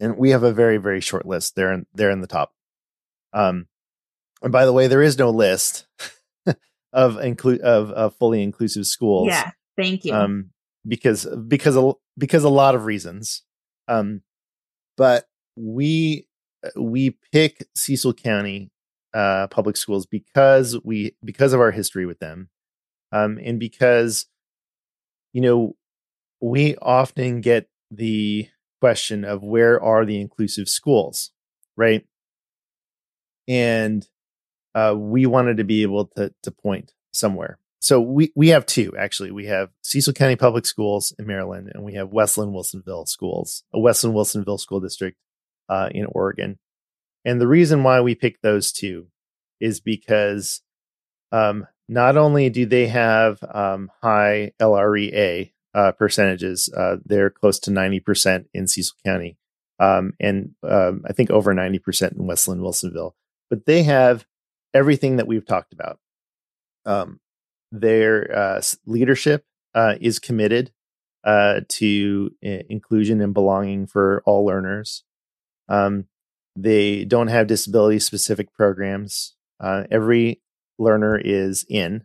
And 0.00 0.16
we 0.16 0.30
have 0.30 0.42
a 0.42 0.52
very, 0.52 0.78
very 0.78 1.00
short 1.00 1.26
list. 1.26 1.54
They're 1.54 1.72
in, 1.72 1.86
they're 1.94 2.10
in 2.10 2.20
the 2.20 2.26
top. 2.26 2.52
Um, 3.32 3.66
and 4.42 4.52
by 4.52 4.64
the 4.64 4.72
way, 4.72 4.86
there 4.86 5.02
is 5.02 5.18
no 5.18 5.30
list 5.30 5.86
of 6.92 7.18
include 7.18 7.60
of, 7.60 7.90
of 7.90 8.16
fully 8.16 8.42
inclusive 8.42 8.86
schools. 8.86 9.28
Yeah, 9.28 9.50
thank 9.76 10.04
you. 10.04 10.14
Um, 10.14 10.50
because 10.86 11.26
because 11.48 11.76
a, 11.76 11.92
because 12.18 12.44
a 12.44 12.48
lot 12.48 12.74
of 12.74 12.84
reasons. 12.84 13.42
Um, 13.88 14.22
but 14.96 15.26
we 15.56 16.26
we 16.76 17.16
pick 17.32 17.66
Cecil 17.74 18.14
County 18.14 18.70
uh, 19.12 19.46
public 19.48 19.76
schools 19.76 20.06
because 20.06 20.78
we 20.84 21.16
because 21.24 21.52
of 21.52 21.60
our 21.60 21.70
history 21.70 22.06
with 22.06 22.18
them, 22.18 22.48
um, 23.12 23.38
and 23.42 23.58
because 23.60 24.26
you 25.32 25.40
know 25.40 25.76
we 26.40 26.76
often 26.76 27.40
get 27.40 27.68
the 27.90 28.48
question 28.80 29.24
of 29.24 29.42
where 29.42 29.82
are 29.82 30.04
the 30.04 30.20
inclusive 30.20 30.68
schools, 30.68 31.30
right? 31.76 32.04
And 33.48 34.06
uh, 34.74 34.94
we 34.96 35.26
wanted 35.26 35.58
to 35.58 35.64
be 35.64 35.82
able 35.82 36.06
to 36.16 36.32
to 36.42 36.50
point 36.50 36.92
somewhere. 37.12 37.58
So 37.84 38.00
we 38.00 38.32
we 38.34 38.48
have 38.48 38.64
two 38.64 38.94
actually. 38.98 39.30
We 39.30 39.44
have 39.44 39.68
Cecil 39.82 40.14
County 40.14 40.36
Public 40.36 40.64
Schools 40.64 41.14
in 41.18 41.26
Maryland, 41.26 41.70
and 41.74 41.84
we 41.84 41.92
have 41.96 42.14
West 42.14 42.38
Linn-Wilsonville 42.38 43.06
Schools, 43.06 43.62
a 43.74 43.78
West 43.78 44.02
Linn-Wilsonville 44.02 44.58
school 44.58 44.80
district 44.80 45.18
uh, 45.68 45.90
in 45.92 46.06
Oregon. 46.06 46.58
And 47.26 47.42
the 47.42 47.46
reason 47.46 47.82
why 47.82 48.00
we 48.00 48.14
picked 48.14 48.40
those 48.40 48.72
two 48.72 49.08
is 49.60 49.80
because 49.80 50.62
um, 51.30 51.66
not 51.86 52.16
only 52.16 52.48
do 52.48 52.64
they 52.64 52.86
have 52.86 53.44
um, 53.52 53.90
high 54.02 54.52
LREA 54.58 55.52
uh, 55.74 55.92
percentages, 55.92 56.72
uh, 56.74 56.96
they're 57.04 57.28
close 57.28 57.58
to 57.58 57.70
90% 57.70 58.46
in 58.54 58.66
Cecil 58.66 58.96
County, 59.04 59.36
um, 59.78 60.14
and 60.18 60.54
um, 60.62 61.04
I 61.06 61.12
think 61.12 61.30
over 61.30 61.54
90% 61.54 62.12
in 62.12 62.26
West 62.26 62.48
Linn-Wilsonville. 62.48 63.12
But 63.50 63.66
they 63.66 63.82
have 63.82 64.24
everything 64.72 65.16
that 65.16 65.26
we've 65.26 65.44
talked 65.44 65.74
about. 65.74 65.98
Um, 66.86 67.20
their 67.80 68.36
uh, 68.36 68.62
leadership 68.86 69.44
uh, 69.74 69.94
is 70.00 70.18
committed 70.18 70.70
uh, 71.24 71.60
to 71.68 72.30
inclusion 72.42 73.20
and 73.20 73.34
belonging 73.34 73.86
for 73.86 74.22
all 74.24 74.44
learners. 74.44 75.02
Um, 75.68 76.06
they 76.56 77.04
don't 77.04 77.28
have 77.28 77.46
disability 77.46 77.98
specific 77.98 78.52
programs. 78.52 79.34
Uh, 79.58 79.84
every 79.90 80.40
learner 80.78 81.18
is 81.18 81.64
in. 81.68 82.04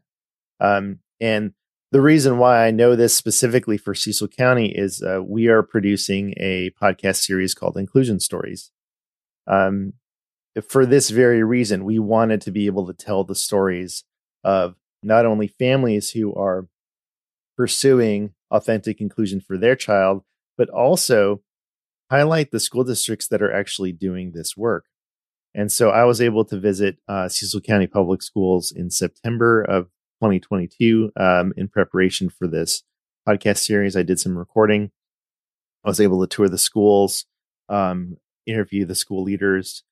Um, 0.59 0.99
and 1.19 1.53
the 1.91 2.01
reason 2.01 2.37
why 2.37 2.65
I 2.65 2.71
know 2.71 2.95
this 2.95 3.15
specifically 3.15 3.77
for 3.77 3.93
Cecil 3.93 4.29
County 4.29 4.71
is 4.71 5.03
uh, 5.03 5.21
we 5.23 5.47
are 5.47 5.63
producing 5.63 6.33
a 6.37 6.71
podcast 6.81 7.17
series 7.17 7.53
called 7.53 7.77
Inclusion 7.77 8.19
Stories. 8.19 8.71
Um, 9.47 9.93
for 10.67 10.85
this 10.85 11.09
very 11.09 11.43
reason, 11.43 11.85
we 11.85 11.99
wanted 11.99 12.41
to 12.41 12.51
be 12.51 12.65
able 12.65 12.87
to 12.87 12.93
tell 12.93 13.23
the 13.23 13.35
stories 13.35 14.03
of 14.43 14.75
not 15.01 15.25
only 15.25 15.47
families 15.47 16.11
who 16.11 16.33
are 16.35 16.67
pursuing 17.57 18.33
authentic 18.51 19.01
inclusion 19.01 19.41
for 19.41 19.57
their 19.57 19.75
child, 19.75 20.23
but 20.57 20.69
also 20.69 21.41
highlight 22.09 22.51
the 22.51 22.59
school 22.59 22.83
districts 22.83 23.27
that 23.27 23.41
are 23.41 23.53
actually 23.53 23.91
doing 23.91 24.31
this 24.31 24.57
work. 24.57 24.85
And 25.53 25.71
so 25.71 25.89
I 25.89 26.03
was 26.03 26.21
able 26.21 26.45
to 26.45 26.59
visit 26.59 26.97
uh, 27.07 27.27
Cecil 27.27 27.61
County 27.61 27.87
Public 27.87 28.21
Schools 28.21 28.71
in 28.71 28.89
September 28.89 29.61
of 29.61 29.85
2022 30.21 31.11
um, 31.15 31.53
in 31.57 31.67
preparation 31.67 32.29
for 32.29 32.47
this 32.47 32.83
podcast 33.27 33.57
series. 33.57 33.95
I 33.95 34.03
did 34.03 34.19
some 34.19 34.37
recording. 34.37 34.91
I 35.83 35.89
was 35.89 35.99
able 35.99 36.21
to 36.21 36.27
tour 36.27 36.49
the 36.49 36.57
schools, 36.57 37.25
um, 37.67 38.17
interview 38.45 38.85
the 38.85 38.95
school 38.95 39.23
leaders, 39.23 39.83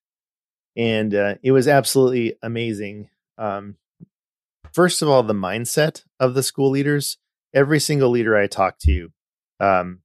and 0.75 1.13
uh, 1.15 1.35
it 1.41 1.51
was 1.51 1.67
absolutely 1.67 2.35
amazing. 2.43 3.09
Um, 3.37 3.75
first 4.77 5.01
of 5.01 5.09
all, 5.09 5.23
the 5.23 5.33
mindset 5.33 6.03
of 6.19 6.35
the 6.35 6.43
school 6.43 6.69
leaders. 6.69 7.17
Every 7.51 7.79
single 7.79 8.11
leader 8.11 8.37
I 8.37 8.45
talked 8.45 8.81
to 8.81 9.09
um, 9.59 10.01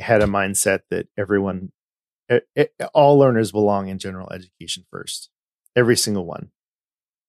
had 0.00 0.20
a 0.20 0.26
mindset 0.26 0.80
that 0.90 1.06
everyone, 1.16 1.70
it, 2.28 2.48
it, 2.56 2.74
all 2.92 3.16
learners 3.16 3.52
belong 3.52 3.86
in 3.86 4.00
general 4.00 4.32
education 4.32 4.84
first, 4.90 5.30
every 5.76 5.96
single 5.96 6.26
one, 6.26 6.50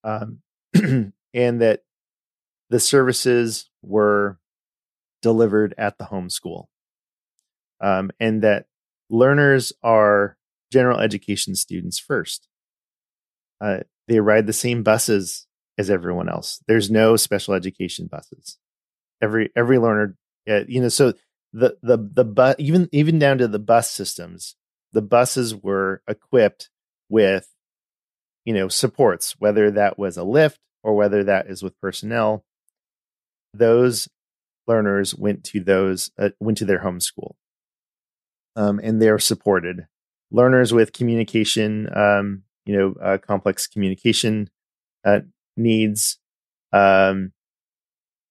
um, 0.03 0.39
and 1.33 1.61
that 1.61 1.81
the 2.71 2.79
services 2.79 3.69
were 3.83 4.39
delivered 5.21 5.75
at 5.77 5.99
the 5.99 6.05
home 6.05 6.31
school, 6.31 6.67
um, 7.79 8.09
and 8.19 8.41
that 8.41 8.65
learners 9.11 9.71
are 9.83 10.35
general 10.71 10.99
education 10.99 11.53
students 11.53 11.99
first. 11.99 12.47
Uh, 13.61 13.81
they 14.07 14.19
ride 14.19 14.47
the 14.47 14.53
same 14.53 14.81
buses 14.81 15.45
as 15.79 15.89
everyone 15.89 16.29
else. 16.29 16.61
There's 16.67 16.91
no 16.91 17.15
special 17.15 17.55
education 17.55 18.05
buses. 18.05 18.59
Every 19.21 19.49
every 19.55 19.79
learner, 19.79 20.15
uh, 20.47 20.61
you 20.67 20.81
know, 20.81 20.89
so 20.89 21.13
the 21.53 21.77
the 21.81 21.97
the 21.97 22.25
bus 22.25 22.55
even 22.59 22.87
even 22.91 23.17
down 23.17 23.39
to 23.39 23.47
the 23.47 23.59
bus 23.59 23.89
systems 23.89 24.55
the 24.91 25.01
buses 25.01 25.55
were 25.55 26.01
equipped 26.07 26.69
with 27.09 27.49
you 28.45 28.53
know 28.53 28.67
supports 28.67 29.35
whether 29.39 29.71
that 29.71 29.97
was 29.97 30.17
a 30.17 30.23
lift 30.23 30.59
or 30.83 30.95
whether 30.95 31.23
that 31.23 31.47
is 31.47 31.63
with 31.63 31.79
personnel 31.79 32.45
those 33.53 34.07
learners 34.67 35.15
went 35.15 35.43
to 35.43 35.59
those 35.59 36.11
uh, 36.19 36.29
went 36.39 36.57
to 36.57 36.65
their 36.65 36.79
home 36.79 36.99
school 36.99 37.35
um, 38.55 38.79
and 38.83 39.01
they're 39.01 39.19
supported 39.19 39.87
learners 40.31 40.71
with 40.71 40.93
communication 40.93 41.89
um, 41.95 42.43
you 42.65 42.77
know 42.77 42.93
uh, 43.01 43.17
complex 43.17 43.65
communication 43.65 44.49
uh, 45.03 45.21
needs 45.59 46.17
um, 46.73 47.33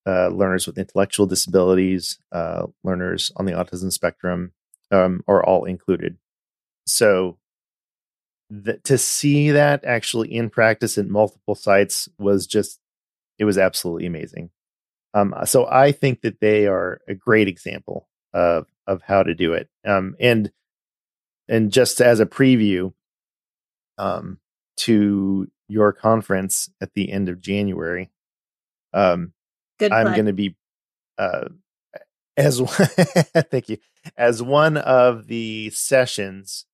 uh, 0.07 0.29
learners 0.29 0.67
with 0.67 0.79
intellectual 0.79 1.27
disabilities, 1.27 2.19
uh, 2.33 2.67
learners 2.83 3.31
on 3.37 3.45
the 3.45 3.53
autism 3.53 3.93
spectrum 3.93 4.53
um, 4.91 5.23
are 5.29 5.45
all 5.45 5.65
included. 5.65 6.17
So 6.87 7.39
th- 8.65 8.83
to 8.85 8.99
see 8.99 9.51
that 9.51 9.85
actually 9.85 10.35
in 10.35 10.51
practice 10.51 10.97
at 10.99 11.07
multiple 11.07 11.55
sites 11.55 12.09
was 12.19 12.47
just, 12.47 12.81
it 13.39 13.45
was 13.45 13.59
absolutely 13.59 14.07
amazing. 14.07 14.51
Um, 15.15 15.35
so 15.45 15.67
I 15.67 15.93
think 15.93 16.23
that 16.23 16.41
they 16.41 16.67
are 16.67 17.01
a 17.09 17.15
great 17.15 17.49
example 17.49 18.09
of 18.33 18.67
of 18.87 19.03
how 19.03 19.23
to 19.23 19.35
do 19.35 19.53
it. 19.53 19.69
Um, 19.87 20.17
and 20.21 20.53
and 21.49 21.73
just 21.73 22.01
as 22.01 22.21
a 22.21 22.27
preview 22.27 22.93
um, 23.97 24.39
to 24.79 25.49
your 25.69 25.93
conference 25.93 26.71
at 26.81 26.95
the 26.95 27.11
end 27.11 27.29
of 27.29 27.41
January, 27.41 28.11
um, 28.93 29.33
Good 29.79 29.93
I'm 29.93 30.15
going 30.15 30.27
to 30.27 30.33
be 30.33 30.57
uh, 31.19 31.49
as 32.37 32.61
thank 33.51 33.69
you 33.69 33.79
as 34.17 34.43
one 34.43 34.77
of 34.77 35.27
the 35.27 35.71
sessions. 35.71 36.65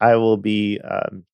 I 0.00 0.16
will 0.16 0.38
be, 0.38 0.80
um, 0.80 1.24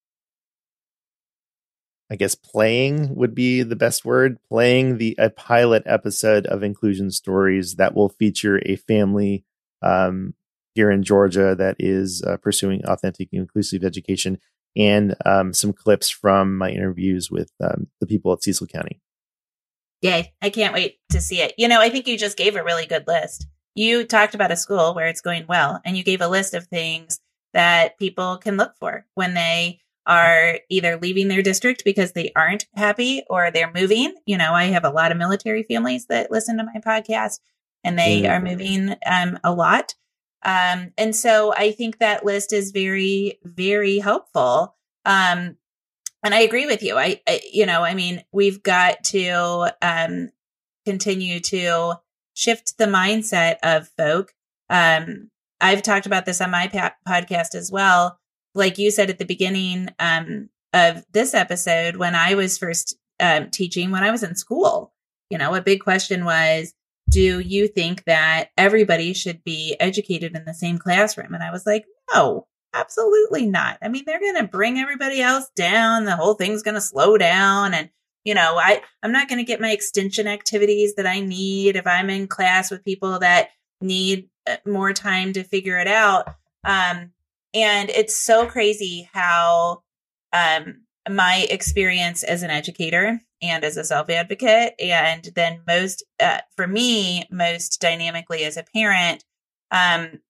I 2.11 2.17
guess, 2.17 2.35
playing 2.35 3.15
would 3.15 3.35
be 3.35 3.63
the 3.63 3.77
best 3.77 4.05
word. 4.05 4.39
Playing 4.49 4.99
the 4.99 5.15
a 5.19 5.31
pilot 5.31 5.83
episode 5.87 6.47
of 6.47 6.63
Inclusion 6.63 7.11
Stories 7.11 7.77
that 7.77 7.95
will 7.95 8.09
feature 8.09 8.61
a 8.65 8.77
family 8.77 9.45
um, 9.83 10.35
here 10.75 10.91
in 10.91 11.03
Georgia 11.03 11.55
that 11.55 11.77
is 11.79 12.23
uh, 12.23 12.37
pursuing 12.39 12.85
authentic 12.85 13.29
inclusive 13.33 13.85
education, 13.85 14.39
and 14.77 15.15
um, 15.25 15.53
some 15.53 15.73
clips 15.73 16.11
from 16.11 16.57
my 16.57 16.71
interviews 16.71 17.31
with 17.31 17.51
um, 17.61 17.89
the 18.01 18.07
people 18.07 18.33
at 18.33 18.43
Cecil 18.43 18.67
County. 18.67 19.01
Yay. 20.03 20.35
I 20.43 20.51
can't 20.51 20.75
wait 20.75 20.99
to 21.11 21.21
see 21.21 21.41
it. 21.41 21.55
You 21.57 21.69
know, 21.69 21.81
I 21.81 21.89
think 21.89 22.07
you 22.07 22.19
just 22.19 22.37
gave 22.37 22.55
a 22.55 22.63
really 22.63 22.87
good 22.87 23.07
list. 23.07 23.47
You 23.75 24.05
talked 24.05 24.35
about 24.35 24.53
a 24.53 24.57
school 24.57 24.95
where 24.95 25.07
it's 25.07 25.21
going 25.21 25.47
well, 25.49 25.81
and 25.85 25.97
you 25.97 26.05
gave 26.05 26.21
a 26.21 26.29
list 26.29 26.55
of 26.55 26.67
things 26.67 27.21
that 27.53 27.99
people 27.99 28.37
can 28.37 28.57
look 28.57 28.75
for 28.79 29.07
when 29.15 29.35
they 29.35 29.81
are 30.07 30.61
either 30.71 30.99
leaving 30.99 31.29
their 31.29 31.43
district 31.43 31.85
because 31.85 32.13
they 32.13 32.31
aren't 32.37 32.67
happy 32.75 33.25
or 33.29 33.51
they're 33.51 33.73
moving. 33.75 34.15
You 34.25 34.39
know, 34.39 34.53
I 34.53 34.65
have 34.65 34.85
a 34.85 34.91
lot 34.91 35.11
of 35.11 35.19
military 35.19 35.65
families 35.65 36.07
that 36.07 36.31
listen 36.31 36.59
to 36.59 36.65
my 36.65 36.81
podcast 36.81 37.41
and 37.83 37.99
they 37.99 38.23
mm. 38.23 38.31
are 38.31 38.41
moving 38.41 38.95
um, 39.07 39.39
a 39.43 39.53
lot. 39.53 39.95
Um, 40.47 40.93
and 40.97 41.15
so 41.15 41.53
I 41.55 41.73
think 41.73 41.99
that 41.99 42.25
list 42.25 42.53
is 42.53 42.71
very, 42.71 43.41
very 43.43 43.99
helpful. 43.99 44.77
Um, 45.05 45.57
and 46.23 46.35
I 46.35 46.41
agree 46.41 46.67
with 46.67 46.83
you. 46.83 46.97
I, 46.97 47.21
I, 47.29 47.41
you 47.53 47.67
know, 47.67 47.83
I 47.83 47.95
mean, 47.95 48.23
we've 48.33 48.63
got 48.63 49.03
to 49.07 49.75
um, 49.83 50.31
continue 50.87 51.41
to 51.41 51.95
shift 52.35 52.79
the 52.79 52.87
mindset 52.87 53.57
of 53.65 53.89
folk. 53.97 54.33
Um, 54.71 55.31
I've 55.61 55.83
talked 55.83 56.07
about 56.07 56.27
this 56.27 56.41
on 56.41 56.53
my 56.53 56.69
pa- 56.69 56.95
podcast 57.07 57.55
as 57.57 57.73
well. 57.73 58.21
Like 58.55 58.79
you 58.79 58.91
said 58.93 59.11
at 59.11 59.19
the 59.19 59.25
beginning 59.25 59.89
um, 59.99 60.49
of 60.73 61.05
this 61.13 61.35
episode, 61.35 61.97
when 61.97 62.15
I 62.15 62.35
was 62.35 62.57
first 62.57 62.97
um, 63.19 63.51
teaching, 63.51 63.91
when 63.91 64.05
I 64.05 64.13
was 64.13 64.23
in 64.23 64.37
school, 64.37 64.93
you 65.29 65.39
know, 65.39 65.55
a 65.55 65.61
big 65.61 65.81
question 65.81 66.25
was, 66.25 66.73
do 67.09 67.41
you 67.41 67.69
think 67.69 68.05
that 68.05 68.51
everybody 68.57 69.13
should 69.13 69.45
be 69.45 69.77
educated 69.79 70.37
in 70.37 70.45
the 70.45 70.55
same 70.55 70.79
classroom? 70.79 71.35
And 71.35 71.43
I 71.43 71.51
was 71.51 71.67
like, 71.67 71.85
no, 72.13 72.47
Absolutely 72.77 73.47
not. 73.47 73.79
I 73.81 73.89
mean, 73.89 74.03
they're 74.07 74.21
going 74.21 74.37
to 74.37 74.47
bring 74.47 74.79
everybody 74.79 75.23
else 75.23 75.49
down. 75.57 76.05
The 76.05 76.17
whole 76.17 76.35
thing's 76.35 76.63
going 76.63 76.75
to 76.75 76.81
slow 76.81 77.17
down. 77.17 77.73
And, 77.73 77.89
You 78.25 78.35
know, 78.35 78.59
I, 78.59 78.83
I'm 79.03 79.13
not 79.13 79.29
going 79.29 79.39
to 79.39 79.45
get 79.45 79.63
my 79.63 79.71
extension 79.71 80.27
activities 80.27 80.95
that 80.97 81.07
I 81.07 81.21
need 81.21 81.77
if 81.77 81.87
I'm 81.87 82.11
in 82.11 82.29
class 82.29 82.71
with 82.71 82.85
people 82.85 83.19
that 83.21 83.49
need 83.81 84.29
uh, 84.47 84.57
more 84.67 84.93
time 84.93 85.33
to 85.33 85.43
figure 85.43 85.79
it 85.79 85.89
out. 85.89 86.29
Um, 86.65 87.13
and 87.55 87.89
it's 87.89 88.17
so 88.17 88.47
crazy 88.47 89.09
how 89.15 89.83
um, 90.35 90.83
my 91.09 91.47
experience 91.49 92.25
as 92.25 92.43
an 92.43 92.51
educator 92.51 93.23
and 93.43 93.65
as 93.65 93.77
a 93.77 93.85
self 93.85 94.09
advocate, 94.11 94.75
and 94.81 95.29
then 95.35 95.61
most, 95.67 96.05
uh, 96.21 96.39
for 96.57 96.67
me, 96.67 97.27
most 97.31 97.81
dynamically 97.81 98.45
as 98.45 98.57
a 98.57 98.65
parent, 98.75 99.25
um, 99.71 100.21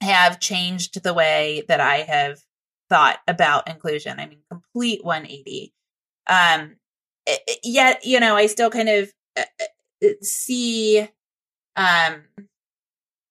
have 0.00 0.40
changed 0.40 1.02
the 1.02 1.14
way 1.14 1.64
that 1.68 1.80
I 1.80 1.98
have 1.98 2.40
thought 2.88 3.20
about 3.26 3.68
inclusion. 3.68 4.18
I 4.18 4.26
mean, 4.26 4.40
complete 4.50 5.04
180. 5.04 5.72
Um, 6.28 6.76
yet, 7.62 8.04
you 8.04 8.20
know, 8.20 8.36
I 8.36 8.46
still 8.46 8.70
kind 8.70 8.88
of 8.88 9.12
uh, 9.36 9.44
see, 10.20 11.00
um, 11.00 11.08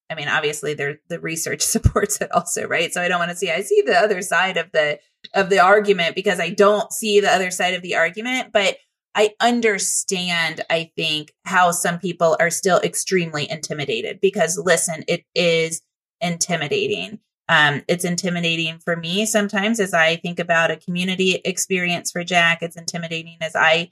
I 0.10 0.16
mean, 0.16 0.28
obviously 0.28 0.74
there, 0.74 1.00
the 1.10 1.20
research 1.20 1.62
supports 1.62 2.20
it 2.22 2.32
also, 2.32 2.68
right? 2.68 2.92
So 2.94 3.02
I 3.02 3.08
don't 3.08 3.20
want 3.20 3.32
to 3.32 3.38
see, 3.38 3.52
I 3.52 3.62
see 3.62 3.84
the 3.86 3.98
other 3.98 4.22
side 4.22 4.58
of 4.58 4.72
the, 4.72 5.00
of 5.36 5.50
the 5.50 5.60
argument 5.60 6.16
because 6.16 6.40
I 6.40 6.50
don't 6.50 6.92
see 6.92 7.20
the 7.20 7.32
other 7.32 7.52
side 7.52 7.74
of 7.74 7.82
the 7.82 7.96
argument, 7.96 8.52
but 8.52 8.78
I 9.14 9.34
understand, 9.41 10.62
I 10.70 10.91
think, 10.95 11.34
how 11.43 11.72
some 11.72 11.99
people 11.99 12.38
are 12.39 12.49
still 12.49 12.80
extremely 12.80 13.49
intimidated 13.49 14.20
because 14.22 14.57
listen, 14.57 15.03
it 15.07 15.26
is 15.36 15.82
intimidating. 16.22 17.20
Um, 17.49 17.84
it's 17.89 18.05
intimidating 18.05 18.80
for 18.80 18.95
me 18.95 19.26
sometimes 19.26 19.82
as 19.82 19.93
I 19.93 20.16
think 20.16 20.39
about 20.39 20.72
a 20.72 20.78
community 20.78 21.41
experience 21.43 22.12
for 22.12 22.24
Jack. 22.24 22.59
It's 22.62 22.78
intimidating 22.78 23.38
as 23.41 23.55
I 23.55 23.91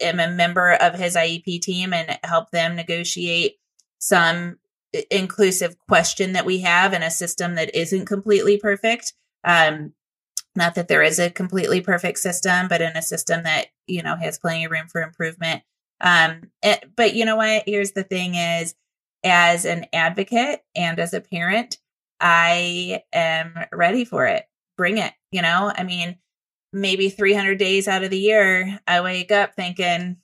am 0.00 0.20
a 0.20 0.28
member 0.28 0.74
of 0.74 0.94
his 0.94 1.16
IEP 1.16 1.62
team 1.62 1.94
and 1.94 2.18
help 2.22 2.50
them 2.50 2.76
negotiate 2.76 3.56
some 3.98 4.58
inclusive 5.10 5.76
question 5.88 6.32
that 6.32 6.44
we 6.44 6.58
have 6.60 6.92
in 6.92 7.02
a 7.02 7.10
system 7.10 7.54
that 7.54 7.74
isn't 7.74 8.06
completely 8.06 8.58
perfect. 8.58 9.14
Um, 9.44 9.94
not 10.60 10.74
that 10.74 10.88
there 10.88 11.02
is 11.02 11.18
a 11.18 11.30
completely 11.30 11.80
perfect 11.80 12.18
system, 12.18 12.68
but 12.68 12.82
in 12.82 12.94
a 12.94 13.02
system 13.02 13.44
that, 13.44 13.68
you 13.86 14.02
know, 14.02 14.14
has 14.14 14.38
plenty 14.38 14.66
of 14.66 14.70
room 14.70 14.88
for 14.88 15.00
improvement. 15.00 15.62
Um, 16.02 16.50
it, 16.62 16.90
but 16.94 17.14
you 17.14 17.24
know 17.24 17.36
what? 17.36 17.64
Here's 17.66 17.92
the 17.92 18.04
thing 18.04 18.34
is, 18.34 18.74
as 19.24 19.64
an 19.64 19.86
advocate 19.92 20.62
and 20.76 21.00
as 21.00 21.14
a 21.14 21.20
parent, 21.22 21.78
I 22.20 23.02
am 23.12 23.54
ready 23.72 24.04
for 24.04 24.26
it. 24.26 24.44
Bring 24.76 24.98
it. 24.98 25.14
You 25.32 25.40
know, 25.40 25.72
I 25.74 25.82
mean, 25.82 26.18
maybe 26.74 27.08
300 27.08 27.56
days 27.56 27.88
out 27.88 28.04
of 28.04 28.10
the 28.10 28.18
year, 28.18 28.80
I 28.86 29.00
wake 29.00 29.32
up 29.32 29.54
thinking, 29.54 30.18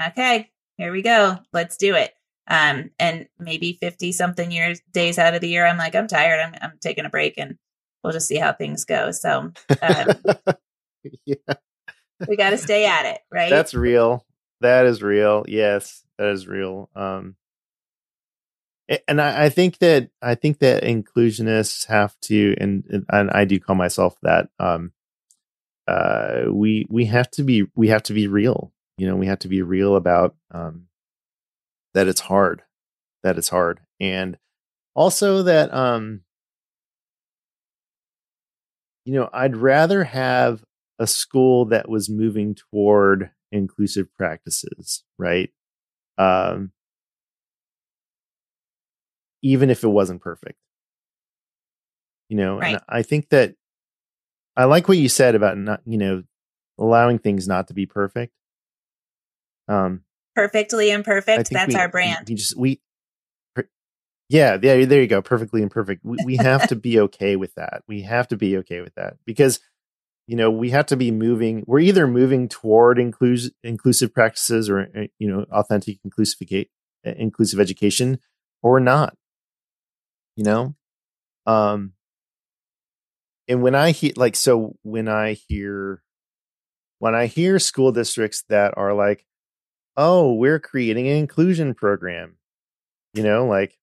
okay, 0.00 0.50
here 0.78 0.92
we 0.92 1.02
go. 1.02 1.38
Let's 1.52 1.76
do 1.76 1.96
it. 1.96 2.14
Um, 2.46 2.90
and 3.00 3.26
maybe 3.38 3.78
50 3.80 4.12
something 4.12 4.52
years, 4.52 4.80
days 4.92 5.18
out 5.18 5.34
of 5.34 5.40
the 5.40 5.48
year, 5.48 5.66
I'm 5.66 5.76
like, 5.76 5.96
I'm 5.96 6.06
tired. 6.06 6.40
I'm, 6.40 6.54
I'm 6.62 6.78
taking 6.80 7.04
a 7.04 7.10
break 7.10 7.34
and 7.36 7.58
we'll 8.02 8.12
just 8.12 8.28
see 8.28 8.36
how 8.36 8.52
things 8.52 8.84
go. 8.84 9.10
So, 9.10 9.52
um, 9.82 10.06
yeah, 11.24 11.54
we 12.28 12.36
got 12.36 12.50
to 12.50 12.58
stay 12.58 12.86
at 12.86 13.06
it, 13.06 13.20
right? 13.30 13.50
That's 13.50 13.74
real. 13.74 14.24
That 14.60 14.86
is 14.86 15.02
real. 15.02 15.44
Yes, 15.48 16.04
that 16.18 16.28
is 16.28 16.46
real. 16.46 16.88
Um, 16.94 17.36
and 19.08 19.20
I, 19.20 19.44
I 19.44 19.48
think 19.48 19.78
that 19.78 20.10
I 20.20 20.34
think 20.34 20.58
that 20.58 20.82
inclusionists 20.82 21.86
have 21.86 22.18
to, 22.22 22.54
and 22.58 23.04
and 23.08 23.30
I 23.30 23.44
do 23.44 23.58
call 23.60 23.76
myself 23.76 24.16
that. 24.22 24.48
Um, 24.58 24.92
uh, 25.88 26.44
we 26.50 26.86
we 26.88 27.06
have 27.06 27.30
to 27.32 27.42
be 27.42 27.64
we 27.74 27.88
have 27.88 28.02
to 28.04 28.12
be 28.12 28.26
real. 28.28 28.72
You 28.98 29.06
know, 29.06 29.16
we 29.16 29.26
have 29.26 29.40
to 29.40 29.48
be 29.48 29.62
real 29.62 29.96
about 29.96 30.36
um, 30.52 30.86
that 31.94 32.08
it's 32.08 32.20
hard, 32.20 32.62
that 33.22 33.38
it's 33.38 33.48
hard, 33.48 33.80
and 34.00 34.36
also 34.94 35.42
that 35.42 35.72
um, 35.72 36.22
you 39.04 39.14
know, 39.14 39.28
I'd 39.32 39.56
rather 39.56 40.04
have 40.04 40.64
a 40.98 41.06
school 41.06 41.66
that 41.66 41.88
was 41.88 42.08
moving 42.08 42.54
toward 42.54 43.30
inclusive 43.50 44.12
practices, 44.14 45.04
right? 45.18 45.50
Um, 46.18 46.72
even 49.42 49.70
if 49.70 49.82
it 49.82 49.88
wasn't 49.88 50.22
perfect. 50.22 50.58
You 52.28 52.36
know, 52.36 52.58
right. 52.58 52.74
and 52.74 52.82
I 52.88 53.02
think 53.02 53.28
that 53.30 53.54
I 54.56 54.64
like 54.64 54.88
what 54.88 54.98
you 54.98 55.08
said 55.08 55.34
about 55.34 55.58
not, 55.58 55.80
you 55.84 55.98
know, 55.98 56.22
allowing 56.78 57.18
things 57.18 57.46
not 57.46 57.68
to 57.68 57.74
be 57.74 57.84
perfect. 57.84 58.32
Um, 59.68 60.02
perfectly 60.34 60.90
imperfect. 60.90 61.50
That's 61.50 61.74
we, 61.74 61.80
our 61.80 61.88
brand. 61.88 62.28
We 62.28 62.34
just 62.34 62.56
we, 62.56 62.80
yeah, 64.32 64.58
yeah. 64.62 64.84
There 64.84 65.00
you 65.00 65.06
go. 65.06 65.22
Perfectly 65.22 65.62
imperfect. 65.62 66.04
We 66.04 66.18
we 66.24 66.36
have 66.36 66.68
to 66.68 66.76
be 66.88 67.00
okay 67.00 67.36
with 67.36 67.54
that. 67.54 67.82
We 67.86 68.02
have 68.02 68.28
to 68.28 68.36
be 68.36 68.56
okay 68.58 68.80
with 68.80 68.94
that 68.94 69.16
because 69.24 69.60
you 70.26 70.36
know 70.36 70.50
we 70.50 70.70
have 70.70 70.86
to 70.86 70.96
be 70.96 71.10
moving. 71.10 71.64
We're 71.66 71.80
either 71.80 72.06
moving 72.06 72.48
toward 72.48 72.98
inclusive 72.98 73.52
inclusive 73.62 74.12
practices 74.12 74.68
or 74.70 74.88
eh, 74.94 75.06
you 75.18 75.28
know 75.28 75.44
authentic 75.52 75.98
inclusive 76.04 76.48
inclusive 77.04 77.60
education, 77.60 78.20
or 78.62 78.80
not 78.80 79.16
you 80.36 80.44
know 80.44 80.74
um 81.46 81.92
and 83.48 83.62
when 83.62 83.74
i 83.74 83.90
hear 83.90 84.12
like 84.16 84.36
so 84.36 84.76
when 84.82 85.08
i 85.08 85.32
hear 85.48 86.02
when 86.98 87.14
i 87.14 87.26
hear 87.26 87.58
school 87.58 87.92
districts 87.92 88.44
that 88.48 88.74
are 88.76 88.94
like 88.94 89.26
oh 89.96 90.32
we're 90.32 90.60
creating 90.60 91.08
an 91.08 91.16
inclusion 91.16 91.74
program 91.74 92.36
you 93.14 93.22
know 93.22 93.46
like 93.46 93.76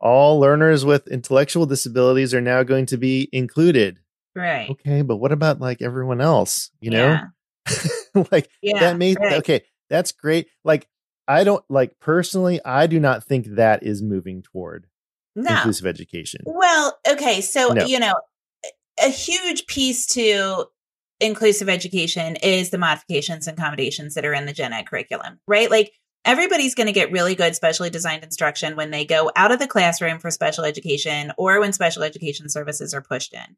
all 0.00 0.40
learners 0.40 0.84
with 0.84 1.06
intellectual 1.08 1.66
disabilities 1.66 2.32
are 2.34 2.40
now 2.40 2.62
going 2.62 2.86
to 2.86 2.96
be 2.96 3.28
included 3.32 3.98
right 4.34 4.70
okay 4.70 5.02
but 5.02 5.16
what 5.16 5.32
about 5.32 5.60
like 5.60 5.82
everyone 5.82 6.20
else 6.20 6.70
you 6.80 6.90
know 6.90 7.08
yeah. 7.08 7.76
like 8.32 8.48
yeah, 8.62 8.80
that 8.80 8.96
made 8.96 9.18
right. 9.20 9.34
okay 9.34 9.62
that's 9.88 10.12
great 10.12 10.48
like 10.64 10.86
I 11.30 11.44
don't 11.44 11.64
like 11.68 11.98
personally, 12.00 12.60
I 12.64 12.88
do 12.88 12.98
not 12.98 13.22
think 13.22 13.46
that 13.54 13.84
is 13.84 14.02
moving 14.02 14.42
toward 14.42 14.88
no. 15.36 15.54
inclusive 15.54 15.86
education. 15.86 16.40
Well, 16.44 16.98
okay. 17.08 17.40
So, 17.40 17.68
no. 17.68 17.86
you 17.86 18.00
know, 18.00 18.14
a 19.00 19.08
huge 19.08 19.68
piece 19.68 20.06
to 20.14 20.64
inclusive 21.20 21.68
education 21.68 22.34
is 22.42 22.70
the 22.70 22.78
modifications 22.78 23.46
and 23.46 23.56
accommodations 23.56 24.14
that 24.14 24.24
are 24.24 24.34
in 24.34 24.46
the 24.46 24.52
gen 24.52 24.72
ed 24.72 24.88
curriculum, 24.88 25.38
right? 25.46 25.70
Like 25.70 25.92
everybody's 26.24 26.74
going 26.74 26.86
to 26.86 26.92
get 26.92 27.12
really 27.12 27.34
good 27.34 27.54
specially 27.54 27.90
designed 27.90 28.24
instruction 28.24 28.76
when 28.76 28.90
they 28.90 29.04
go 29.04 29.30
out 29.36 29.52
of 29.52 29.58
the 29.58 29.66
classroom 29.66 30.18
for 30.18 30.30
special 30.30 30.64
education 30.64 31.32
or 31.38 31.60
when 31.60 31.72
special 31.72 32.02
education 32.02 32.48
services 32.48 32.92
are 32.94 33.02
pushed 33.02 33.32
in. 33.32 33.56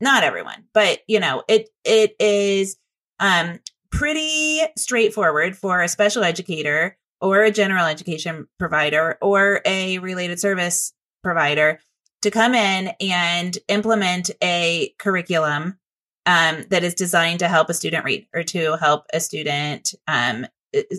Not 0.00 0.24
everyone, 0.24 0.64
but 0.74 1.00
you 1.06 1.20
know, 1.20 1.42
it 1.48 1.68
it 1.84 2.14
is 2.18 2.76
um 3.20 3.60
pretty 3.90 4.60
straightforward 4.76 5.56
for 5.56 5.82
a 5.82 5.88
special 5.88 6.24
educator 6.24 6.96
or 7.20 7.42
a 7.42 7.52
general 7.52 7.86
education 7.86 8.48
provider 8.58 9.16
or 9.22 9.60
a 9.64 9.98
related 9.98 10.40
service 10.40 10.92
provider 11.22 11.78
to 12.22 12.30
come 12.30 12.54
in 12.54 12.92
and 13.00 13.58
implement 13.68 14.30
a 14.42 14.94
curriculum 14.98 15.78
um, 16.26 16.64
that 16.70 16.84
is 16.84 16.94
designed 16.94 17.40
to 17.40 17.48
help 17.48 17.68
a 17.68 17.74
student 17.74 18.04
read 18.04 18.26
or 18.34 18.42
to 18.42 18.76
help 18.76 19.06
a 19.12 19.20
student 19.20 19.94
um, 20.06 20.46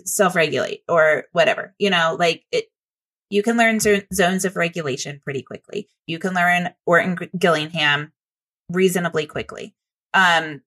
self-regulate 0.04 0.82
or 0.88 1.24
whatever 1.32 1.74
you 1.78 1.90
know 1.90 2.16
like 2.18 2.44
it 2.52 2.68
you 3.30 3.42
can 3.42 3.56
learn 3.56 3.80
zones 3.80 4.44
of 4.44 4.54
regulation 4.54 5.20
pretty 5.22 5.42
quickly. 5.42 5.88
You 6.06 6.20
can 6.20 6.34
learn 6.34 6.70
orton 6.86 7.18
gillingham 7.36 8.12
reasonably 8.70 9.26
quickly. 9.26 9.74
Um, 10.12 10.62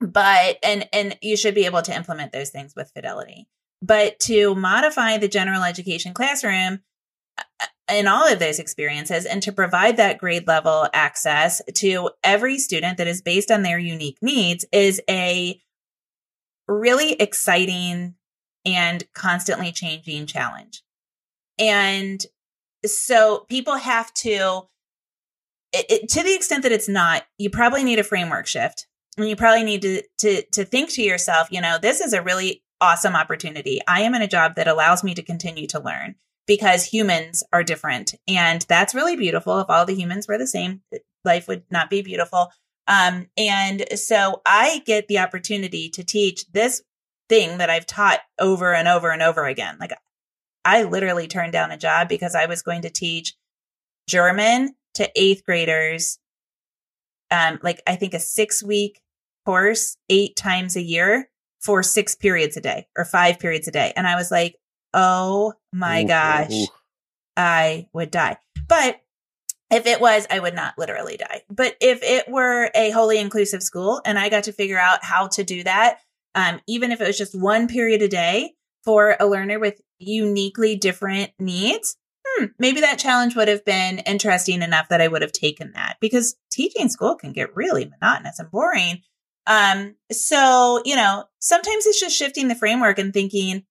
but 0.00 0.58
and 0.64 0.88
and 0.92 1.16
you 1.22 1.36
should 1.36 1.54
be 1.54 1.66
able 1.66 1.82
to 1.82 1.94
implement 1.94 2.32
those 2.32 2.50
things 2.50 2.74
with 2.74 2.90
fidelity. 2.92 3.46
But 3.80 4.18
to 4.20 4.54
modify 4.54 5.18
the 5.18 5.28
general 5.28 5.62
education 5.62 6.12
classroom 6.12 6.80
uh, 7.38 7.66
in 7.92 8.08
all 8.08 8.26
of 8.26 8.38
those 8.40 8.58
experiences 8.58 9.24
and 9.24 9.42
to 9.44 9.52
provide 9.52 9.98
that 9.98 10.18
grade 10.18 10.48
level 10.48 10.88
access 10.92 11.62
to 11.76 12.10
every 12.24 12.58
student 12.58 12.98
that 12.98 13.06
is 13.06 13.22
based 13.22 13.50
on 13.50 13.62
their 13.62 13.78
unique 13.78 14.18
needs 14.22 14.64
is 14.72 15.00
a 15.08 15.60
really 16.66 17.12
exciting 17.12 18.14
and 18.64 19.04
constantly 19.14 19.72
changing 19.72 20.26
challenge. 20.26 20.82
And 21.58 22.24
so 22.84 23.46
people 23.48 23.76
have 23.76 24.12
to, 24.14 24.62
it, 25.72 25.86
it, 25.88 26.08
to 26.10 26.22
the 26.22 26.34
extent 26.34 26.62
that 26.62 26.72
it's 26.72 26.88
not, 26.88 27.24
you 27.38 27.50
probably 27.50 27.84
need 27.84 27.98
a 27.98 28.04
framework 28.04 28.46
shift. 28.46 28.86
And 29.18 29.28
you 29.28 29.36
probably 29.36 29.64
need 29.64 29.82
to, 29.82 30.02
to, 30.20 30.42
to 30.52 30.64
think 30.64 30.90
to 30.90 31.02
yourself, 31.02 31.48
you 31.50 31.60
know, 31.60 31.78
this 31.80 32.00
is 32.00 32.14
a 32.14 32.22
really 32.22 32.62
awesome 32.80 33.14
opportunity. 33.14 33.80
I 33.86 34.02
am 34.02 34.14
in 34.14 34.22
a 34.22 34.28
job 34.28 34.54
that 34.56 34.68
allows 34.68 35.04
me 35.04 35.14
to 35.14 35.22
continue 35.22 35.66
to 35.68 35.80
learn 35.80 36.14
because 36.46 36.84
humans 36.84 37.44
are 37.52 37.62
different. 37.62 38.14
And 38.26 38.64
that's 38.68 38.94
really 38.94 39.16
beautiful. 39.16 39.60
If 39.60 39.68
all 39.68 39.84
the 39.84 39.94
humans 39.94 40.26
were 40.26 40.38
the 40.38 40.46
same, 40.46 40.80
life 41.24 41.46
would 41.46 41.64
not 41.70 41.90
be 41.90 42.02
beautiful. 42.02 42.50
Um, 42.88 43.28
and 43.36 43.84
so 43.96 44.42
I 44.44 44.82
get 44.84 45.08
the 45.08 45.18
opportunity 45.18 45.88
to 45.90 46.02
teach 46.02 46.50
this 46.52 46.82
thing 47.32 47.56
that 47.56 47.70
I've 47.70 47.86
taught 47.86 48.20
over 48.38 48.74
and 48.74 48.86
over 48.86 49.10
and 49.10 49.22
over 49.22 49.46
again. 49.46 49.78
Like 49.80 49.92
I 50.66 50.82
literally 50.82 51.26
turned 51.26 51.54
down 51.54 51.70
a 51.70 51.78
job 51.78 52.06
because 52.10 52.34
I 52.34 52.44
was 52.44 52.60
going 52.60 52.82
to 52.82 52.90
teach 52.90 53.34
German 54.06 54.74
to 54.96 55.10
eighth 55.16 55.42
graders. 55.46 56.18
Um, 57.30 57.58
like 57.62 57.80
I 57.86 57.96
think 57.96 58.12
a 58.12 58.20
six 58.20 58.62
week 58.62 59.00
course 59.46 59.96
eight 60.10 60.36
times 60.36 60.76
a 60.76 60.82
year 60.82 61.30
for 61.58 61.82
six 61.82 62.14
periods 62.14 62.58
a 62.58 62.60
day 62.60 62.86
or 62.98 63.06
five 63.06 63.38
periods 63.38 63.66
a 63.66 63.72
day. 63.72 63.94
And 63.96 64.06
I 64.06 64.14
was 64.16 64.30
like, 64.30 64.56
oh 64.92 65.54
my 65.72 66.04
gosh, 66.04 66.66
I 67.34 67.86
would 67.94 68.10
die. 68.10 68.36
But 68.68 69.00
if 69.70 69.86
it 69.86 70.02
was, 70.02 70.26
I 70.30 70.38
would 70.38 70.54
not 70.54 70.74
literally 70.76 71.16
die. 71.16 71.44
But 71.48 71.76
if 71.80 72.02
it 72.02 72.28
were 72.28 72.70
a 72.74 72.90
wholly 72.90 73.18
inclusive 73.18 73.62
school 73.62 74.02
and 74.04 74.18
I 74.18 74.28
got 74.28 74.44
to 74.44 74.52
figure 74.52 74.78
out 74.78 75.02
how 75.02 75.28
to 75.28 75.44
do 75.44 75.62
that, 75.62 76.00
um, 76.34 76.60
even 76.66 76.92
if 76.92 77.00
it 77.00 77.06
was 77.06 77.18
just 77.18 77.38
one 77.38 77.68
period 77.68 78.02
a 78.02 78.08
day 78.08 78.54
for 78.84 79.16
a 79.20 79.26
learner 79.26 79.58
with 79.58 79.80
uniquely 79.98 80.76
different 80.76 81.30
needs, 81.38 81.96
hmm, 82.26 82.46
maybe 82.58 82.80
that 82.80 82.98
challenge 82.98 83.36
would 83.36 83.48
have 83.48 83.64
been 83.64 83.98
interesting 84.00 84.62
enough 84.62 84.88
that 84.88 85.00
I 85.00 85.08
would 85.08 85.22
have 85.22 85.32
taken 85.32 85.72
that 85.72 85.96
because 86.00 86.36
teaching 86.50 86.88
school 86.88 87.14
can 87.14 87.32
get 87.32 87.54
really 87.54 87.84
monotonous 87.88 88.38
and 88.38 88.50
boring. 88.50 89.02
Um, 89.46 89.96
so, 90.10 90.82
you 90.84 90.96
know, 90.96 91.24
sometimes 91.38 91.86
it's 91.86 92.00
just 92.00 92.16
shifting 92.16 92.48
the 92.48 92.54
framework 92.54 92.98
and 92.98 93.12
thinking, 93.12 93.64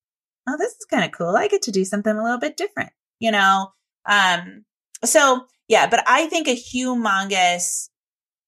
oh, 0.47 0.55
this 0.57 0.71
is 0.71 0.85
kind 0.89 1.05
of 1.05 1.11
cool. 1.11 1.35
I 1.35 1.47
get 1.47 1.63
to 1.63 1.71
do 1.71 1.85
something 1.85 2.15
a 2.15 2.23
little 2.23 2.39
bit 2.39 2.57
different, 2.57 2.91
you 3.19 3.31
know? 3.31 3.71
Um, 4.05 4.65
so 5.03 5.45
yeah, 5.67 5.87
but 5.87 6.03
I 6.05 6.27
think 6.27 6.47
a 6.47 6.55
humongous 6.55 7.87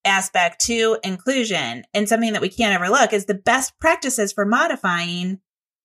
aspect 0.04 0.60
to 0.66 0.98
inclusion 1.02 1.84
and 1.94 2.08
something 2.08 2.32
that 2.32 2.42
we 2.42 2.48
can't 2.48 2.74
overlook 2.74 3.12
is 3.12 3.26
the 3.26 3.34
best 3.34 3.78
practices 3.78 4.32
for 4.32 4.44
modifying 4.44 5.40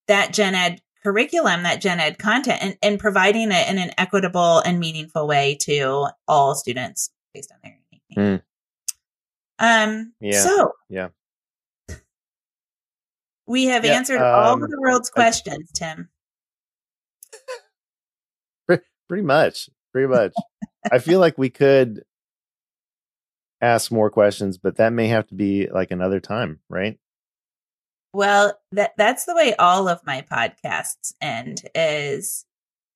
that 0.08 0.34
gen 0.34 0.56
ed 0.56 0.82
curriculum, 1.04 1.64
that 1.64 1.82
gen 1.82 2.00
ed 2.00 2.18
content 2.20 2.60
and, 2.62 2.78
and 2.82 3.00
providing 3.00 3.52
it 3.52 3.70
in 3.70 3.78
an 3.78 3.92
equitable 3.98 4.60
and 4.60 4.80
meaningful 4.80 5.28
way 5.28 5.58
to 5.62 6.08
all 6.28 6.56
students 6.56 7.12
based 7.34 7.52
on 7.52 7.60
their. 7.64 7.80
Mm. 8.18 8.42
Um, 9.60 10.14
yeah. 10.20 10.42
So, 10.42 10.72
yeah. 10.90 11.10
We 13.46 13.66
have 13.66 13.86
yeah, 13.86 13.94
answered 13.94 14.22
um, 14.22 14.44
all 14.44 14.64
of 14.64 14.70
the 14.70 14.80
world's 14.80 15.10
questions, 15.10 15.72
Tim. 15.74 16.10
Pretty 19.08 19.24
much. 19.24 19.70
Pretty 19.92 20.08
much. 20.08 20.34
I 20.92 21.00
feel 21.00 21.20
like 21.20 21.38
we 21.38 21.50
could 21.50 22.04
ask 23.62 23.92
more 23.92 24.10
questions, 24.10 24.58
but 24.58 24.78
that 24.78 24.94
may 24.94 25.08
have 25.08 25.28
to 25.28 25.36
be 25.36 25.68
like 25.70 25.92
another 25.92 26.20
time, 26.20 26.60
right? 26.70 26.98
Well, 28.14 28.58
that 28.72 28.94
that's 28.98 29.26
the 29.26 29.36
way 29.36 29.54
all 29.56 29.88
of 29.88 30.06
my 30.06 30.22
podcasts 30.22 31.14
end 31.22 31.62
is 31.76 32.46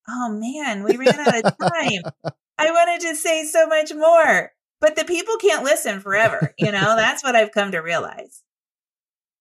oh 0.10 0.30
man, 0.30 0.84
we 0.84 0.98
ran 0.98 1.20
out 1.20 1.46
of 1.46 1.58
time. 1.58 2.34
I 2.58 2.72
wanted 2.72 3.08
to 3.08 3.16
say 3.16 3.46
so 3.46 3.68
much 3.68 3.94
more, 3.94 4.52
but 4.82 4.96
the 4.96 5.06
people 5.06 5.38
can't 5.38 5.64
listen 5.64 6.00
forever, 6.00 6.54
you 6.58 6.72
know? 6.72 6.96
That's 6.96 7.24
what 7.24 7.36
I've 7.36 7.52
come 7.52 7.72
to 7.72 7.80
realize. 7.80 8.44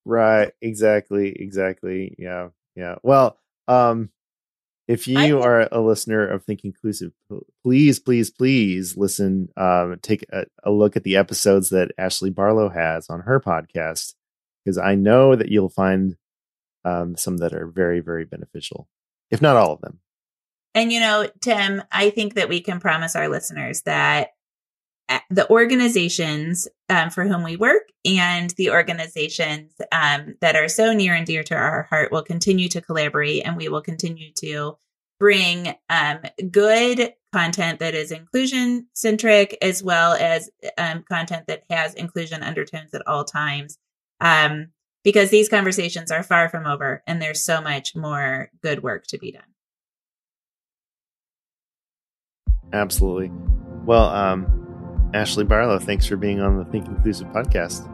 Right, 0.04 0.52
exactly, 0.60 1.32
exactly. 1.38 2.14
Yeah. 2.18 2.48
Yeah. 2.74 2.96
Well, 3.02 3.38
um 3.68 4.10
if 4.88 5.06
you 5.06 5.40
are 5.40 5.68
a 5.70 5.80
listener 5.80 6.26
of 6.26 6.44
Think 6.44 6.64
Inclusive, 6.64 7.12
please, 7.62 7.98
please, 7.98 8.30
please 8.30 8.96
listen. 8.96 9.48
Um, 9.56 9.98
take 10.02 10.24
a, 10.32 10.44
a, 10.64 10.70
look 10.70 10.96
at 10.96 11.04
the 11.04 11.16
episodes 11.16 11.70
that 11.70 11.92
Ashley 11.96 12.30
Barlow 12.30 12.68
has 12.68 13.08
on 13.08 13.20
her 13.20 13.40
podcast, 13.40 14.14
because 14.64 14.78
I 14.78 14.94
know 14.96 15.36
that 15.36 15.50
you'll 15.50 15.68
find 15.68 16.16
um, 16.84 17.16
some 17.16 17.38
that 17.38 17.52
are 17.52 17.66
very, 17.66 18.00
very 18.00 18.24
beneficial, 18.24 18.88
if 19.30 19.40
not 19.40 19.56
all 19.56 19.72
of 19.72 19.80
them. 19.80 20.00
And 20.74 20.92
you 20.92 21.00
know, 21.00 21.28
Tim, 21.40 21.82
I 21.92 22.10
think 22.10 22.34
that 22.34 22.48
we 22.48 22.60
can 22.60 22.80
promise 22.80 23.14
our 23.14 23.28
listeners 23.28 23.82
that 23.82 24.30
the 25.30 25.48
organizations 25.50 26.68
um, 26.88 27.10
for 27.10 27.24
whom 27.24 27.42
we 27.42 27.56
work 27.56 27.88
and 28.04 28.50
the 28.50 28.70
organizations 28.70 29.72
um, 29.90 30.34
that 30.40 30.56
are 30.56 30.68
so 30.68 30.92
near 30.92 31.14
and 31.14 31.26
dear 31.26 31.42
to 31.42 31.54
our 31.54 31.84
heart 31.84 32.12
will 32.12 32.22
continue 32.22 32.68
to 32.68 32.80
collaborate 32.80 33.42
and 33.44 33.56
we 33.56 33.68
will 33.68 33.82
continue 33.82 34.32
to 34.32 34.76
bring 35.18 35.74
um, 35.88 36.18
good 36.50 37.14
content 37.32 37.78
that 37.78 37.94
is 37.94 38.10
inclusion 38.10 38.86
centric 38.92 39.56
as 39.62 39.82
well 39.82 40.12
as 40.12 40.50
um, 40.76 41.04
content 41.08 41.46
that 41.46 41.62
has 41.70 41.94
inclusion 41.94 42.42
undertones 42.42 42.92
at 42.92 43.06
all 43.06 43.24
times. 43.24 43.78
Um, 44.20 44.68
because 45.04 45.30
these 45.30 45.48
conversations 45.48 46.10
are 46.10 46.22
far 46.22 46.48
from 46.48 46.66
over 46.66 47.02
and 47.06 47.20
there's 47.20 47.44
so 47.44 47.60
much 47.60 47.96
more 47.96 48.50
good 48.62 48.82
work 48.82 49.06
to 49.08 49.18
be 49.18 49.32
done. 49.32 49.42
Absolutely. 52.72 53.30
Well 53.84 54.08
um 54.08 54.61
Ashley 55.14 55.44
Barlow, 55.44 55.78
thanks 55.78 56.06
for 56.06 56.16
being 56.16 56.40
on 56.40 56.58
the 56.58 56.64
Think 56.64 56.86
Inclusive 56.86 57.28
podcast. 57.28 57.88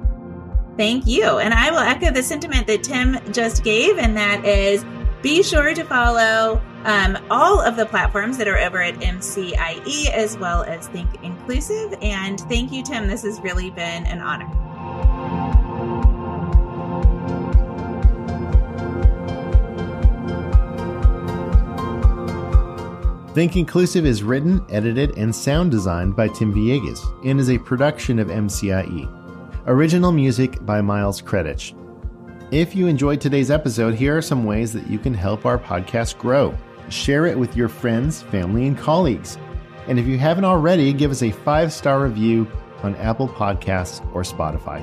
Thank 0.76 1.06
you. 1.06 1.24
And 1.24 1.52
I 1.52 1.70
will 1.70 1.78
echo 1.78 2.12
the 2.12 2.22
sentiment 2.22 2.66
that 2.68 2.84
Tim 2.84 3.18
just 3.32 3.64
gave, 3.64 3.98
and 3.98 4.16
that 4.16 4.44
is 4.44 4.84
be 5.22 5.42
sure 5.42 5.74
to 5.74 5.84
follow 5.84 6.62
um, 6.84 7.18
all 7.30 7.60
of 7.60 7.76
the 7.76 7.86
platforms 7.86 8.38
that 8.38 8.46
are 8.46 8.58
over 8.58 8.80
at 8.80 8.94
MCIE 8.94 10.10
as 10.10 10.38
well 10.38 10.62
as 10.62 10.86
Think 10.88 11.22
Inclusive. 11.24 11.94
And 12.00 12.38
thank 12.42 12.70
you, 12.70 12.84
Tim. 12.84 13.08
This 13.08 13.24
has 13.24 13.40
really 13.40 13.70
been 13.70 14.06
an 14.06 14.20
honor. 14.20 14.46
Think 23.34 23.56
Inclusive 23.56 24.06
is 24.06 24.22
written, 24.22 24.64
edited, 24.70 25.16
and 25.18 25.34
sound 25.34 25.70
designed 25.70 26.16
by 26.16 26.28
Tim 26.28 26.52
Villegas 26.52 27.00
and 27.24 27.38
is 27.38 27.50
a 27.50 27.58
production 27.58 28.18
of 28.18 28.28
MCIE. 28.28 29.06
Original 29.66 30.12
music 30.12 30.64
by 30.64 30.80
Miles 30.80 31.20
Kredich. 31.20 31.74
If 32.50 32.74
you 32.74 32.86
enjoyed 32.86 33.20
today's 33.20 33.50
episode, 33.50 33.94
here 33.94 34.16
are 34.16 34.22
some 34.22 34.44
ways 34.44 34.72
that 34.72 34.88
you 34.88 34.98
can 34.98 35.12
help 35.12 35.44
our 35.44 35.58
podcast 35.58 36.16
grow. 36.16 36.56
Share 36.88 37.26
it 37.26 37.38
with 37.38 37.54
your 37.54 37.68
friends, 37.68 38.22
family, 38.22 38.66
and 38.66 38.78
colleagues. 38.78 39.36
And 39.88 39.98
if 39.98 40.06
you 40.06 40.16
haven't 40.16 40.46
already, 40.46 40.94
give 40.94 41.10
us 41.10 41.22
a 41.22 41.30
five 41.30 41.70
star 41.70 42.02
review 42.02 42.50
on 42.82 42.96
Apple 42.96 43.28
Podcasts 43.28 44.00
or 44.14 44.22
Spotify. 44.22 44.82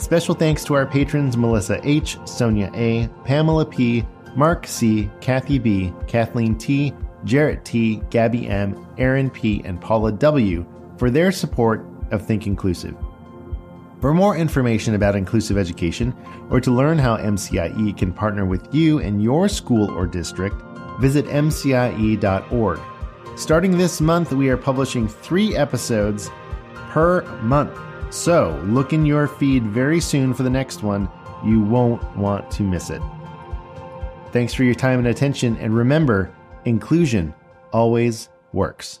Special 0.00 0.34
thanks 0.34 0.64
to 0.64 0.74
our 0.74 0.86
patrons 0.86 1.36
Melissa 1.36 1.78
H., 1.86 2.16
Sonia 2.24 2.70
A., 2.74 3.08
Pamela 3.24 3.66
P., 3.66 4.06
Mark 4.34 4.66
C., 4.66 5.10
Kathy 5.20 5.58
B., 5.58 5.92
Kathleen 6.06 6.56
T., 6.56 6.94
Jarrett 7.26 7.64
T., 7.64 7.96
Gabby 8.08 8.46
M., 8.48 8.86
Aaron 8.96 9.28
P., 9.28 9.60
and 9.64 9.78
Paula 9.80 10.12
W. 10.12 10.64
for 10.96 11.10
their 11.10 11.30
support 11.30 11.84
of 12.10 12.24
Think 12.24 12.46
Inclusive. 12.46 12.96
For 14.00 14.14
more 14.14 14.36
information 14.36 14.94
about 14.94 15.16
inclusive 15.16 15.58
education 15.58 16.14
or 16.50 16.60
to 16.60 16.70
learn 16.70 16.98
how 16.98 17.16
MCIE 17.16 17.96
can 17.96 18.12
partner 18.12 18.46
with 18.46 18.72
you 18.74 19.00
and 19.00 19.22
your 19.22 19.48
school 19.48 19.90
or 19.90 20.06
district, 20.06 20.62
visit 21.00 21.26
MCIE.org. 21.26 22.80
Starting 23.36 23.76
this 23.76 24.00
month, 24.00 24.32
we 24.32 24.48
are 24.48 24.56
publishing 24.56 25.08
three 25.08 25.56
episodes 25.56 26.30
per 26.74 27.22
month. 27.42 27.76
So 28.10 28.62
look 28.66 28.92
in 28.92 29.04
your 29.04 29.26
feed 29.26 29.64
very 29.64 30.00
soon 30.00 30.32
for 30.32 30.42
the 30.42 30.50
next 30.50 30.82
one. 30.82 31.08
You 31.44 31.60
won't 31.60 32.16
want 32.16 32.50
to 32.52 32.62
miss 32.62 32.90
it. 32.90 33.02
Thanks 34.30 34.54
for 34.54 34.64
your 34.64 34.74
time 34.74 34.98
and 34.98 35.08
attention, 35.08 35.56
and 35.56 35.74
remember, 35.74 36.32
inclusion 36.66 37.32
always 37.72 38.28
works. 38.52 39.00